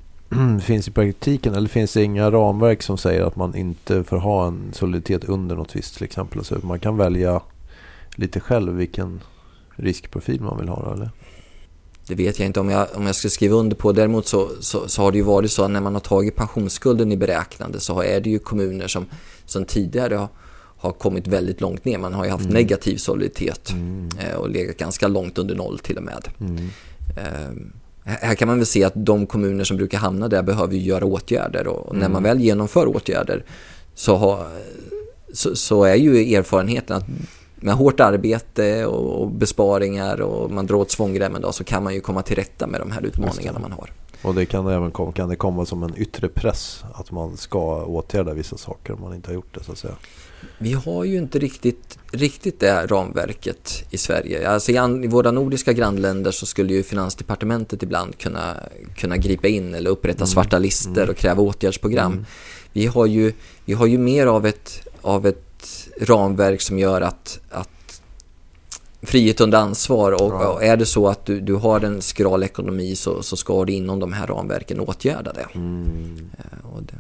finns 0.64 0.88
i 0.88 0.92
praktiken, 0.92 1.56
eller 1.56 1.70
finns 1.70 1.94
det 1.94 2.04
inga 2.04 2.32
ramverk 2.32 2.82
som 2.84 2.98
säger 2.98 3.22
att 3.22 3.36
man 3.36 3.56
inte 3.56 4.04
får 4.04 4.18
ha 4.18 4.48
en 4.48 4.74
soliditet 4.74 5.24
under 5.24 5.56
något 5.56 5.76
visst 5.76 5.96
till 5.96 6.04
exempel? 6.04 6.44
Så 6.46 6.56
man 6.64 6.80
kan 6.80 6.98
välja 6.98 7.42
lite 8.16 8.40
själv 8.40 8.74
vilken 8.74 9.22
riskprofil 9.76 10.42
man 10.42 10.58
vill 10.60 10.70
ha 10.70 10.94
eller? 10.94 11.10
Det 12.08 12.16
vet 12.16 12.40
jag 12.40 12.46
inte 12.46 12.60
om 12.60 12.70
jag, 12.70 12.88
om 12.96 13.06
jag 13.06 13.16
ska 13.16 13.30
skriva 13.30 13.56
under 13.56 13.76
på. 13.76 13.92
Däremot 13.92 14.28
så, 14.28 14.50
så, 14.60 14.88
så 14.88 15.02
har 15.02 15.12
det 15.12 15.18
ju 15.18 15.24
varit 15.24 15.52
så 15.52 15.64
att 15.64 15.72
när 15.72 15.82
man 15.82 15.94
har 15.94 16.02
tagit 16.02 16.36
pensionsskulden 16.36 17.12
i 17.12 17.18
beräknande 17.18 17.80
så 17.80 18.02
är 18.02 18.20
det 18.22 18.30
ju 18.30 18.40
kommuner 18.40 18.88
som, 18.88 19.06
som 19.46 19.66
tidigare 19.66 20.16
har, 20.16 20.28
har 20.78 20.92
kommit 20.92 21.28
väldigt 21.28 21.62
långt 21.62 21.86
ner. 21.86 21.98
Man 21.98 22.14
har 22.14 22.26
ju 22.26 22.32
haft 22.32 22.44
Mm. 22.44 22.54
negativ 22.54 22.98
soliditet 22.98 23.72
Mm. 23.72 24.10
eh, 24.20 24.36
och 24.36 24.50
legat 24.50 24.78
ganska 24.78 25.08
långt 25.08 25.38
under 25.38 25.56
noll 25.56 25.80
till 25.80 25.98
och 25.98 26.04
med. 26.04 26.28
Mm. 26.40 26.70
Eh, 27.18 27.64
här 28.22 28.36
kan 28.36 28.48
man 28.48 28.58
väl 28.58 28.66
se 28.66 28.84
att 28.84 28.94
de 28.96 29.26
kommuner 29.26 29.64
som 29.64 29.78
brukar 29.78 29.98
hamna 29.98 30.28
där 30.28 30.44
behöver 30.44 30.74
ju 30.74 30.82
göra 30.82 31.06
åtgärder 31.06 31.68
och, 31.68 31.88
och 31.88 31.94
när 31.96 32.00
Mm. 32.02 32.12
man 32.12 32.24
väl 32.24 32.40
genomför 32.40 32.88
åtgärder 32.88 33.44
så, 33.96 34.16
har, 34.16 34.48
så, 35.34 35.56
så 35.56 35.84
är 35.84 35.96
ju 35.96 36.34
erfarenheten 36.36 36.98
att 36.98 37.06
med 37.56 37.74
hårt 37.74 38.00
arbete 38.00 38.86
och, 38.86 39.22
och 39.22 39.32
besparingar 39.32 40.22
och 40.22 40.52
man 40.52 40.66
drar 40.66 40.76
åt 40.76 40.92
svångremmen 40.92 41.42
då, 41.42 41.52
så 41.52 41.64
kan 41.64 41.84
man 41.84 41.94
ju 41.94 42.02
komma 42.02 42.22
till 42.22 42.36
rätta 42.36 42.68
med 42.68 42.82
de 42.82 42.92
här 42.92 43.06
utmaningarna 43.06 43.60
man 43.60 43.72
har. 43.72 43.92
Och 44.22 44.36
det 44.36 44.46
kan 44.46 44.68
även 44.68 44.92
komma, 44.92 45.12
kan 45.12 45.30
det 45.30 45.36
komma 45.36 45.66
som 45.66 45.84
en 45.84 45.94
yttre 45.98 46.28
press 46.28 46.84
att 46.94 47.12
man 47.12 47.38
ska 47.38 47.84
åtgärda 47.86 48.34
vissa 48.34 48.58
saker 48.58 48.94
om 48.94 49.02
man 49.02 49.14
inte 49.16 49.30
har 49.30 49.34
gjort 49.36 49.56
det 49.56 49.64
så 49.64 49.72
att 49.72 49.78
säga. 49.78 49.96
Vi 50.58 50.74
har 50.74 51.04
ju 51.04 51.18
inte 51.18 51.40
riktigt, 51.40 52.00
riktigt 52.12 52.60
det 52.60 52.86
ramverket 52.86 53.84
i 53.90 53.98
Sverige. 53.98 54.50
Alltså 54.50 54.72
i, 54.72 54.78
an, 54.78 55.04
i 55.04 55.08
våra 55.08 55.32
nordiska 55.32 55.74
grannländer 55.74 56.32
så 56.32 56.46
skulle 56.46 56.74
ju 56.74 56.84
Finansdepartementet 56.84 57.84
ibland 57.84 58.18
kunna, 58.18 58.56
kunna 58.96 59.18
gripa 59.18 59.48
in 59.48 59.76
eller 59.76 59.90
upprätta 59.90 60.18
mm. 60.18 60.28
svarta 60.28 60.60
listor 60.60 60.98
mm. 60.98 61.10
och 61.10 61.18
kräva 61.18 61.42
åtgärdsprogram. 61.42 62.12
Mm. 62.12 62.26
Vi, 62.74 62.86
har 62.86 63.06
ju, 63.06 63.34
vi 63.66 63.74
har 63.74 63.86
ju 63.86 63.98
mer 63.98 64.28
av 64.28 64.46
ett, 64.46 64.88
av 65.02 65.28
ett 65.28 65.90
ramverk 66.02 66.62
som 66.62 66.80
gör 66.80 67.02
att, 67.02 67.40
att 67.50 68.02
frihet 69.02 69.42
under 69.42 69.58
ansvar 69.58 70.12
och, 70.12 70.34
ja. 70.34 70.48
och, 70.48 70.64
är 70.64 70.78
det 70.78 70.86
så 70.86 71.08
att 71.08 71.26
du, 71.26 71.40
du 71.40 71.54
har 71.54 71.82
en 71.82 72.02
skral 72.02 72.44
ekonomi 72.44 72.96
så, 72.96 73.24
så 73.24 73.38
ska 73.38 73.66
du 73.66 73.74
inom 73.74 74.00
de 74.00 74.14
här 74.14 74.28
ramverken 74.28 74.80
åtgärda 74.80 75.34
det. 75.34 75.48
Mm. 75.56 76.30
Eh, 76.38 76.76
och 76.76 76.84
det 76.84 76.96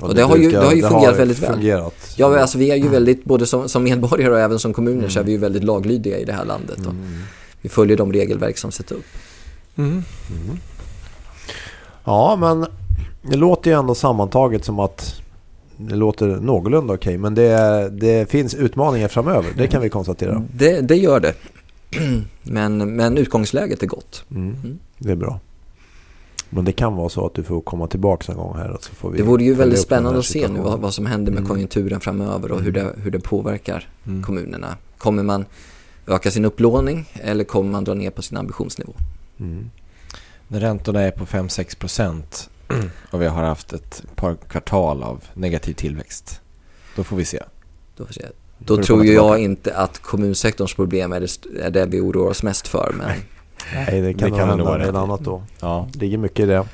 och, 0.00 0.08
och 0.08 0.14
det, 0.14 0.20
det, 0.20 0.26
har 0.26 0.36
ju, 0.36 0.50
det 0.50 0.58
har 0.58 0.72
ju 0.72 0.82
fungerat 0.82 1.04
har 1.04 1.18
väldigt 1.18 1.38
fungerat. 1.38 1.82
väl. 1.82 2.14
Ja, 2.16 2.40
alltså 2.40 2.58
vi 2.58 2.70
är 2.70 2.74
ju 2.74 2.80
mm. 2.80 2.92
väldigt, 2.92 3.24
både 3.24 3.46
som, 3.46 3.68
som 3.68 3.84
medborgare 3.84 4.32
och 4.32 4.40
även 4.40 4.58
som 4.58 4.72
kommuner 4.72 4.98
mm. 4.98 5.10
så 5.10 5.20
är 5.20 5.24
vi 5.24 5.32
ju 5.32 5.38
väldigt 5.38 5.64
laglydiga 5.64 6.18
i 6.18 6.24
det 6.24 6.32
här 6.32 6.44
landet. 6.44 6.78
Mm. 6.78 7.22
vi 7.60 7.68
följer 7.68 7.96
de 7.96 8.12
regelverk 8.12 8.58
som 8.58 8.72
sätts 8.72 8.92
upp. 8.92 9.04
Mm. 9.76 9.90
mm. 9.90 10.58
Ja, 12.04 12.36
men 12.40 12.66
det 13.22 13.36
låter 13.36 13.70
ju 13.70 13.78
ändå 13.78 13.94
sammantaget 13.94 14.64
som 14.64 14.78
att 14.78 15.20
det 15.76 15.96
låter 15.96 16.26
någorlunda 16.26 16.94
okej. 16.94 17.10
Okay, 17.10 17.18
men 17.18 17.34
det, 17.34 17.88
det 17.88 18.30
finns 18.30 18.54
utmaningar 18.54 19.08
framöver, 19.08 19.46
det 19.56 19.66
kan 19.66 19.82
vi 19.82 19.88
konstatera. 19.88 20.42
Det, 20.54 20.80
det 20.80 20.96
gör 20.96 21.20
det. 21.20 21.34
Men, 22.42 22.96
men 22.96 23.18
utgångsläget 23.18 23.82
är 23.82 23.86
gott. 23.86 24.24
Mm. 24.30 24.78
Det 24.98 25.10
är 25.10 25.16
bra. 25.16 25.40
Men 26.50 26.64
det 26.64 26.72
kan 26.72 26.96
vara 26.96 27.08
så 27.08 27.26
att 27.26 27.34
du 27.34 27.42
får 27.42 27.60
komma 27.60 27.86
tillbaka 27.86 28.32
en 28.32 28.38
gång 28.38 28.56
här. 28.56 28.76
Så 28.80 28.94
får 28.94 29.10
vi 29.10 29.18
det 29.18 29.24
vore 29.24 29.44
ju 29.44 29.54
väldigt 29.54 29.80
spännande 29.80 30.18
att 30.18 30.24
se 30.24 30.48
nu 30.48 30.60
vad, 30.60 30.80
vad 30.80 30.94
som 30.94 31.06
händer 31.06 31.32
med 31.32 31.38
mm. 31.38 31.48
konjunkturen 31.48 32.00
framöver 32.00 32.52
och 32.52 32.62
hur 32.62 32.72
det, 32.72 32.94
hur 32.96 33.10
det 33.10 33.20
påverkar 33.20 33.88
mm. 34.06 34.22
kommunerna. 34.22 34.76
Kommer 34.98 35.22
man 35.22 35.44
öka 36.06 36.30
sin 36.30 36.44
upplåning 36.44 37.08
eller 37.14 37.44
kommer 37.44 37.70
man 37.70 37.84
dra 37.84 37.94
ner 37.94 38.10
på 38.10 38.22
sin 38.22 38.38
ambitionsnivå? 38.38 38.92
Mm. 39.40 39.70
När 40.48 40.60
räntorna 40.60 41.00
är 41.00 41.10
på 41.10 41.26
5-6 41.26 41.78
procent 41.78 42.50
och 43.10 43.22
vi 43.22 43.26
har 43.26 43.42
haft 43.42 43.72
ett 43.72 44.02
par 44.14 44.34
kvartal 44.34 45.02
av 45.02 45.24
negativ 45.34 45.74
tillväxt, 45.74 46.40
då 46.96 47.04
får 47.04 47.16
vi 47.16 47.24
se. 47.24 47.42
Då, 47.96 48.04
får 48.04 48.08
vi 48.08 48.14
se. 48.14 48.26
då 48.58 48.82
tror 48.82 49.06
jag 49.06 49.38
inte 49.38 49.76
att 49.76 49.98
kommunsektorns 49.98 50.74
problem 50.74 51.12
är 51.12 51.20
det, 51.20 51.60
är 51.60 51.70
det 51.70 51.86
vi 51.86 52.00
oroar 52.00 52.30
oss 52.30 52.42
mest 52.42 52.68
för. 52.68 52.94
Men... 52.98 53.06
Nej, 53.06 53.20
det 53.72 54.14
kan, 54.18 54.30
det 54.30 54.36
kan 54.36 54.58
vara 54.58 54.78
med 54.78 54.96
annat 54.96 55.20
då. 55.20 55.42
Ja. 55.60 55.88
Det 55.92 55.98
ligger 55.98 56.18
mycket 56.18 56.40
i 56.40 56.46
det. 56.46 56.64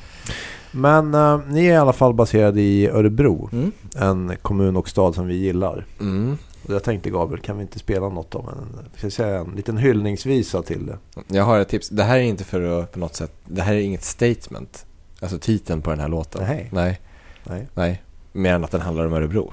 Men 0.70 1.14
uh, 1.14 1.40
ni 1.48 1.66
är 1.66 1.72
i 1.72 1.76
alla 1.76 1.92
fall 1.92 2.14
baserade 2.14 2.60
i 2.60 2.88
Örebro. 2.88 3.48
Mm. 3.52 3.72
En 3.96 4.36
kommun 4.42 4.76
och 4.76 4.88
stad 4.88 5.14
som 5.14 5.26
vi 5.26 5.34
gillar. 5.34 5.86
Mm. 6.00 6.38
Och 6.66 6.74
jag 6.74 6.82
tänkte 6.82 7.10
Gabriel, 7.10 7.42
kan 7.42 7.56
vi 7.56 7.62
inte 7.62 7.78
spela 7.78 8.08
något 8.08 8.34
om 8.34 8.48
en, 8.48 8.78
ska 8.96 9.10
säga, 9.10 9.38
en 9.38 9.52
liten 9.56 9.76
hyllningsvisa 9.76 10.62
till 10.62 10.86
det? 10.86 10.98
Jag 11.28 11.44
har 11.44 11.58
ett 11.58 11.68
tips. 11.68 11.88
Det 11.88 12.04
här 12.04 12.16
är 12.16 12.22
inte 12.22 12.44
för 12.44 12.80
att 12.80 12.92
på 12.92 12.98
något 12.98 13.14
sätt, 13.14 13.32
det 13.44 13.62
här 13.62 13.74
är 13.74 13.80
inget 13.80 14.04
statement. 14.04 14.86
Alltså 15.20 15.38
titeln 15.38 15.82
på 15.82 15.90
den 15.90 16.00
här 16.00 16.08
låten. 16.08 16.44
Nej. 16.46 16.68
Nej. 16.72 17.00
Nej. 17.44 17.68
Nej. 17.74 18.02
Mer 18.32 18.54
än 18.54 18.64
att 18.64 18.70
den 18.70 18.80
handlar 18.80 19.06
om 19.06 19.12
Örebro. 19.12 19.52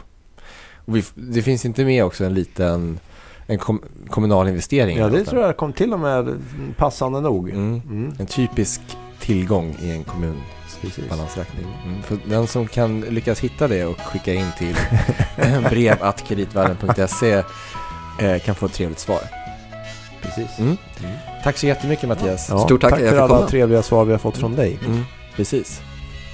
Och 0.85 0.95
vi, 0.95 1.03
det 1.15 1.41
finns 1.41 1.65
inte 1.65 1.85
med 1.85 2.05
också 2.05 2.25
en 2.25 2.33
liten 2.33 2.99
en 3.49 3.57
kom, 3.57 3.81
kommunal 4.07 4.47
investering. 4.47 4.97
Ja, 4.97 5.09
det 5.09 5.25
tror 5.25 5.41
jag 5.41 5.57
kom 5.57 5.73
till 5.73 5.93
och 5.93 5.99
med 5.99 6.41
passande 6.77 7.21
nog. 7.21 7.49
Mm. 7.49 7.81
Mm. 7.89 8.13
En 8.19 8.25
typisk 8.25 8.81
tillgång 9.19 9.75
i 9.81 9.91
en 9.91 10.03
kommun 10.03 10.41
balansräkning. 11.09 11.65
Mm. 11.85 12.03
För 12.03 12.17
den 12.25 12.47
som 12.47 12.67
kan 12.67 13.01
lyckas 13.01 13.39
hitta 13.39 13.67
det 13.67 13.85
och 13.85 13.99
skicka 13.99 14.33
in 14.33 14.47
till 14.57 14.75
brev.kreditvärlden.se 15.69 17.43
eh, 18.19 18.41
kan 18.41 18.55
få 18.55 18.65
ett 18.65 18.73
trevligt 18.73 18.99
svar. 18.99 19.21
Precis. 20.21 20.59
Mm. 20.59 20.77
Mm. 20.99 21.11
Tack 21.43 21.57
så 21.57 21.67
jättemycket 21.67 22.09
Mattias. 22.09 22.47
Ja, 22.49 22.59
Stort 22.59 22.81
tack, 22.81 22.91
tack 22.91 22.99
för 22.99 23.17
alla 23.17 23.47
trevliga 23.47 23.81
svar 23.81 24.05
vi 24.05 24.11
har 24.11 24.19
fått 24.19 24.37
från 24.37 24.55
dig. 24.55 24.79
Mm. 24.85 25.03
Precis. 25.35 25.81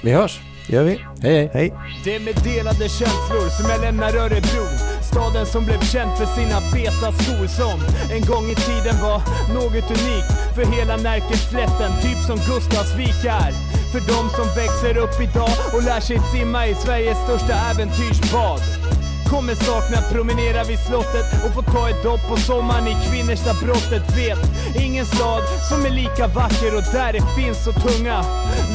Vi 0.02 0.10
hörs. 0.10 0.40
gör 0.68 0.82
vi. 0.84 1.00
Hej 1.22 1.34
hej. 1.36 1.50
hej. 1.52 1.72
Det 2.04 2.16
är 2.16 2.20
med 2.20 2.34
delade 2.44 2.88
känslor 2.88 3.48
som 3.48 3.70
jag 3.70 3.80
lämnar 3.80 4.16
Örebro. 4.16 4.95
Staden 5.16 5.46
som 5.46 5.64
blev 5.64 5.80
känd 5.80 6.10
för 6.18 6.26
sina 6.26 6.60
feta 6.60 7.12
skor 7.12 7.46
som 7.46 7.80
en 8.10 8.24
gång 8.24 8.50
i 8.50 8.54
tiden 8.54 9.02
var 9.02 9.18
något 9.54 9.90
unikt 9.90 10.30
för 10.54 10.64
hela 10.76 10.96
Närkeslätten, 10.96 11.92
typ 12.02 12.18
som 12.26 12.36
Gustavsvik 12.36 13.24
är. 13.24 13.52
För 13.92 14.00
de 14.00 14.30
som 14.36 14.46
växer 14.56 14.96
upp 14.96 15.20
idag 15.20 15.56
och 15.74 15.82
lär 15.82 16.00
sig 16.00 16.20
simma 16.32 16.66
i 16.66 16.74
Sveriges 16.74 17.18
största 17.24 17.54
äventyrsbad. 17.70 18.60
Kommer 19.30 19.54
sakna 19.54 19.96
att 19.98 20.12
promenera 20.12 20.64
vid 20.64 20.78
slottet 20.78 21.26
och 21.44 21.54
få 21.54 21.62
ta 21.62 21.88
ett 21.90 22.02
dopp 22.02 22.28
på 22.28 22.36
sommaren 22.36 22.86
i 22.86 22.96
Kvinnersta 23.10 23.54
brottet. 23.64 24.16
Vet 24.16 24.38
ingen 24.80 25.06
stad 25.06 25.42
som 25.68 25.84
är 25.84 25.90
lika 25.90 26.26
vacker 26.26 26.76
och 26.76 26.82
där 26.92 27.12
det 27.12 27.24
finns 27.36 27.64
så 27.64 27.72
tunga 27.72 28.24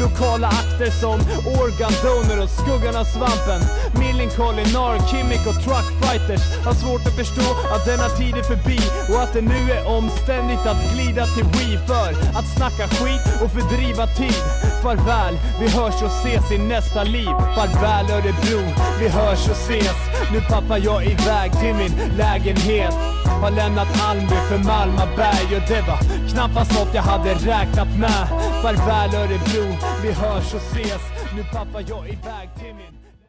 lokala 0.01 0.47
akter 0.47 0.91
som 1.01 1.17
Organ 1.61 1.93
Donor 2.03 2.43
och 2.43 2.49
Skuggan 2.49 2.95
av 2.95 3.03
Svampen. 3.03 3.61
Millencolin, 3.99 4.73
Nar, 4.73 4.95
Kimmick 5.09 5.43
och 5.47 5.59
Truckfighters 5.63 6.43
har 6.65 6.73
svårt 6.73 7.07
att 7.07 7.15
förstå 7.21 7.47
att 7.73 7.85
denna 7.85 8.09
tid 8.09 8.35
är 8.41 8.43
förbi 8.43 8.79
och 9.11 9.21
att 9.23 9.33
det 9.33 9.41
nu 9.41 9.61
är 9.71 9.87
omständigt 9.97 10.65
att 10.71 10.93
glida 10.93 11.25
till 11.25 11.45
Wii 11.55 11.79
för 11.87 12.09
att 12.39 12.47
snacka 12.57 12.87
skit 12.87 13.25
och 13.43 13.51
fördriva 13.51 14.07
tid. 14.07 14.43
Farväl, 14.83 15.35
vi 15.59 15.67
hörs 15.69 16.01
och 16.01 16.13
ses 16.21 16.51
i 16.51 16.57
nästa 16.57 17.03
liv. 17.03 17.33
Farväl 17.55 18.05
Örebro, 18.11 18.61
vi 18.99 19.07
hörs 19.07 19.49
och 19.49 19.59
ses. 19.65 19.97
Nu 20.33 20.40
pappa 20.49 20.77
jag 20.77 21.05
iväg 21.05 21.51
till 21.51 21.75
min 21.75 22.17
lägenhet. 22.17 22.93
Har 23.41 23.51
lämnat 23.51 24.01
Almby 24.01 24.35
för 24.49 24.57
Malmaberg 24.57 25.55
och 25.55 25.67
det 25.67 25.81
var 25.81 26.29
knappast 26.29 26.71
något 26.79 26.93
jag 26.93 27.03
hade 27.03 27.33
räknat 27.33 27.97
med. 27.99 28.27
Farväl 28.61 29.15
Örebro, 29.15 29.77
vi 30.03 30.11
hörs 30.11 30.53
och 30.53 30.61
ses. 30.61 31.01
Nu 31.35 31.43
pappa 31.43 31.81
jag 31.81 32.07
iväg 32.07 32.49
till 32.59 32.73
min 32.75 33.00